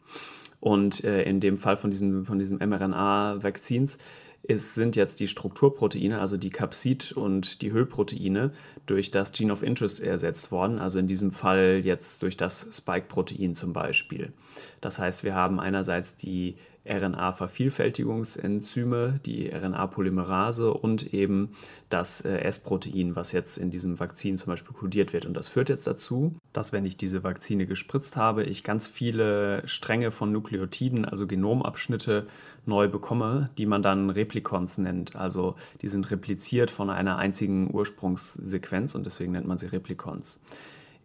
Und 0.60 1.04
äh, 1.04 1.22
in 1.22 1.40
dem 1.40 1.56
Fall 1.56 1.76
von 1.76 1.90
diesen, 1.90 2.24
von 2.24 2.38
diesen 2.38 2.58
mRNA-Vaccines 2.58 3.98
es 4.42 4.74
sind 4.74 4.96
jetzt 4.96 5.20
die 5.20 5.28
Strukturproteine, 5.28 6.20
also 6.20 6.36
die 6.36 6.50
Capsid 6.50 7.12
und 7.12 7.60
die 7.62 7.72
Hüllproteine, 7.72 8.52
durch 8.86 9.10
das 9.10 9.32
Gene 9.32 9.52
of 9.52 9.62
Interest 9.62 10.00
ersetzt 10.00 10.50
worden, 10.52 10.78
also 10.78 10.98
in 10.98 11.06
diesem 11.06 11.30
Fall 11.30 11.82
jetzt 11.84 12.22
durch 12.22 12.36
das 12.36 12.66
Spike-Protein 12.72 13.54
zum 13.54 13.72
Beispiel. 13.72 14.32
Das 14.80 14.98
heißt, 14.98 15.24
wir 15.24 15.34
haben 15.34 15.60
einerseits 15.60 16.16
die 16.16 16.56
RNA-Vervielfältigungsenzyme, 16.88 19.20
die 19.24 19.48
RNA-Polymerase 19.48 20.72
und 20.72 21.14
eben 21.14 21.50
das 21.88 22.22
äh, 22.22 22.38
S-Protein, 22.38 23.14
was 23.16 23.32
jetzt 23.32 23.58
in 23.58 23.70
diesem 23.70 23.98
Vakzin 24.00 24.38
zum 24.38 24.52
Beispiel 24.52 24.74
kodiert 24.74 25.12
wird. 25.12 25.26
Und 25.26 25.34
das 25.34 25.48
führt 25.48 25.68
jetzt 25.68 25.86
dazu, 25.86 26.34
dass 26.52 26.72
wenn 26.72 26.84
ich 26.84 26.96
diese 26.96 27.22
Vakzine 27.24 27.66
gespritzt 27.66 28.16
habe, 28.16 28.44
ich 28.44 28.64
ganz 28.64 28.86
viele 28.86 29.66
Stränge 29.66 30.10
von 30.10 30.32
Nukleotiden, 30.32 31.04
also 31.04 31.26
Genomabschnitte, 31.26 32.26
neu 32.66 32.88
bekomme, 32.88 33.50
die 33.58 33.66
man 33.66 33.82
dann 33.82 34.10
Replikons 34.10 34.78
nennt. 34.78 35.16
Also 35.16 35.56
die 35.82 35.88
sind 35.88 36.10
repliziert 36.10 36.70
von 36.70 36.90
einer 36.90 37.16
einzigen 37.16 37.74
Ursprungssequenz 37.74 38.94
und 38.94 39.06
deswegen 39.06 39.32
nennt 39.32 39.46
man 39.46 39.58
sie 39.58 39.66
Replikons. 39.66 40.40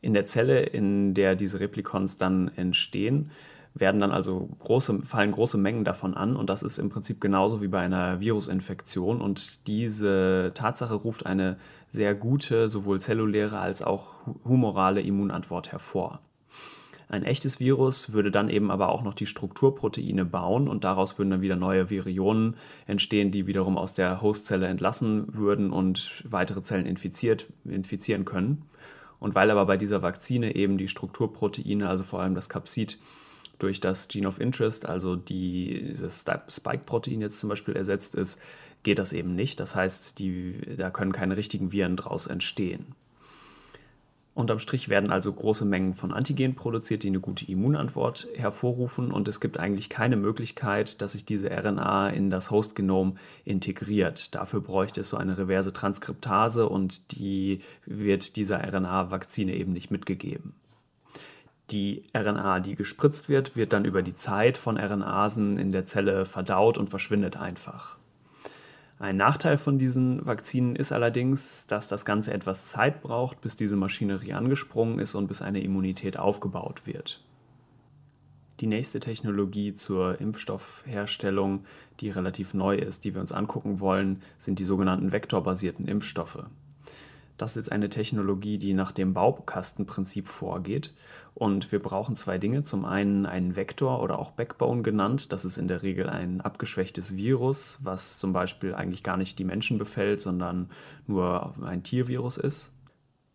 In 0.02 0.13
der 0.13 0.26
Zelle, 0.26 0.63
in 0.63 1.13
der 1.13 1.36
diese 1.36 1.62
Replikons 1.62 2.17
dann 2.17 2.50
entstehen, 2.58 3.32
werden 3.76 4.00
dann 4.00 4.12
also 4.12 4.50
große, 4.60 5.02
fallen 5.02 5.32
große 5.32 5.58
Mengen 5.58 5.84
davon 5.84 6.14
an 6.14 6.36
und 6.36 6.50
das 6.50 6.64
ist 6.64 6.78
im 6.78 6.90
Prinzip 6.90 7.20
genauso 7.20 7.62
wie 7.62 7.68
bei 7.68 7.80
einer 7.80 8.20
Virusinfektion 8.20 9.22
und 9.22 9.68
diese 9.68 10.52
Tatsache 10.54 10.94
ruft 10.94 11.26
eine 11.26 11.58
sehr 11.90 12.16
gute, 12.16 12.70
sowohl 12.70 13.00
zelluläre 13.00 13.60
als 13.60 13.82
auch 13.82 14.14
humorale 14.46 15.02
Immunantwort 15.02 15.72
hervor. 15.72 16.20
Ein 17.10 17.24
echtes 17.24 17.60
Virus 17.60 18.14
würde 18.14 18.32
dann 18.32 18.50
eben 18.50 18.72
aber 18.72 18.90
auch 18.90 19.04
noch 19.04 19.14
die 19.14 19.28
Strukturproteine 19.28 20.26
bauen 20.26 20.68
und 20.68 20.84
daraus 20.84 21.18
würden 21.18 21.30
dann 21.30 21.42
wieder 21.42 21.56
neue 21.56 21.92
Virionen 21.92 22.56
entstehen, 22.88 23.30
die 23.30 23.46
wiederum 23.46 23.78
aus 23.78 23.94
der 23.94 24.22
Hostzelle 24.22 24.68
entlassen 24.68 25.26
würden 25.36 25.72
und 25.72 26.24
weitere 26.28 26.64
Zellen 26.64 26.88
infiziert, 26.88 27.48
infizieren 27.66 28.26
können. 28.26 28.64
Und 29.20 29.36
weil 29.36 29.52
aber 29.52 29.68
bei 29.68 29.78
dieser 29.78 30.02
Vakzine 30.02 30.56
eben 30.56 30.80
die 30.80 30.88
Strukturproteine, 30.88 31.88
also 31.88 32.04
vor 32.04 32.20
allem 32.20 32.34
das 32.34 32.50
Capsid, 32.50 32.98
durch 33.60 33.80
das 33.80 34.08
Gene 34.08 34.28
of 34.28 34.39
Interest, 34.39 34.86
also 34.86 35.16
die, 35.16 35.86
dieses 35.89 36.26
Spike-Protein 36.50 37.22
jetzt 37.22 37.39
zum 37.39 37.50
Beispiel 37.50 37.76
ersetzt 37.76 38.16
ist, 38.16 38.39
geht 38.84 39.00
das 39.00 39.13
eben 39.13 39.36
nicht. 39.36 39.60
Das 39.60 39.76
heißt, 39.76 40.20
die, 40.20 40.76
da 40.78 40.89
können 40.89 41.12
keine 41.12 41.38
richtigen 41.38 41.72
Viren 41.72 41.96
draus 41.96 42.28
entstehen. 42.28 42.96
Unterm 44.36 44.58
Strich 44.58 44.89
werden 44.89 45.12
also 45.12 45.32
große 45.32 45.63
Mengen 45.63 45.94
von 45.94 46.12
Antigen 46.12 46.56
produziert, 46.56 47.04
die 47.04 47.10
eine 47.10 47.20
gute 47.20 47.46
Immunantwort 47.46 48.28
hervorrufen 48.34 49.12
und 49.12 49.28
es 49.28 49.39
gibt 49.39 49.60
eigentlich 49.60 49.89
keine 49.89 50.16
Möglichkeit, 50.16 51.04
dass 51.04 51.12
sich 51.12 51.24
diese 51.24 51.52
RNA 51.52 52.10
in 52.10 52.32
das 52.32 52.50
Hostgenom 52.50 53.18
integriert. 53.46 54.34
Dafür 54.34 54.62
bräuchte 54.62 55.02
es 55.02 55.10
so 55.10 55.18
eine 55.18 55.38
reverse 55.38 55.72
Transkriptase 55.72 56.68
und 56.68 57.12
die 57.12 57.60
wird 57.86 58.36
dieser 58.36 58.58
RNA-Vakzine 58.68 59.56
eben 59.56 59.72
nicht 59.72 59.92
mitgegeben. 59.92 60.56
Die 61.71 62.04
RNA, 62.15 62.60
die 62.60 62.76
gespritzt 62.76 63.30
wird, 63.30 63.56
wird 63.56 63.73
dann 63.73 63.86
über 63.86 64.02
die 64.02 64.15
Zeit 64.15 64.58
von 64.58 64.78
RNasen 64.78 65.58
in 65.58 65.71
der 65.71 65.86
Zelle 65.86 66.26
verdaut 66.26 66.78
und 66.78 66.89
verschwindet 66.89 67.38
einfach. 67.38 67.97
Ein 68.99 69.17
Nachteil 69.17 69.58
von 69.58 69.78
diesen 69.78 70.26
Vakzinen 70.26 70.76
ist 70.76 70.91
allerdings, 70.91 71.67
dass 71.67 71.88
das 71.88 72.06
Ganze 72.06 72.34
etwas 72.34 72.69
Zeit 72.69 73.02
braucht, 73.02 73.41
bis 73.41 73.56
diese 73.56 73.76
Maschinerie 73.76 74.34
angesprungen 74.34 74.99
ist 74.99 75.15
und 75.15 75.28
bis 75.28 75.41
eine 75.41 75.62
Immunität 75.62 76.17
aufgebaut 76.17 76.86
wird. 76.86 77.21
Die 78.60 78.67
nächste 78.67 78.99
Technologie 78.99 79.73
zur 79.73 80.21
Impfstoffherstellung, 80.21 81.65
die 81.99 82.12
relativ 82.12 82.54
neu 82.54 82.76
ist, 82.76 83.04
die 83.04 83.13
wir 83.13 83.21
uns 83.21 83.32
angucken 83.32 83.80
wollen, 83.80 84.21
sind 84.38 84.60
die 84.60 84.63
sogenannten 84.63 85.12
vektorbasierten 85.12 85.88
Impfstoffe. 85.88 86.45
Das 87.38 87.52
ist 87.52 87.56
jetzt 87.56 87.72
eine 87.72 87.89
Technologie, 87.89 88.58
die 88.58 88.74
nach 88.74 88.91
dem 88.91 89.13
Baukastenprinzip 89.13 90.28
vorgeht. 90.28 90.93
Und 91.34 91.71
wir 91.71 91.79
brauchen 91.79 92.15
zwei 92.15 92.38
Dinge. 92.38 92.63
Zum 92.63 92.86
einen 92.86 93.25
einen 93.25 93.56
Vektor 93.56 94.02
oder 94.02 94.19
auch 94.19 94.31
Backbone 94.31 94.84
genannt. 94.84 95.34
Das 95.34 95.46
ist 95.46 95.58
in 95.58 95.67
der 95.67 95.81
Regel 95.81 96.10
ein 96.10 96.42
abgeschwächtes 96.42 97.15
Virus, 97.15 97.79
was 97.81 98.19
zum 98.19 98.34
Beispiel 98.34 98.75
eigentlich 98.75 99.04
gar 99.04 99.17
nicht 99.17 99.40
die 99.40 99.44
Menschen 99.44 99.77
befällt, 99.77 100.21
sondern 100.21 100.69
nur 101.08 101.56
ein 101.63 101.84
Tiervirus 101.84 102.38
ist. 102.38 102.71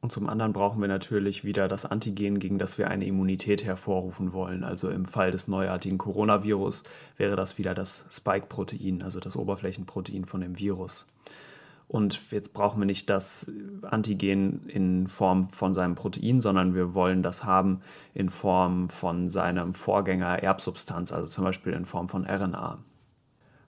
Und 0.00 0.12
zum 0.12 0.28
anderen 0.28 0.52
brauchen 0.52 0.80
wir 0.80 0.86
natürlich 0.86 1.44
wieder 1.44 1.66
das 1.66 1.84
Antigen, 1.84 2.38
gegen 2.38 2.58
das 2.58 2.78
wir 2.78 2.88
eine 2.88 3.04
Immunität 3.04 3.64
hervorrufen 3.64 4.32
wollen. 4.32 4.62
Also 4.62 4.90
im 4.90 5.04
Fall 5.04 5.32
des 5.32 5.48
neuartigen 5.48 5.98
Coronavirus 5.98 6.84
wäre 7.16 7.34
das 7.34 7.58
wieder 7.58 7.74
das 7.74 8.06
Spike-Protein, 8.08 9.02
also 9.02 9.18
das 9.18 9.36
Oberflächenprotein 9.36 10.24
von 10.24 10.40
dem 10.40 10.56
Virus. 10.56 11.08
Und 11.88 12.30
jetzt 12.32 12.52
brauchen 12.52 12.80
wir 12.80 12.86
nicht 12.86 13.08
das 13.08 13.50
Antigen 13.82 14.68
in 14.68 15.08
Form 15.08 15.48
von 15.48 15.72
seinem 15.72 15.94
Protein, 15.94 16.42
sondern 16.42 16.74
wir 16.74 16.94
wollen 16.94 17.22
das 17.22 17.44
haben 17.44 17.80
in 18.12 18.28
Form 18.28 18.90
von 18.90 19.30
seinem 19.30 19.72
Vorgänger 19.72 20.42
Erbsubstanz, 20.42 21.12
also 21.12 21.30
zum 21.30 21.44
Beispiel 21.44 21.72
in 21.72 21.86
Form 21.86 22.08
von 22.08 22.26
RNA. 22.26 22.78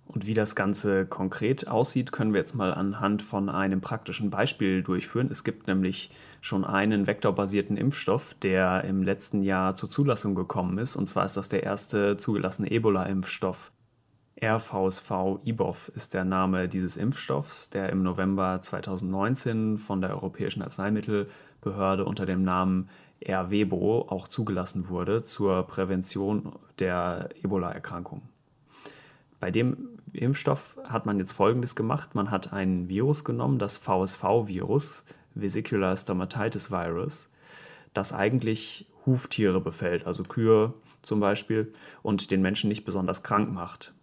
Und 0.04 0.26
wie 0.26 0.34
das 0.34 0.56
Ganze 0.56 1.06
konkret 1.06 1.68
aussieht, 1.68 2.10
können 2.10 2.32
wir 2.34 2.40
jetzt 2.40 2.54
mal 2.56 2.74
anhand 2.74 3.22
von 3.22 3.48
einem 3.48 3.80
praktischen 3.80 4.28
Beispiel 4.28 4.82
durchführen. 4.82 5.28
Es 5.30 5.44
gibt 5.44 5.68
nämlich 5.68 6.10
schon 6.40 6.64
einen 6.64 7.06
vektorbasierten 7.06 7.76
Impfstoff, 7.76 8.34
der 8.42 8.82
im 8.84 9.04
letzten 9.04 9.44
Jahr 9.44 9.76
zur 9.76 9.88
Zulassung 9.88 10.34
gekommen 10.34 10.78
ist. 10.78 10.96
Und 10.96 11.06
zwar 11.06 11.24
ist 11.24 11.36
das 11.36 11.48
der 11.48 11.62
erste 11.62 12.16
zugelassene 12.16 12.70
Ebola-Impfstoff. 12.72 13.70
RVSV-IBOV 14.42 15.90
ist 15.94 16.14
der 16.14 16.24
Name 16.24 16.66
dieses 16.66 16.96
Impfstoffs, 16.96 17.68
der 17.68 17.90
im 17.90 18.02
November 18.02 18.60
2019 18.60 19.76
von 19.76 20.00
der 20.00 20.10
Europäischen 20.10 20.62
Arzneimittelbehörde 20.62 22.06
unter 22.06 22.24
dem 22.24 22.42
Namen 22.42 22.88
RWEBO 23.26 24.06
auch 24.08 24.28
zugelassen 24.28 24.88
wurde 24.88 25.24
zur 25.24 25.64
Prävention 25.64 26.54
der 26.78 27.28
Ebola-Erkrankung. 27.42 28.22
Bei 29.40 29.50
dem 29.50 29.90
Impfstoff 30.14 30.78
hat 30.84 31.04
man 31.04 31.18
jetzt 31.18 31.32
Folgendes 31.32 31.74
gemacht. 31.74 32.14
Man 32.14 32.30
hat 32.30 32.52
ein 32.52 32.88
Virus 32.88 33.24
genommen, 33.24 33.58
das 33.58 33.76
VSV-Virus, 33.76 35.04
Vesicular 35.34 35.96
Stomatitis 35.96 36.70
Virus, 36.70 37.28
das 37.92 38.12
eigentlich 38.12 38.86
Huftiere 39.04 39.60
befällt, 39.60 40.06
also 40.06 40.22
Kühe 40.22 40.72
zum 41.02 41.20
Beispiel, 41.20 41.72
und 42.02 42.30
den 42.30 42.42
Menschen 42.42 42.68
nicht 42.68 42.84
besonders 42.84 43.22
krank 43.22 43.52
macht. 43.52 43.94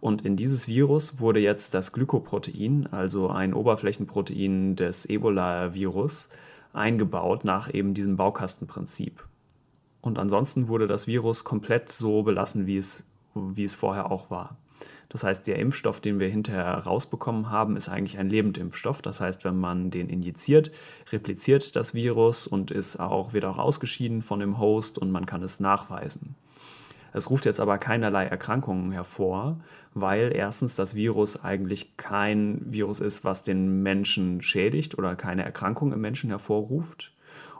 Und 0.00 0.22
in 0.22 0.36
dieses 0.36 0.66
Virus 0.66 1.20
wurde 1.20 1.40
jetzt 1.40 1.74
das 1.74 1.92
Glykoprotein, 1.92 2.88
also 2.90 3.28
ein 3.28 3.52
Oberflächenprotein 3.52 4.74
des 4.76 5.04
Ebola-Virus, 5.04 6.28
eingebaut 6.72 7.44
nach 7.44 7.72
eben 7.72 7.94
diesem 7.94 8.16
Baukastenprinzip. 8.16 9.24
Und 10.00 10.18
ansonsten 10.18 10.68
wurde 10.68 10.86
das 10.86 11.06
Virus 11.06 11.44
komplett 11.44 11.92
so 11.92 12.22
belassen, 12.22 12.66
wie 12.66 12.78
es, 12.78 13.06
wie 13.34 13.64
es 13.64 13.74
vorher 13.74 14.10
auch 14.10 14.30
war. 14.30 14.56
Das 15.10 15.24
heißt, 15.24 15.46
der 15.48 15.58
Impfstoff, 15.58 16.00
den 16.00 16.20
wir 16.20 16.28
hinterher 16.28 16.72
rausbekommen 16.78 17.50
haben, 17.50 17.76
ist 17.76 17.88
eigentlich 17.88 18.18
ein 18.18 18.30
Lebendimpfstoff. 18.30 19.02
Das 19.02 19.20
heißt, 19.20 19.44
wenn 19.44 19.58
man 19.58 19.90
den 19.90 20.08
injiziert, 20.08 20.70
repliziert 21.10 21.74
das 21.76 21.94
Virus 21.94 22.46
und 22.46 22.70
ist 22.70 22.98
auch, 23.00 23.32
wird 23.32 23.44
auch 23.44 23.58
ausgeschieden 23.58 24.22
von 24.22 24.38
dem 24.38 24.58
Host 24.58 24.98
und 24.98 25.10
man 25.10 25.26
kann 25.26 25.42
es 25.42 25.58
nachweisen. 25.58 26.36
Es 27.12 27.30
ruft 27.30 27.44
jetzt 27.44 27.60
aber 27.60 27.78
keinerlei 27.78 28.26
Erkrankungen 28.26 28.92
hervor, 28.92 29.60
weil 29.94 30.32
erstens 30.34 30.76
das 30.76 30.94
Virus 30.94 31.42
eigentlich 31.42 31.96
kein 31.96 32.60
Virus 32.64 33.00
ist, 33.00 33.24
was 33.24 33.42
den 33.42 33.82
Menschen 33.82 34.42
schädigt 34.42 34.96
oder 34.96 35.16
keine 35.16 35.44
Erkrankung 35.44 35.92
im 35.92 36.00
Menschen 36.00 36.30
hervorruft. 36.30 37.12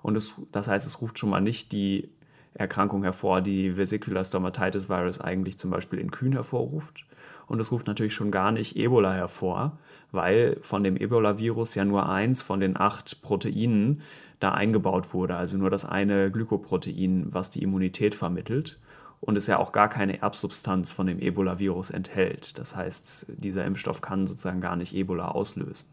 Und 0.02 0.16
es, 0.16 0.34
das 0.52 0.68
heißt, 0.68 0.86
es 0.86 1.00
ruft 1.00 1.18
schon 1.18 1.30
mal 1.30 1.40
nicht 1.40 1.72
die 1.72 2.08
Erkrankung 2.54 3.02
hervor, 3.02 3.40
die 3.40 3.76
Vesicular 3.76 4.24
Stomatitis 4.24 4.88
Virus 4.88 5.20
eigentlich 5.20 5.58
zum 5.58 5.70
Beispiel 5.70 5.98
in 5.98 6.10
Kühen 6.10 6.32
hervorruft. 6.32 7.06
Und 7.46 7.60
es 7.60 7.72
ruft 7.72 7.88
natürlich 7.88 8.14
schon 8.14 8.30
gar 8.30 8.52
nicht 8.52 8.76
Ebola 8.76 9.12
hervor, 9.12 9.78
weil 10.12 10.56
von 10.60 10.84
dem 10.84 10.96
Ebola-Virus 10.96 11.74
ja 11.74 11.84
nur 11.84 12.08
eins 12.08 12.42
von 12.42 12.60
den 12.60 12.76
acht 12.78 13.22
Proteinen 13.22 14.02
da 14.38 14.52
eingebaut 14.52 15.12
wurde, 15.14 15.36
also 15.36 15.56
nur 15.56 15.70
das 15.70 15.84
eine 15.84 16.30
Glykoprotein, 16.30 17.26
was 17.30 17.50
die 17.50 17.62
Immunität 17.62 18.14
vermittelt 18.14 18.78
und 19.20 19.36
es 19.36 19.46
ja 19.46 19.58
auch 19.58 19.72
gar 19.72 19.88
keine 19.88 20.20
Erbsubstanz 20.20 20.92
von 20.92 21.06
dem 21.06 21.18
Ebola-Virus 21.18 21.90
enthält. 21.90 22.58
Das 22.58 22.74
heißt, 22.74 23.26
dieser 23.28 23.64
Impfstoff 23.64 24.00
kann 24.00 24.26
sozusagen 24.26 24.60
gar 24.60 24.76
nicht 24.76 24.94
Ebola 24.94 25.28
auslösen. 25.28 25.86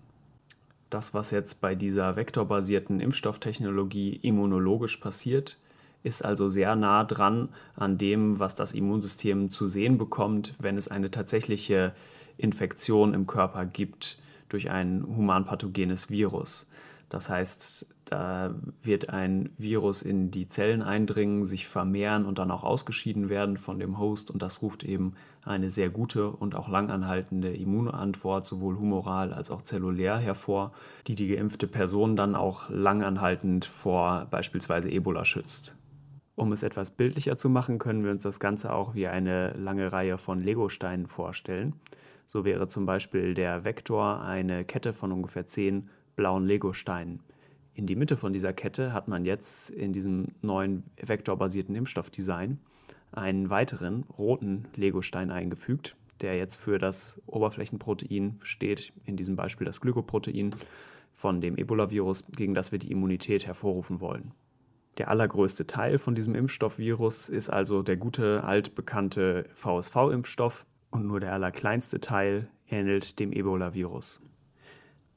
Das, 0.89 1.13
was 1.13 1.31
jetzt 1.31 1.59
bei 1.59 1.75
dieser 1.75 2.15
vektorbasierten 2.15 3.01
Impfstofftechnologie 3.01 4.15
immunologisch 4.15 4.97
passiert, 4.97 5.59
ist 6.03 6.23
also 6.23 6.47
sehr 6.47 6.75
nah 6.75 7.03
dran 7.03 7.49
an 7.75 7.97
dem, 7.97 8.39
was 8.39 8.55
das 8.55 8.71
Immunsystem 8.71 9.51
zu 9.51 9.65
sehen 9.65 9.97
bekommt, 9.97 10.53
wenn 10.59 10.77
es 10.77 10.87
eine 10.87 11.11
tatsächliche 11.11 11.93
Infektion 12.37 13.13
im 13.13 13.27
Körper 13.27 13.65
gibt 13.65 14.17
durch 14.47 14.69
ein 14.69 15.03
humanpathogenes 15.05 16.09
Virus. 16.09 16.67
Das 17.09 17.29
heißt, 17.29 17.87
da 18.05 18.53
wird 18.81 19.09
ein 19.09 19.49
Virus 19.57 20.01
in 20.01 20.29
die 20.29 20.49
Zellen 20.49 20.81
eindringen, 20.81 21.45
sich 21.45 21.67
vermehren 21.67 22.25
und 22.25 22.37
dann 22.37 22.51
auch 22.51 22.63
ausgeschieden 22.63 23.29
werden 23.29 23.55
von 23.57 23.79
dem 23.79 23.97
Host. 23.97 24.29
Und 24.29 24.41
das 24.41 24.61
ruft 24.61 24.83
eben 24.83 25.13
eine 25.43 25.69
sehr 25.69 25.89
gute 25.89 26.29
und 26.29 26.55
auch 26.55 26.67
langanhaltende 26.67 27.55
Immunantwort, 27.55 28.45
sowohl 28.45 28.77
humoral 28.77 29.33
als 29.33 29.51
auch 29.51 29.61
zellulär 29.61 30.17
hervor, 30.17 30.73
die 31.07 31.15
die 31.15 31.27
geimpfte 31.27 31.67
Person 31.67 32.17
dann 32.17 32.35
auch 32.35 32.69
langanhaltend 32.69 33.65
vor 33.65 34.27
beispielsweise 34.29 34.89
Ebola 34.89 35.23
schützt. 35.23 35.75
Um 36.35 36.51
es 36.51 36.61
etwas 36.63 36.91
bildlicher 36.91 37.35
zu 37.35 37.49
machen, 37.49 37.79
können 37.79 38.03
wir 38.03 38.11
uns 38.11 38.23
das 38.23 38.39
Ganze 38.39 38.71
auch 38.71 38.93
wie 38.95 39.07
eine 39.07 39.53
lange 39.53 39.91
Reihe 39.91 40.17
von 40.17 40.39
Legosteinen 40.39 41.07
vorstellen. 41.07 41.73
So 42.27 42.43
wäre 42.45 42.67
zum 42.67 42.85
Beispiel 42.85 43.33
der 43.33 43.63
Vektor 43.63 44.21
eine 44.21 44.63
Kette 44.65 44.91
von 44.93 45.11
ungefähr 45.11 45.47
zehn 45.47 45.89
blauen 46.17 46.45
Legosteinen. 46.45 47.21
In 47.73 47.85
die 47.85 47.95
Mitte 47.95 48.17
von 48.17 48.33
dieser 48.33 48.51
Kette 48.51 48.91
hat 48.91 49.07
man 49.07 49.23
jetzt 49.23 49.69
in 49.69 49.93
diesem 49.93 50.29
neuen 50.41 50.83
vektorbasierten 51.01 51.75
Impfstoffdesign 51.75 52.59
einen 53.11 53.49
weiteren 53.49 54.03
roten 54.17 54.65
Legostein 54.75 55.31
eingefügt, 55.31 55.95
der 56.19 56.35
jetzt 56.35 56.55
für 56.55 56.79
das 56.79 57.21
Oberflächenprotein 57.27 58.39
steht, 58.41 58.91
in 59.05 59.15
diesem 59.15 59.35
Beispiel 59.35 59.65
das 59.65 59.79
Glykoprotein 59.79 60.55
von 61.13 61.39
dem 61.39 61.55
Ebola-Virus, 61.55 62.23
gegen 62.35 62.53
das 62.53 62.71
wir 62.71 62.79
die 62.79 62.91
Immunität 62.91 63.45
hervorrufen 63.45 64.01
wollen. 64.01 64.33
Der 64.97 65.09
allergrößte 65.09 65.67
Teil 65.67 65.99
von 65.99 66.15
diesem 66.15 66.33
Impfstoffvirus 66.33 67.29
ist 67.29 67.49
also 67.49 67.83
der 67.83 67.97
gute 67.97 68.43
altbekannte 68.43 69.45
VSV-Impfstoff 69.53 70.65
und 70.89 71.05
nur 71.05 71.19
der 71.19 71.33
allerkleinste 71.33 72.01
Teil 72.01 72.49
ähnelt 72.67 73.19
dem 73.19 73.31
Ebola-Virus. 73.31 74.21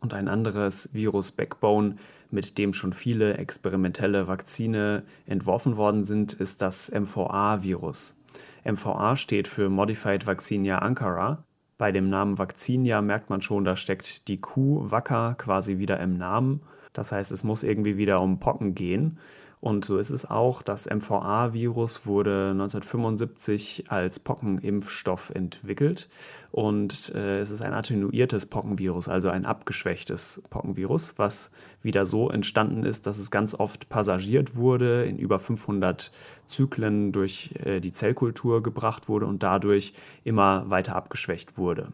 Und 0.01 0.15
ein 0.15 0.29
anderes 0.29 0.89
Virus 0.93 1.31
Backbone, 1.33 1.97
mit 2.31 2.57
dem 2.59 2.73
schon 2.73 2.93
viele 2.93 3.35
experimentelle 3.35 4.27
Vakzine 4.27 5.03
entworfen 5.27 5.77
worden 5.77 6.05
sind, 6.05 6.33
ist 6.33 6.63
das 6.63 6.91
MVA-Virus. 6.91 8.17
MVA 8.65 9.17
steht 9.17 9.49
für 9.49 9.69
Modified 9.69 10.27
Vaccinia 10.27 10.79
Ankara. 10.79 11.45
Bei 11.77 11.93
dem 11.93 12.09
Namen 12.09 12.39
Vaccinia 12.39 13.03
merkt 13.03 13.31
man 13.31 13.43
schon, 13.43 13.65
da 13.65 13.77
steckt 13.77 14.29
die 14.29 14.41
Kuh 14.41 14.91
Wacker 14.91 15.35
quasi 15.37 15.79
wieder 15.79 16.01
im 16.01 16.17
Namen. 16.17 16.63
Das 16.93 17.13
heißt, 17.13 17.33
es 17.33 17.45
muss 17.45 17.63
irgendwie 17.63 17.97
wieder 17.97 18.21
um 18.21 18.41
Pocken 18.41 18.75
gehen. 18.75 19.19
Und 19.61 19.85
so 19.85 19.99
ist 19.99 20.09
es 20.09 20.29
auch. 20.29 20.63
Das 20.63 20.89
MVA-Virus 20.89 22.07
wurde 22.07 22.51
1975 22.53 23.85
als 23.89 24.19
Pockenimpfstoff 24.19 25.31
entwickelt. 25.35 26.09
Und 26.51 27.15
äh, 27.15 27.41
es 27.41 27.51
ist 27.51 27.61
ein 27.61 27.75
attenuiertes 27.75 28.47
Pockenvirus, 28.47 29.09
also 29.09 29.29
ein 29.29 29.45
abgeschwächtes 29.45 30.43
Pockenvirus, 30.49 31.15
was 31.19 31.51
wieder 31.83 32.07
so 32.07 32.31
entstanden 32.31 32.85
ist, 32.85 33.07
dass 33.07 33.19
es 33.19 33.31
ganz 33.31 33.55
oft 33.55 33.91
passagiert 33.91 34.57
wurde, 34.57 35.05
in 35.05 35.19
über 35.19 35.39
500 35.39 36.11
Zyklen 36.49 37.13
durch 37.13 37.55
äh, 37.63 37.81
die 37.81 37.93
Zellkultur 37.93 38.63
gebracht 38.63 39.11
wurde 39.11 39.27
und 39.27 39.43
dadurch 39.43 39.93
immer 40.25 40.71
weiter 40.71 40.97
abgeschwächt 40.97 41.59
wurde. 41.59 41.93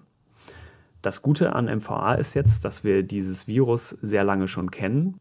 Das 1.03 1.21
Gute 1.21 1.55
an 1.55 1.67
MVA 1.67 2.15
ist 2.15 2.35
jetzt, 2.35 2.65
dass 2.65 2.85
wir 2.85 3.03
dieses 3.03 3.49
Virus 3.49 3.91
sehr 3.91 4.23
lange 4.23 4.47
schon 4.47 4.71
kennen. 4.71 5.21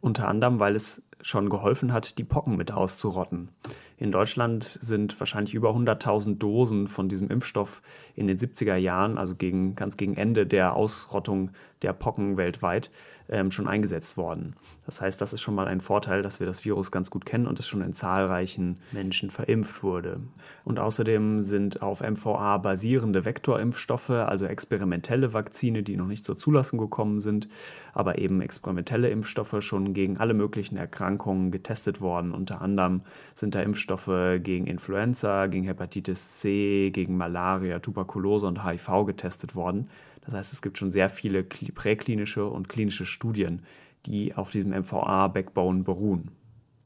Unter 0.00 0.26
anderem, 0.26 0.58
weil 0.58 0.74
es 0.74 1.02
schon 1.22 1.48
geholfen 1.48 1.92
hat, 1.92 2.18
die 2.18 2.24
Pocken 2.24 2.56
mit 2.56 2.72
auszurotten. 2.72 3.48
In 3.96 4.10
Deutschland 4.10 4.64
sind 4.64 5.18
wahrscheinlich 5.20 5.54
über 5.54 5.70
100.000 5.70 6.38
Dosen 6.38 6.88
von 6.88 7.08
diesem 7.08 7.30
Impfstoff 7.30 7.82
in 8.16 8.26
den 8.26 8.36
70er 8.36 8.74
Jahren, 8.74 9.16
also 9.16 9.36
gegen, 9.36 9.76
ganz 9.76 9.96
gegen 9.96 10.16
Ende 10.16 10.46
der 10.46 10.74
Ausrottung 10.74 11.52
der 11.82 11.92
Pocken 11.92 12.36
weltweit, 12.36 12.90
ähm, 13.28 13.50
schon 13.50 13.68
eingesetzt 13.68 14.16
worden. 14.16 14.54
Das 14.86 15.00
heißt, 15.00 15.20
das 15.20 15.32
ist 15.32 15.40
schon 15.40 15.54
mal 15.54 15.68
ein 15.68 15.80
Vorteil, 15.80 16.22
dass 16.22 16.40
wir 16.40 16.46
das 16.46 16.64
Virus 16.64 16.90
ganz 16.90 17.10
gut 17.10 17.24
kennen 17.24 17.46
und 17.46 17.58
es 17.60 17.66
schon 17.66 17.82
in 17.82 17.94
zahlreichen 17.94 18.78
Menschen 18.90 19.30
verimpft 19.30 19.82
wurde. 19.82 20.20
Und 20.64 20.80
außerdem 20.80 21.40
sind 21.40 21.82
auf 21.82 22.00
MVA 22.00 22.58
basierende 22.58 23.24
Vektorimpfstoffe, 23.24 24.10
also 24.10 24.46
experimentelle 24.46 25.32
Vakzine, 25.32 25.82
die 25.82 25.96
noch 25.96 26.06
nicht 26.06 26.24
zur 26.24 26.36
Zulassung 26.36 26.78
gekommen 26.78 27.20
sind, 27.20 27.48
aber 27.92 28.18
eben 28.18 28.40
experimentelle 28.40 29.10
Impfstoffe 29.10 29.56
schon 29.60 29.94
gegen 29.94 30.18
alle 30.18 30.34
möglichen 30.34 30.76
Erkrankungen 30.76 31.11
getestet 31.50 32.00
worden. 32.00 32.32
Unter 32.32 32.60
anderem 32.60 33.02
sind 33.34 33.54
da 33.54 33.62
Impfstoffe 33.62 34.40
gegen 34.42 34.66
Influenza, 34.66 35.46
gegen 35.46 35.64
Hepatitis 35.64 36.40
C, 36.40 36.90
gegen 36.90 37.16
Malaria, 37.16 37.78
Tuberkulose 37.78 38.46
und 38.46 38.64
HIV 38.64 39.06
getestet 39.06 39.54
worden. 39.54 39.88
Das 40.24 40.34
heißt, 40.34 40.52
es 40.52 40.62
gibt 40.62 40.78
schon 40.78 40.92
sehr 40.92 41.08
viele 41.08 41.42
präklinische 41.42 42.46
und 42.46 42.68
klinische 42.68 43.06
Studien, 43.06 43.62
die 44.06 44.34
auf 44.34 44.50
diesem 44.50 44.72
MVA-Backbone 44.72 45.82
beruhen. 45.82 46.30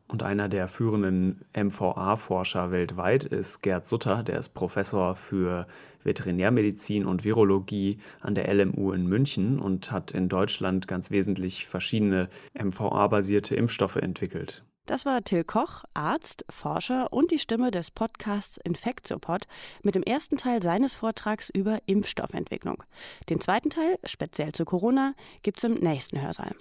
Und 0.08 0.22
einer 0.22 0.48
der 0.48 0.68
führenden 0.68 1.44
MVA-Forscher 1.56 2.70
weltweit 2.70 3.24
ist 3.24 3.60
Gerd 3.62 3.86
Sutter, 3.86 4.22
der 4.22 4.38
ist 4.38 4.50
Professor 4.50 5.16
für 5.16 5.66
Veterinärmedizin 6.04 7.04
und 7.04 7.24
Virologie 7.24 7.98
an 8.20 8.36
der 8.36 8.52
LMU 8.54 8.92
in 8.92 9.06
München 9.06 9.58
und 9.58 9.90
hat 9.90 10.12
in 10.12 10.28
Deutschland 10.28 10.86
ganz 10.86 11.10
wesentlich 11.10 11.66
verschiedene 11.66 12.28
MVA-basierte 12.54 13.56
Impfstoffe 13.56 13.96
entwickelt. 13.96 14.64
Das 14.86 15.04
war 15.04 15.24
Till 15.24 15.42
Koch, 15.42 15.82
Arzt, 15.94 16.44
Forscher 16.48 17.12
und 17.12 17.32
die 17.32 17.40
Stimme 17.40 17.72
des 17.72 17.90
Podcasts 17.90 18.56
Infektiopod 18.62 19.48
mit 19.82 19.96
dem 19.96 20.04
ersten 20.04 20.36
Teil 20.36 20.62
seines 20.62 20.94
Vortrags 20.94 21.50
über 21.50 21.80
Impfstoffentwicklung. 21.86 22.84
Den 23.28 23.40
zweiten 23.40 23.70
Teil, 23.70 23.98
speziell 24.04 24.52
zu 24.52 24.64
Corona, 24.64 25.14
gibt 25.42 25.58
es 25.58 25.64
im 25.64 25.74
nächsten 25.74 26.22
Hörsaal. 26.22 26.54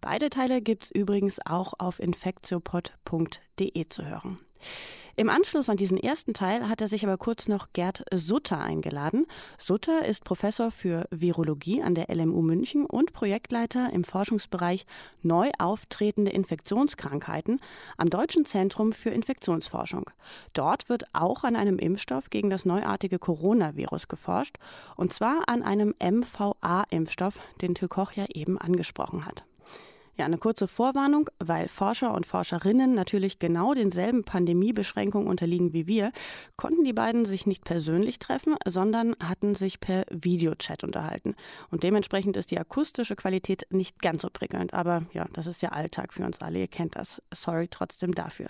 Beide 0.00 0.30
Teile 0.30 0.62
gibt 0.62 0.84
es 0.84 0.90
übrigens 0.90 1.38
auch 1.44 1.74
auf 1.78 2.00
infektiopod.de 2.00 3.88
zu 3.88 4.06
hören. 4.06 4.38
Im 5.16 5.28
Anschluss 5.28 5.68
an 5.68 5.76
diesen 5.76 5.98
ersten 5.98 6.32
Teil 6.32 6.66
hat 6.68 6.80
er 6.80 6.88
sich 6.88 7.04
aber 7.04 7.18
kurz 7.18 7.46
noch 7.46 7.74
Gerd 7.74 8.04
Sutter 8.14 8.58
eingeladen. 8.58 9.26
Sutter 9.58 10.06
ist 10.06 10.24
Professor 10.24 10.70
für 10.70 11.06
Virologie 11.10 11.82
an 11.82 11.94
der 11.94 12.06
LMU 12.08 12.40
München 12.40 12.86
und 12.86 13.12
Projektleiter 13.12 13.92
im 13.92 14.04
Forschungsbereich 14.04 14.86
neu 15.22 15.50
auftretende 15.58 16.30
Infektionskrankheiten 16.30 17.60
am 17.98 18.08
Deutschen 18.08 18.46
Zentrum 18.46 18.92
für 18.92 19.10
Infektionsforschung. 19.10 20.08
Dort 20.54 20.88
wird 20.88 21.04
auch 21.12 21.44
an 21.44 21.54
einem 21.54 21.78
Impfstoff 21.78 22.30
gegen 22.30 22.48
das 22.48 22.64
neuartige 22.64 23.18
Coronavirus 23.18 24.08
geforscht, 24.08 24.56
und 24.96 25.12
zwar 25.12 25.42
an 25.48 25.62
einem 25.62 25.94
MVA-Impfstoff, 26.02 27.38
den 27.60 27.74
Till 27.74 27.88
Koch 27.88 28.12
ja 28.12 28.24
eben 28.32 28.56
angesprochen 28.56 29.26
hat. 29.26 29.44
Ja, 30.16 30.26
eine 30.26 30.38
kurze 30.38 30.68
Vorwarnung, 30.68 31.30
weil 31.38 31.68
Forscher 31.68 32.12
und 32.12 32.26
Forscherinnen 32.26 32.94
natürlich 32.94 33.38
genau 33.38 33.74
denselben 33.74 34.24
Pandemiebeschränkungen 34.24 35.28
unterliegen 35.28 35.72
wie 35.72 35.86
wir, 35.86 36.12
konnten 36.56 36.84
die 36.84 36.92
beiden 36.92 37.24
sich 37.24 37.46
nicht 37.46 37.64
persönlich 37.64 38.18
treffen, 38.18 38.56
sondern 38.66 39.16
hatten 39.22 39.54
sich 39.54 39.80
per 39.80 40.04
Videochat 40.10 40.84
unterhalten. 40.84 41.34
Und 41.70 41.84
dementsprechend 41.84 42.36
ist 42.36 42.50
die 42.50 42.58
akustische 42.58 43.16
Qualität 43.16 43.66
nicht 43.70 44.00
ganz 44.00 44.22
so 44.22 44.28
prickelnd. 44.30 44.74
Aber 44.74 45.02
ja, 45.12 45.26
das 45.32 45.46
ist 45.46 45.62
ja 45.62 45.70
Alltag 45.70 46.12
für 46.12 46.24
uns 46.24 46.40
alle, 46.40 46.58
ihr 46.58 46.68
kennt 46.68 46.96
das. 46.96 47.22
Sorry 47.32 47.68
trotzdem 47.68 48.14
dafür. 48.14 48.48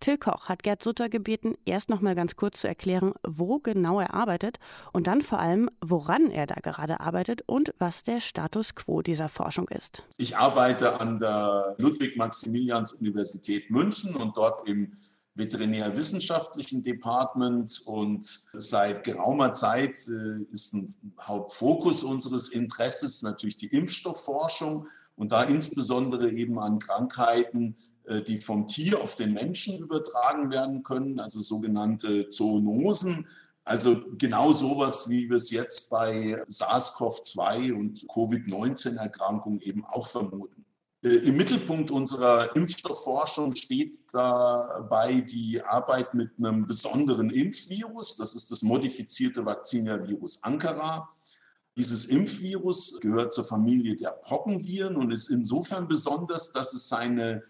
Till 0.00 0.16
Koch 0.16 0.48
hat 0.48 0.62
Gerd 0.62 0.82
Sutter 0.82 1.08
gebeten, 1.08 1.56
erst 1.64 1.90
noch 1.90 2.00
mal 2.00 2.14
ganz 2.14 2.36
kurz 2.36 2.60
zu 2.60 2.68
erklären, 2.68 3.12
wo 3.26 3.58
genau 3.58 4.00
er 4.00 4.14
arbeitet 4.14 4.58
und 4.92 5.06
dann 5.06 5.22
vor 5.22 5.38
allem, 5.38 5.68
woran 5.80 6.30
er 6.30 6.46
da 6.46 6.56
gerade 6.56 7.00
arbeitet 7.00 7.42
und 7.46 7.74
was 7.78 8.02
der 8.02 8.20
Status 8.20 8.74
quo 8.74 9.02
dieser 9.02 9.28
Forschung 9.28 9.68
ist. 9.68 10.04
Ich 10.16 10.36
arbeite 10.36 10.99
an 11.00 11.18
der 11.18 11.74
Ludwig-Maximilians-Universität 11.78 13.70
München 13.70 14.14
und 14.14 14.36
dort 14.36 14.68
im 14.68 14.92
Veterinärwissenschaftlichen 15.34 16.82
Department 16.82 17.82
und 17.86 18.24
seit 18.52 19.04
geraumer 19.04 19.52
Zeit 19.52 19.98
äh, 20.08 20.42
ist 20.50 20.74
ein 20.74 20.94
Hauptfokus 21.20 22.02
unseres 22.02 22.48
Interesses 22.48 23.22
natürlich 23.22 23.56
die 23.56 23.68
Impfstoffforschung 23.68 24.86
und 25.16 25.32
da 25.32 25.42
insbesondere 25.44 26.30
eben 26.30 26.58
an 26.58 26.78
Krankheiten, 26.78 27.76
äh, 28.04 28.22
die 28.22 28.38
vom 28.38 28.66
Tier 28.66 29.00
auf 29.00 29.14
den 29.14 29.32
Menschen 29.32 29.78
übertragen 29.78 30.50
werden 30.52 30.82
können, 30.82 31.20
also 31.20 31.40
sogenannte 31.40 32.28
Zoonosen. 32.28 33.26
Also 33.64 34.02
genau 34.18 34.52
sowas, 34.52 35.08
wie 35.08 35.28
wir 35.28 35.36
es 35.36 35.50
jetzt 35.50 35.90
bei 35.90 36.42
SARS-CoV-2 36.48 37.72
und 37.72 38.06
Covid-19-Erkrankungen 38.08 39.60
eben 39.60 39.84
auch 39.84 40.06
vermuten. 40.06 40.64
Äh, 41.02 41.08
Im 41.08 41.36
Mittelpunkt 41.36 41.90
unserer 41.90 42.54
Impfstoffforschung 42.54 43.54
steht 43.54 44.02
dabei 44.12 45.20
die 45.20 45.62
Arbeit 45.62 46.12
mit 46.14 46.30
einem 46.38 46.66
besonderen 46.66 47.30
Impfvirus. 47.30 48.16
Das 48.16 48.34
ist 48.34 48.50
das 48.50 48.62
modifizierte 48.62 49.44
Vaccinia-Virus 49.44 50.42
Ankara. 50.42 51.08
Dieses 51.76 52.06
Impfvirus 52.06 53.00
gehört 53.00 53.32
zur 53.32 53.44
Familie 53.44 53.96
der 53.96 54.10
Pockenviren 54.10 54.96
und 54.96 55.10
ist 55.10 55.30
insofern 55.30 55.88
besonders, 55.88 56.52
dass 56.52 56.74
es 56.74 56.88
seine 56.88 57.44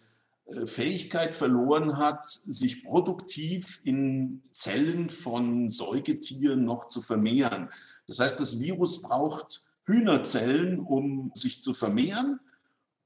äh, 0.45 0.67
Fähigkeit 0.67 1.35
verloren 1.35 1.97
hat, 1.97 2.23
sich 2.25 2.85
produktiv 2.85 3.81
in 3.83 4.43
Zellen 4.53 5.11
von 5.11 5.69
Säugetieren 5.69 6.65
noch 6.65 6.87
zu 6.87 7.01
vermehren. 7.01 7.69
Das 8.07 8.21
heißt, 8.21 8.39
das 8.39 8.61
Virus 8.61 9.03
braucht 9.03 9.65
Hühnerzellen, 9.87 10.79
um 10.79 11.33
sich 11.35 11.61
zu 11.61 11.75
vermehren 11.75 12.39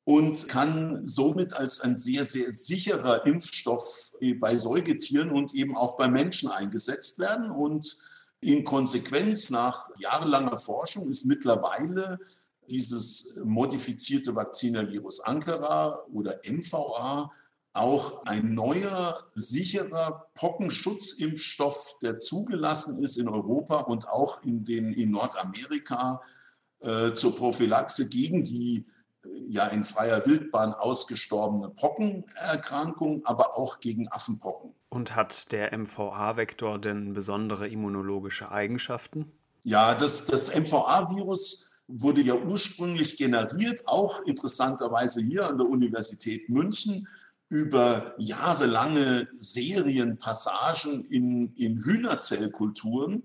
und 0.04 0.48
kann 0.48 1.06
somit 1.06 1.54
als 1.54 1.80
ein 1.80 1.96
sehr, 1.96 2.24
sehr 2.24 2.50
sicherer 2.50 3.24
Impfstoff 3.26 4.12
bei 4.38 4.56
Säugetieren 4.56 5.30
und 5.30 5.54
eben 5.54 5.76
auch 5.76 5.96
bei 5.96 6.08
Menschen 6.08 6.50
eingesetzt 6.50 7.18
werden. 7.18 7.50
Und 7.50 7.96
in 8.40 8.64
Konsequenz 8.64 9.48
nach 9.48 9.88
jahrelanger 9.98 10.58
Forschung 10.58 11.08
ist 11.08 11.24
mittlerweile 11.24 12.18
dieses 12.68 13.40
modifizierte 13.44 14.34
Vaccinervirus 14.34 15.20
Ankara 15.20 16.04
oder 16.12 16.40
MVA 16.46 17.30
auch 17.72 18.24
ein 18.26 18.54
neuer, 18.54 19.18
sicherer 19.34 20.28
Pockenschutzimpfstoff, 20.34 21.98
der 22.02 22.18
zugelassen 22.18 23.02
ist 23.02 23.16
in 23.16 23.28
Europa 23.28 23.80
und 23.80 24.08
auch 24.08 24.42
in, 24.44 24.64
den, 24.64 24.92
in 24.92 25.10
Nordamerika 25.10 26.20
äh, 26.80 27.12
zur 27.14 27.34
Prophylaxe 27.34 28.08
gegen 28.08 28.44
die 28.44 28.86
ja 29.48 29.66
in 29.68 29.84
freier 29.84 30.24
Wildbahn 30.26 30.74
ausgestorbene 30.74 31.68
Pockenerkrankung, 31.70 33.24
aber 33.24 33.56
auch 33.56 33.80
gegen 33.80 34.08
Affenpocken. 34.08 34.74
Und 34.88 35.16
hat 35.16 35.52
der 35.52 35.76
MVA-Vektor 35.76 36.78
denn 36.78 37.12
besondere 37.12 37.68
immunologische 37.68 38.50
Eigenschaften? 38.50 39.32
Ja, 39.62 39.94
das, 39.94 40.26
das 40.26 40.54
MVA-Virus 40.54 41.74
wurde 41.86 42.22
ja 42.22 42.34
ursprünglich 42.34 43.16
generiert, 43.16 43.86
auch 43.86 44.22
interessanterweise 44.22 45.20
hier 45.20 45.46
an 45.46 45.58
der 45.58 45.68
Universität 45.68 46.48
München, 46.48 47.08
über 47.50 48.14
jahrelange 48.18 49.28
Serienpassagen 49.32 51.04
in, 51.04 51.54
in 51.54 51.84
Hühnerzellkulturen. 51.84 53.24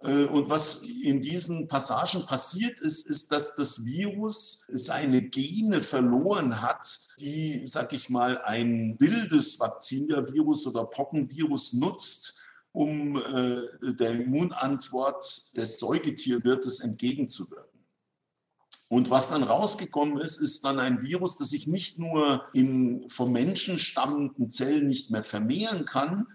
Äh, 0.00 0.24
und 0.26 0.48
was 0.48 0.82
in 0.82 1.20
diesen 1.20 1.68
Passagen 1.68 2.24
passiert 2.26 2.80
ist, 2.80 3.08
ist, 3.08 3.32
dass 3.32 3.54
das 3.54 3.84
Virus 3.84 4.64
seine 4.68 5.22
Gene 5.22 5.80
verloren 5.80 6.62
hat, 6.62 7.00
die, 7.20 7.66
sag 7.66 7.92
ich 7.92 8.08
mal, 8.08 8.40
ein 8.42 8.96
wildes 8.98 9.58
Vaccinia-Virus 9.58 10.66
oder 10.66 10.84
Pockenvirus 10.84 11.74
nutzt, 11.74 12.40
um 12.72 13.16
äh, 13.16 13.94
der 13.94 14.12
Immunantwort 14.12 15.56
des 15.56 15.80
Säugetierwirtes 15.80 16.80
entgegenzuwirken. 16.80 17.66
Und 18.90 19.10
was 19.10 19.28
dann 19.28 19.42
rausgekommen 19.42 20.18
ist, 20.18 20.38
ist 20.38 20.64
dann 20.64 20.78
ein 20.78 21.02
Virus, 21.02 21.36
das 21.36 21.50
sich 21.50 21.66
nicht 21.66 21.98
nur 21.98 22.44
in 22.54 23.06
vom 23.08 23.32
Menschen 23.32 23.78
stammenden 23.78 24.48
Zellen 24.48 24.86
nicht 24.86 25.10
mehr 25.10 25.22
vermehren 25.22 25.84
kann, 25.84 26.26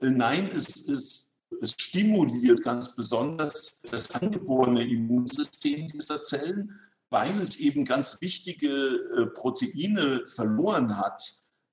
äh, 0.00 0.10
nein, 0.10 0.50
es 0.52 0.76
ist 0.76 1.33
es 1.60 1.72
stimuliert 1.78 2.62
ganz 2.62 2.94
besonders 2.94 3.80
das 3.90 4.14
angeborene 4.14 4.84
Immunsystem 4.84 5.88
dieser 5.88 6.22
Zellen, 6.22 6.78
weil 7.10 7.40
es 7.40 7.56
eben 7.56 7.84
ganz 7.84 8.18
wichtige 8.20 8.68
äh, 8.68 9.26
Proteine 9.26 10.22
verloren 10.26 10.98
hat, 10.98 11.22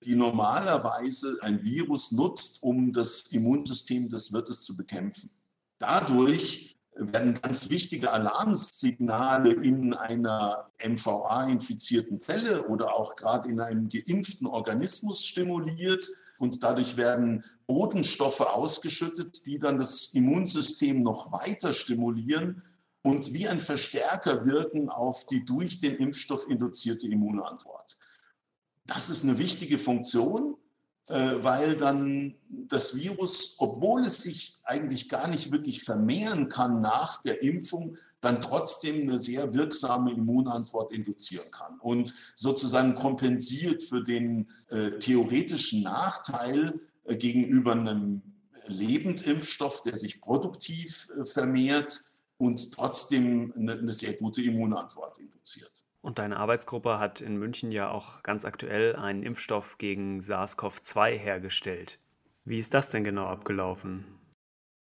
die 0.04 0.16
normalerweise 0.16 1.38
ein 1.42 1.64
Virus 1.64 2.12
nutzt, 2.12 2.64
um 2.64 2.92
das 2.92 3.24
Immunsystem 3.32 4.10
des 4.10 4.34
Wirtes 4.34 4.62
zu 4.62 4.76
bekämpfen. 4.76 5.30
Dadurch 5.80 6.76
werden 6.96 7.40
ganz 7.42 7.70
wichtige 7.70 8.12
Alarmsignale 8.12 9.54
in 9.54 9.94
einer 9.94 10.70
MVA-infizierten 10.86 12.20
Zelle 12.20 12.68
oder 12.68 12.94
auch 12.96 13.16
gerade 13.16 13.50
in 13.50 13.60
einem 13.60 13.90
geimpften 13.90 14.48
Organismus 14.48 15.26
stimuliert. 15.26 16.08
Und 16.40 16.64
dadurch 16.64 16.98
werden 16.98 17.44
Botenstoffe 17.72 18.42
ausgeschüttet, 18.42 19.46
die 19.46 19.58
dann 19.58 19.78
das 19.78 20.08
Immunsystem 20.14 21.02
noch 21.02 21.32
weiter 21.32 21.72
stimulieren 21.72 22.64
und 23.02 23.34
wie 23.34 23.48
ein 23.48 23.62
Verstärker 23.62 24.46
wirken 24.46 24.90
auf 24.90 25.26
die 25.26 25.46
durch 25.46 25.80
den 25.80 25.96
Impfstoff 25.96 26.50
induzierte 26.50 27.08
Immunantwort. 27.08 27.98
Das 28.86 29.10
ist 29.10 29.24
eine 29.24 29.38
wichtige 29.38 29.80
Funktion, 29.80 30.58
äh, 31.08 31.14
weil 31.14 31.78
dann 31.78 32.36
das 32.50 32.94
Virus, 32.98 33.56
obwohl 33.60 34.02
es 34.02 34.22
sich 34.22 34.60
eigentlich 34.66 35.08
gar 35.08 35.30
nicht 35.30 35.54
wirklich 35.54 35.82
vermehren 35.82 36.50
kann 36.50 36.82
nach 36.82 37.22
der 37.22 37.42
Impfung, 37.42 37.96
dann 38.20 38.42
trotzdem 38.42 39.04
eine 39.04 39.18
sehr 39.18 39.54
wirksame 39.54 40.12
Immunantwort 40.12 40.92
induzieren 40.92 41.50
kann 41.52 41.80
und 41.80 42.14
sozusagen 42.36 42.96
kompensiert 42.96 43.82
für 43.82 44.04
den 44.04 44.50
äh, 44.68 45.00
theoretischen 45.00 45.84
Nachteil 45.84 46.82
gegenüber 47.08 47.74
einem 47.74 48.22
Lebendimpfstoff, 48.68 49.84
der 49.84 49.96
sich 49.96 50.22
produktiv 50.22 51.10
äh, 51.18 51.26
vermehrt, 51.26 52.12
und 52.42 52.74
trotzdem 52.74 53.54
eine, 53.56 53.74
eine 53.74 53.94
sehr 53.94 54.14
gute 54.14 54.42
Immunantwort 54.42 55.20
induziert. 55.20 55.72
Und 56.02 56.18
deine 56.18 56.38
Arbeitsgruppe 56.38 56.98
hat 56.98 57.22
in 57.22 57.38
München 57.38 57.72
ja 57.72 57.92
auch 57.92 58.24
ganz 58.24 58.46
aktuell 58.46 58.96
einen 58.96 59.22
Impfstoff 59.22 59.78
gegen 59.78 60.22
SARS-CoV-2 60.22 61.20
hergestellt. 61.20 62.00
Wie 62.44 62.58
ist 62.58 62.74
das 62.74 62.90
denn 62.90 63.04
genau 63.04 63.28
abgelaufen? 63.28 64.06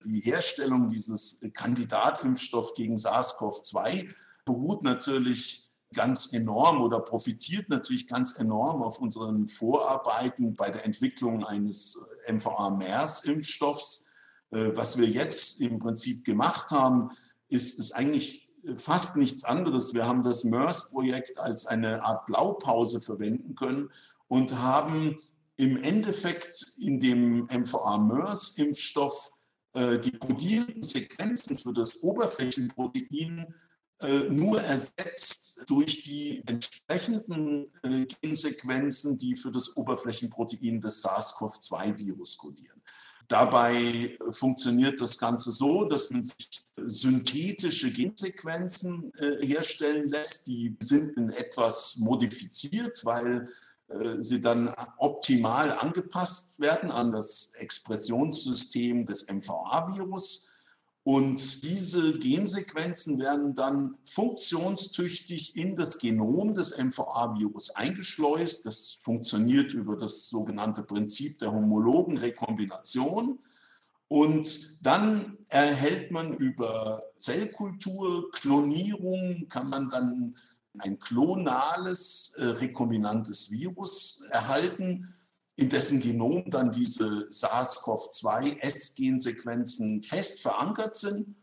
Die 0.03 0.19
Herstellung 0.19 0.89
dieses 0.89 1.39
Kandidatimpfstoffs 1.53 2.73
gegen 2.75 2.97
SARS-CoV-2 2.97 4.13
beruht 4.43 4.83
natürlich 4.83 5.66
ganz 5.93 6.33
enorm 6.33 6.81
oder 6.81 6.99
profitiert 6.99 7.69
natürlich 7.69 8.07
ganz 8.07 8.39
enorm 8.39 8.83
auf 8.83 8.99
unseren 8.99 9.47
Vorarbeiten 9.47 10.55
bei 10.55 10.69
der 10.69 10.85
Entwicklung 10.85 11.45
eines 11.45 11.97
MVA-MERS-Impfstoffs. 12.29 14.07
Äh, 14.51 14.75
was 14.75 14.97
wir 14.97 15.07
jetzt 15.07 15.61
im 15.61 15.79
Prinzip 15.79 16.25
gemacht 16.25 16.71
haben, 16.71 17.09
ist, 17.49 17.79
ist 17.79 17.93
eigentlich 17.93 18.53
fast 18.75 19.15
nichts 19.15 19.43
anderes. 19.45 19.93
Wir 19.93 20.05
haben 20.05 20.23
das 20.23 20.43
MERS-Projekt 20.43 21.37
als 21.37 21.65
eine 21.65 22.03
Art 22.03 22.25
Blaupause 22.25 22.99
verwenden 22.99 23.55
können 23.55 23.89
und 24.27 24.57
haben 24.59 25.19
im 25.55 25.81
Endeffekt 25.81 26.65
in 26.77 26.99
dem 26.99 27.47
MVA-MERS-Impfstoff 27.47 29.31
äh, 29.73 29.99
die 29.99 30.11
kodierenden 30.11 30.81
Sequenzen 30.81 31.57
für 31.57 31.73
das 31.73 32.03
Oberflächenprotein 32.03 33.53
äh, 34.01 34.29
nur 34.29 34.61
ersetzt 34.61 35.61
durch 35.67 36.03
die 36.03 36.43
entsprechenden 36.45 37.71
äh, 37.83 38.05
Gensequenzen, 38.21 39.17
die 39.17 39.35
für 39.35 39.51
das 39.51 39.75
Oberflächenprotein 39.75 40.79
des 40.79 41.01
SARS-CoV-2-Virus 41.01 42.37
kodieren. 42.37 42.81
Dabei 43.27 44.17
funktioniert 44.31 45.01
das 45.01 45.17
Ganze 45.17 45.51
so, 45.51 45.83
dass 45.85 46.11
man 46.11 46.23
sich 46.23 46.65
synthetische 46.77 47.91
Gensequenzen 47.91 49.11
äh, 49.15 49.45
herstellen 49.45 50.07
lässt. 50.07 50.47
Die 50.47 50.77
sind 50.79 51.17
in 51.17 51.29
etwas 51.31 51.97
modifiziert, 51.97 53.03
weil 53.03 53.49
äh, 53.87 54.21
sie 54.21 54.39
dann 54.41 54.73
optimal 54.97 55.71
angepasst 55.71 56.59
werden 56.59 56.91
an 56.91 57.11
das 57.11 57.53
Expressionssystem 57.55 59.05
des 59.05 59.27
MVA-Virus. 59.27 60.51
Und 61.07 61.63
diese 61.63 62.19
Gensequenzen 62.19 63.17
werden 63.17 63.55
dann 63.55 63.95
funktionstüchtig 64.11 65.55
in 65.55 65.77
das 65.77 65.99
Genom 65.99 66.53
des 66.53 66.77
MVA-Virus 66.77 67.69
eingeschleust. 67.69 68.65
Das 68.65 68.99
funktioniert 69.03 69.73
über 69.73 69.95
das 69.95 70.27
sogenannte 70.27 70.83
Prinzip 70.83 71.39
der 71.39 71.53
homologen 71.53 72.17
Rekombination. 72.17 73.39
Und 74.09 74.85
dann 74.85 75.37
erhält 75.47 76.11
man 76.11 76.33
über 76.33 77.01
Zellkultur, 77.15 78.29
Klonierung, 78.31 79.47
kann 79.47 79.69
man 79.69 79.89
dann 79.89 80.35
ein 80.79 80.99
klonales, 80.99 82.33
äh, 82.37 82.43
rekombinantes 82.47 83.49
Virus 83.49 84.27
erhalten 84.29 85.07
in 85.57 85.69
dessen 85.69 85.99
Genom 85.99 86.49
dann 86.49 86.71
diese 86.71 87.27
SARS-CoV-2-S-Gensequenzen 87.31 90.01
fest 90.03 90.41
verankert 90.41 90.93
sind. 90.93 91.35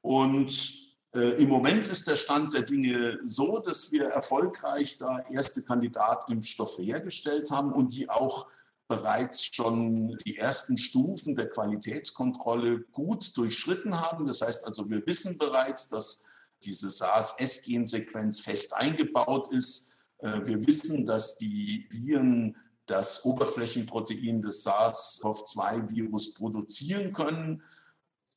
Und 0.00 0.96
äh, 1.14 1.42
im 1.42 1.50
Moment 1.50 1.88
ist 1.88 2.08
der 2.08 2.16
Stand 2.16 2.54
der 2.54 2.62
Dinge 2.62 3.18
so, 3.22 3.58
dass 3.58 3.92
wir 3.92 4.06
erfolgreich 4.06 4.96
da 4.96 5.18
erste 5.30 5.62
Kandidatimpfstoffe 5.62 6.78
hergestellt 6.78 7.50
haben 7.50 7.70
und 7.72 7.92
die 7.92 8.08
auch 8.08 8.46
bereits 8.88 9.44
schon 9.44 10.16
die 10.24 10.38
ersten 10.38 10.78
Stufen 10.78 11.34
der 11.34 11.50
Qualitätskontrolle 11.50 12.86
gut 12.92 13.36
durchschritten 13.36 14.00
haben. 14.00 14.26
Das 14.26 14.40
heißt 14.40 14.64
also, 14.64 14.88
wir 14.88 15.06
wissen 15.06 15.36
bereits, 15.36 15.90
dass 15.90 16.24
diese 16.64 16.90
SARS-S-Gensequenz 16.90 18.40
fest 18.40 18.74
eingebaut 18.74 19.52
ist. 19.52 19.98
Äh, 20.20 20.46
wir 20.46 20.66
wissen, 20.66 21.04
dass 21.04 21.36
die 21.36 21.86
Viren 21.90 22.56
das 22.88 23.24
Oberflächenprotein 23.24 24.40
des 24.40 24.64
SARS-CoV-2-Virus 24.64 26.34
produzieren 26.34 27.12
können. 27.12 27.62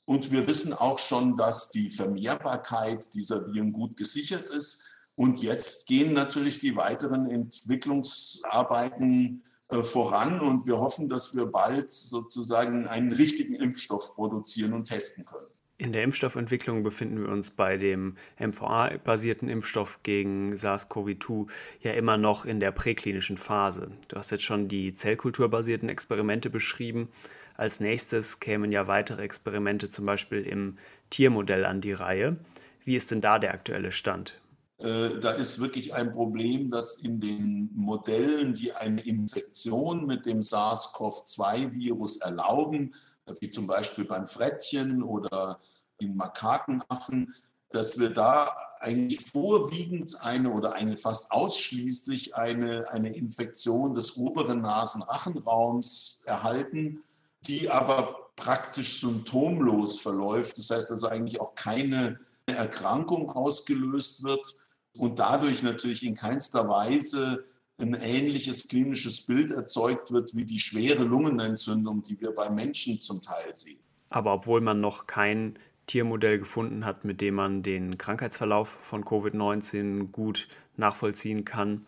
Und 0.06 0.32
wir 0.32 0.48
wissen 0.48 0.74
auch 0.74 1.00
schon, 1.00 1.38
dass 1.38 1.70
die 1.70 1.90
Vermehrbarkeit 1.90 3.14
dieser 3.14 3.48
Viren 3.48 3.72
gut 3.72 3.96
gesichert 3.98 4.50
ist. 4.50 4.84
Und 5.16 5.42
jetzt 5.42 5.88
gehen 5.88 6.14
natürlich 6.14 6.60
die 6.60 6.76
weiteren 6.76 7.30
Entwicklungsarbeiten 7.30 9.44
äh, 9.70 9.84
voran 9.84 10.42
und 10.42 10.68
wir 10.68 10.80
hoffen, 10.80 11.08
dass 11.10 11.36
wir 11.36 11.46
bald 11.46 11.90
sozusagen 11.90 12.88
einen 12.88 13.14
richtigen 13.14 13.56
Impfstoff 13.56 14.16
produzieren 14.16 14.74
und 14.74 14.86
testen 14.86 15.26
können. 15.26 15.51
In 15.82 15.94
der 15.94 16.04
Impfstoffentwicklung 16.04 16.84
befinden 16.84 17.24
wir 17.24 17.30
uns 17.30 17.50
bei 17.50 17.76
dem 17.76 18.16
mVA-basierten 18.38 19.50
Impfstoff 19.50 20.04
gegen 20.04 20.54
SARS-CoV-2 20.54 21.48
ja 21.82 21.94
immer 21.94 22.18
noch 22.18 22.46
in 22.46 22.60
der 22.60 22.72
präklinischen 22.72 23.36
Phase. 23.36 23.90
Du 24.08 24.16
hast 24.16 24.30
jetzt 24.30 24.44
schon 24.44 24.68
die 24.68 24.94
zellkulturbasierten 24.94 25.90
Experimente 25.90 26.52
beschrieben. 26.52 27.10
Als 27.56 27.80
nächstes 27.80 28.40
kämen 28.40 28.72
ja 28.72 28.86
weitere 28.86 29.24
Experimente 29.24 29.90
zum 29.90 30.06
Beispiel 30.06 30.44
im 30.44 30.78
Tiermodell 31.10 31.66
an 31.66 31.82
die 31.82 31.94
Reihe. 31.94 32.38
Wie 32.86 32.96
ist 32.96 33.10
denn 33.10 33.22
da 33.22 33.40
der 33.40 33.52
aktuelle 33.52 33.92
Stand? 33.92 34.40
Äh, 34.84 35.20
da 35.20 35.32
ist 35.32 35.62
wirklich 35.62 35.96
ein 35.96 36.12
Problem, 36.12 36.70
dass 36.70 37.00
in 37.00 37.20
den 37.20 37.72
Modellen, 37.74 38.54
die 38.54 38.72
eine 38.72 39.02
Infektion 39.02 40.06
mit 40.06 40.28
dem 40.28 40.42
SARS-CoV-2-Virus 40.42 42.18
erlauben, 42.18 42.94
wie 43.40 43.50
zum 43.50 43.68
Beispiel 43.68 44.06
beim 44.06 44.28
Frettchen 44.28 45.04
oder 45.04 45.60
in 46.00 46.16
Makakenaffen, 46.16 47.34
dass 47.70 48.00
wir 48.00 48.10
da 48.10 48.56
eigentlich 48.80 49.22
vorwiegend 49.22 50.20
eine 50.22 50.52
oder 50.52 50.74
eine 50.74 50.98
fast 50.98 51.32
ausschließlich 51.32 52.36
eine, 52.36 52.92
eine 52.92 53.16
Infektion 53.16 53.94
des 53.94 54.18
oberen 54.18 54.62
Nasenrachenraums 54.62 56.24
erhalten, 56.26 57.04
die 57.46 57.70
aber 57.70 58.32
praktisch 58.36 59.00
symptomlos 59.00 60.00
verläuft. 60.00 60.58
Das 60.58 60.72
heißt 60.72 60.92
also 60.92 61.08
eigentlich 61.08 61.40
auch 61.40 61.54
keine 61.54 62.20
Erkrankung 62.48 63.30
ausgelöst 63.30 64.24
wird 64.24 64.56
und 64.98 65.20
dadurch 65.20 65.64
natürlich 65.64 66.04
in 66.06 66.16
keinster 66.16 66.68
Weise 66.68 67.46
ein 67.82 67.94
ähnliches 67.94 68.68
klinisches 68.68 69.26
Bild 69.26 69.52
erzeugt 69.52 70.12
wird 70.12 70.36
wie 70.36 70.46
die 70.46 70.60
schwere 70.60 71.04
Lungenentzündung, 71.04 72.04
die 72.04 72.20
wir 72.22 72.32
bei 72.32 72.50
Menschen 72.50 73.00
zum 73.00 73.22
Teil 73.22 73.54
sehen. 73.54 73.80
Aber 74.10 74.34
obwohl 74.34 74.62
man 74.62 74.82
noch 74.82 75.08
kein 75.08 75.58
Tiermodell 75.88 76.40
gefunden 76.40 76.86
hat, 76.86 77.06
mit 77.06 77.22
dem 77.22 77.36
man 77.36 77.64
den 77.64 77.98
Krankheitsverlauf 77.98 78.70
von 78.70 79.04
Covid-19 79.04 80.12
gut 80.12 80.48
nachvollziehen 80.78 81.44
kann, 81.44 81.86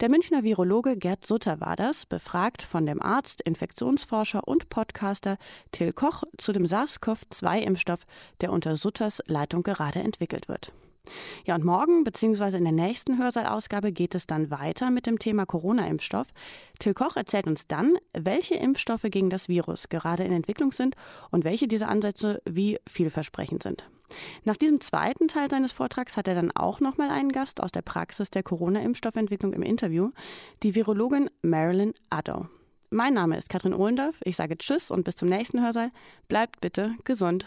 Der 0.00 0.08
Münchner 0.08 0.42
Virologe 0.42 0.96
Gerd 0.96 1.24
Sutter 1.24 1.60
war 1.60 1.76
das, 1.76 2.04
befragt 2.06 2.62
von 2.62 2.84
dem 2.84 3.00
Arzt, 3.00 3.42
Infektionsforscher 3.42 4.48
und 4.48 4.70
Podcaster 4.70 5.38
Till 5.70 5.92
Koch 5.92 6.24
zu 6.36 6.52
dem 6.52 6.66
SARS-CoV-2-Impfstoff, 6.66 8.00
der 8.40 8.50
unter 8.50 8.74
Sutters 8.76 9.22
Leitung 9.26 9.62
gerade 9.62 10.00
entwickelt 10.00 10.48
wird. 10.48 10.72
Ja, 11.44 11.56
und 11.56 11.64
morgen 11.64 12.04
bzw. 12.04 12.56
in 12.56 12.64
der 12.64 12.72
nächsten 12.72 13.18
Hörsaalausgabe 13.18 13.92
geht 13.92 14.14
es 14.14 14.26
dann 14.26 14.50
weiter 14.50 14.90
mit 14.90 15.06
dem 15.06 15.18
Thema 15.18 15.44
Corona-Impfstoff. 15.44 16.28
Till 16.78 16.94
Koch 16.94 17.16
erzählt 17.16 17.46
uns 17.46 17.66
dann, 17.66 17.96
welche 18.12 18.54
Impfstoffe 18.54 19.06
gegen 19.10 19.28
das 19.28 19.48
Virus 19.48 19.88
gerade 19.88 20.24
in 20.24 20.32
Entwicklung 20.32 20.72
sind 20.72 20.94
und 21.30 21.44
welche 21.44 21.66
dieser 21.66 21.88
Ansätze 21.88 22.40
wie 22.48 22.78
vielversprechend 22.88 23.62
sind. 23.62 23.84
Nach 24.44 24.56
diesem 24.56 24.80
zweiten 24.80 25.26
Teil 25.26 25.50
seines 25.50 25.72
Vortrags 25.72 26.16
hat 26.16 26.28
er 26.28 26.34
dann 26.34 26.52
auch 26.52 26.80
noch 26.80 26.98
mal 26.98 27.10
einen 27.10 27.32
Gast 27.32 27.62
aus 27.62 27.72
der 27.72 27.82
Praxis 27.82 28.30
der 28.30 28.42
Corona-Impfstoffentwicklung 28.42 29.52
im 29.52 29.62
Interview, 29.62 30.10
die 30.62 30.74
Virologin 30.74 31.30
Marilyn 31.42 31.94
Addo. 32.10 32.46
Mein 32.90 33.14
Name 33.14 33.38
ist 33.38 33.48
Katrin 33.48 33.72
Ohlendorf. 33.72 34.16
Ich 34.22 34.36
sage 34.36 34.58
Tschüss 34.58 34.90
und 34.90 35.04
bis 35.04 35.16
zum 35.16 35.30
nächsten 35.30 35.62
Hörsaal. 35.62 35.90
Bleibt 36.28 36.60
bitte 36.60 36.94
gesund. 37.04 37.46